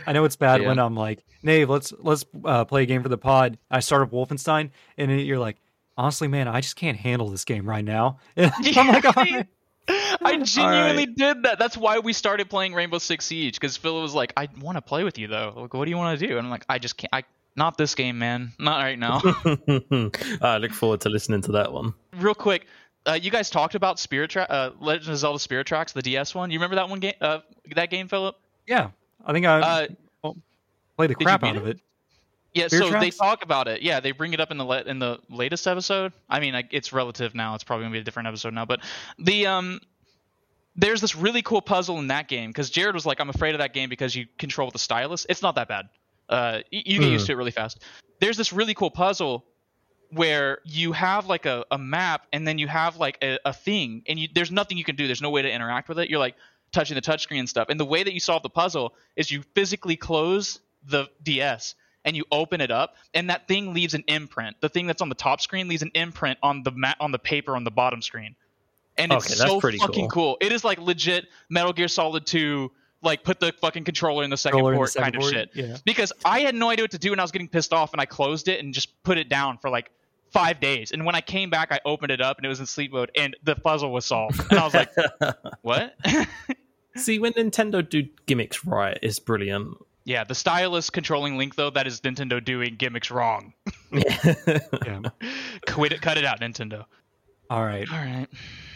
[0.07, 0.69] I know it's bad Yeah.
[0.69, 3.59] when I'm like, Nave, let's let's uh, play a game for the pod.
[3.71, 5.59] I start up Wolfenstein, and you're like,
[5.97, 8.19] honestly, man, I just can't handle this game right now.
[8.37, 9.47] I'm like, all right.
[10.25, 11.59] I genuinely did that.
[11.59, 14.83] That's why we started playing Rainbow Six Siege because Phil was like, "I want to
[14.83, 15.53] play with you though.
[15.57, 17.11] Like, what do you want to do?" And I'm like, "I just can't.
[17.13, 17.25] I
[17.57, 18.53] not this game, man.
[18.59, 19.21] Not right now."
[20.43, 21.95] I look forward to listening to that one.
[22.17, 22.67] real quick,
[23.07, 26.35] uh, you guys talked about Spirit Tra- uh, Legend of Zelda Spirit Tracks, the DS
[26.35, 26.51] one.
[26.51, 27.15] You remember that one game?
[27.21, 27.41] Uh,
[27.75, 28.37] that game, Philip?
[28.67, 28.91] yeah,
[29.25, 29.87] I think I
[30.23, 30.33] Uh,
[30.97, 31.81] played the crap beat out of it.
[32.55, 33.81] Yeah, Beer so they talk about it.
[33.83, 36.13] Yeah, they bring it up in the la- in the latest episode.
[36.29, 37.55] I mean, like, it's relative now.
[37.55, 38.65] It's probably gonna be a different episode now.
[38.67, 38.81] But
[39.19, 39.81] the um,
[40.77, 43.59] there's this really cool puzzle in that game because Jared was like, "I'm afraid of
[43.59, 45.89] that game because you control the stylus." It's not that bad.
[46.29, 47.13] Uh, y- you get Hmm.
[47.13, 47.83] used to it really fast.
[48.21, 49.45] There's this really cool puzzle
[50.11, 54.03] where you have like a, a map and then you have like a, a thing
[54.07, 55.07] and you, there's nothing you can do.
[55.07, 56.11] There's no way to interact with it.
[56.11, 56.37] You're like
[56.71, 57.69] touching the touchscreen and stuff.
[57.71, 61.75] And the way that you solve the puzzle is you physically close the DS
[62.05, 64.57] and you open it up and that thing leaves an imprint.
[64.61, 67.19] The thing that's on the top screen leaves an imprint on the mat on the
[67.19, 68.35] paper on the bottom screen.
[68.99, 70.37] And it's Okay, that's so pretty fucking cool.
[70.37, 70.39] cool.
[70.41, 72.71] It is like legit Metal Gear Solid 2
[73.03, 75.31] like put the fucking controller in the second Controller in the port second kind of
[75.31, 75.77] shit yeah.
[75.85, 78.01] because I had no idea what to do and I was getting pissed off and
[78.01, 79.91] I closed it and just put it down for like
[80.31, 80.93] five days.
[80.93, 83.11] And when I came back, I opened it up and it was in sleep mode
[83.17, 84.41] and the puzzle was solved.
[84.51, 84.91] And I was like,
[85.63, 85.95] what?
[86.97, 89.77] See, when Nintendo do gimmicks right, it's brilliant.
[90.05, 93.53] Yeah, the stylus controlling Link though, that is Nintendo doing gimmicks wrong.
[93.93, 95.01] Yeah.
[95.69, 96.87] Quit it, cut it out, Nintendo.
[97.51, 97.87] All right.
[97.93, 98.27] All right.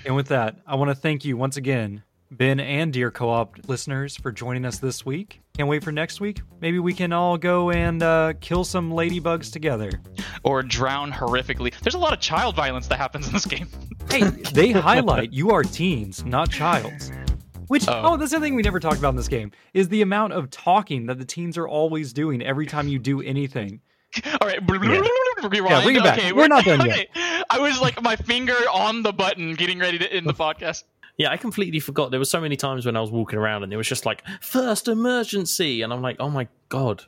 [0.05, 3.57] And with that, I want to thank you once again, Ben and Dear Co op
[3.66, 5.40] listeners, for joining us this week.
[5.57, 6.43] Can't wait for next week.
[6.61, 9.90] Maybe we can all go and uh, kill some ladybugs together.
[10.43, 11.73] Or drown horrifically.
[11.81, 13.69] There's a lot of child violence that happens in this game.
[14.11, 17.11] Hey, they highlight you are teens, not childs.
[17.68, 18.01] Which Oh.
[18.05, 18.16] oh.
[18.16, 21.06] that's the thing we never talked about in this game is the amount of talking
[21.06, 23.80] that the teens are always doing every time you do anything.
[24.40, 24.60] All right.
[25.38, 25.48] Yeah.
[25.48, 25.70] Rewind.
[25.70, 26.18] Yeah, bring it back.
[26.18, 27.09] Okay, We're not done yet.
[27.51, 30.84] I was like my finger on the button getting ready to end the podcast.
[31.18, 32.10] Yeah, I completely forgot.
[32.10, 34.22] There were so many times when I was walking around and it was just like
[34.40, 37.05] first emergency, and I'm like, oh my god.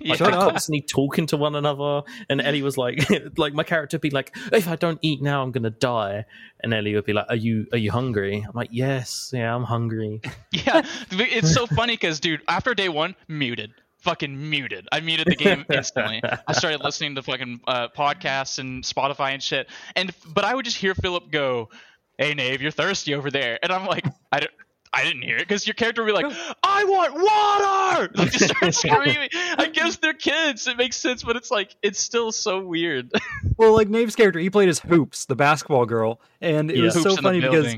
[0.00, 0.14] Yeah.
[0.16, 0.50] Shut they're up.
[0.50, 2.98] constantly talking to one another, and Ellie was like,
[3.38, 6.24] like my character would be like, if I don't eat now, I'm gonna die,
[6.62, 8.44] and Ellie would be like, are you are you hungry?
[8.46, 10.20] I'm like, yes, yeah, I'm hungry.
[10.52, 14.86] Yeah, it's so funny because, dude, after day one, muted, fucking muted.
[14.92, 16.22] I muted the game instantly.
[16.46, 19.68] I started listening to fucking uh, podcasts and Spotify and shit.
[19.96, 21.70] And but I would just hear Philip go,
[22.18, 24.52] "Hey, Nave, you're thirsty over there," and I'm like, I don't.
[24.94, 26.26] I didn't hear it because your character would be like,
[26.62, 29.28] "I want water!" Like just start screaming.
[29.58, 30.66] I guess they're kids.
[30.66, 33.10] It makes sense, but it's like it's still so weird.
[33.56, 36.84] Well, like Nave's character, he played as Hoops, the basketball girl, and it Yeah.
[36.84, 37.74] was Hoops so funny because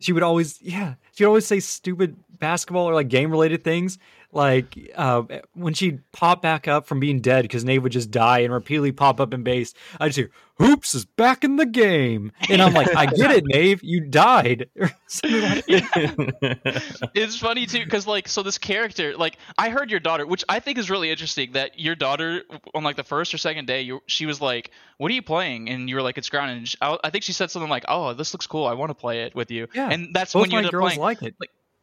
[0.00, 3.98] she would always yeah she would always say stupid basketball or like game related things
[4.34, 5.22] like uh,
[5.54, 8.92] when she'd pop back up from being dead because Nave would just die and repeatedly
[8.92, 12.32] pop up in base I'd just hear hoops is back in the game.
[12.48, 14.68] And I'm like I get it Nave you died.
[14.80, 15.64] Or something like
[17.14, 20.58] it's funny too because like so this character like i heard your daughter which i
[20.58, 22.42] think is really interesting that your daughter
[22.74, 25.68] on like the first or second day you, she was like what are you playing?
[25.68, 27.84] And you were like it's ground and she, I, I think she said something like
[27.88, 28.66] oh this looks cool.
[28.66, 29.68] I want to play it with you.
[29.74, 31.34] Yeah, and that's both when you my end up girls playing like it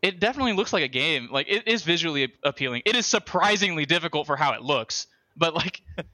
[0.01, 1.29] it definitely looks like a game.
[1.31, 2.81] Like it is visually appealing.
[2.85, 5.07] It is surprisingly difficult for how it looks.
[5.37, 5.81] But like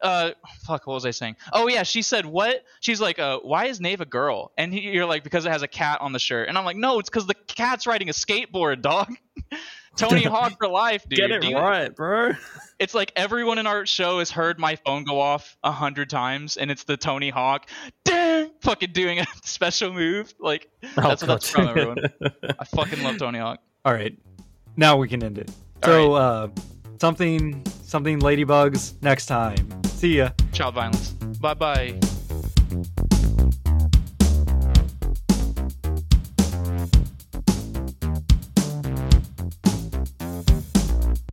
[0.00, 0.30] uh
[0.66, 1.36] fuck what was i saying?
[1.52, 2.64] Oh yeah she said what?
[2.80, 4.52] She's like uh why is nave a girl?
[4.56, 6.48] And he, you're like because it has a cat on the shirt.
[6.48, 9.14] And i'm like no it's because the cat's riding a skateboard dog.
[9.96, 11.18] Tony hawk for life dude.
[11.18, 12.32] Get it you- right, bro.
[12.80, 16.56] It's like everyone in our show has heard my phone go off a hundred times
[16.56, 17.68] and it's the tony hawk
[18.04, 20.34] dang, fucking doing a special move.
[20.40, 21.98] Like that's what that's from everyone.
[22.58, 23.60] I fucking love tony hawk.
[23.84, 24.18] All right.
[24.76, 25.50] Now we can end it.
[25.84, 26.48] All so uh
[26.98, 29.68] something something ladybugs next time.
[29.84, 30.30] See ya.
[30.52, 31.10] Child violence.
[31.40, 32.09] Bye bye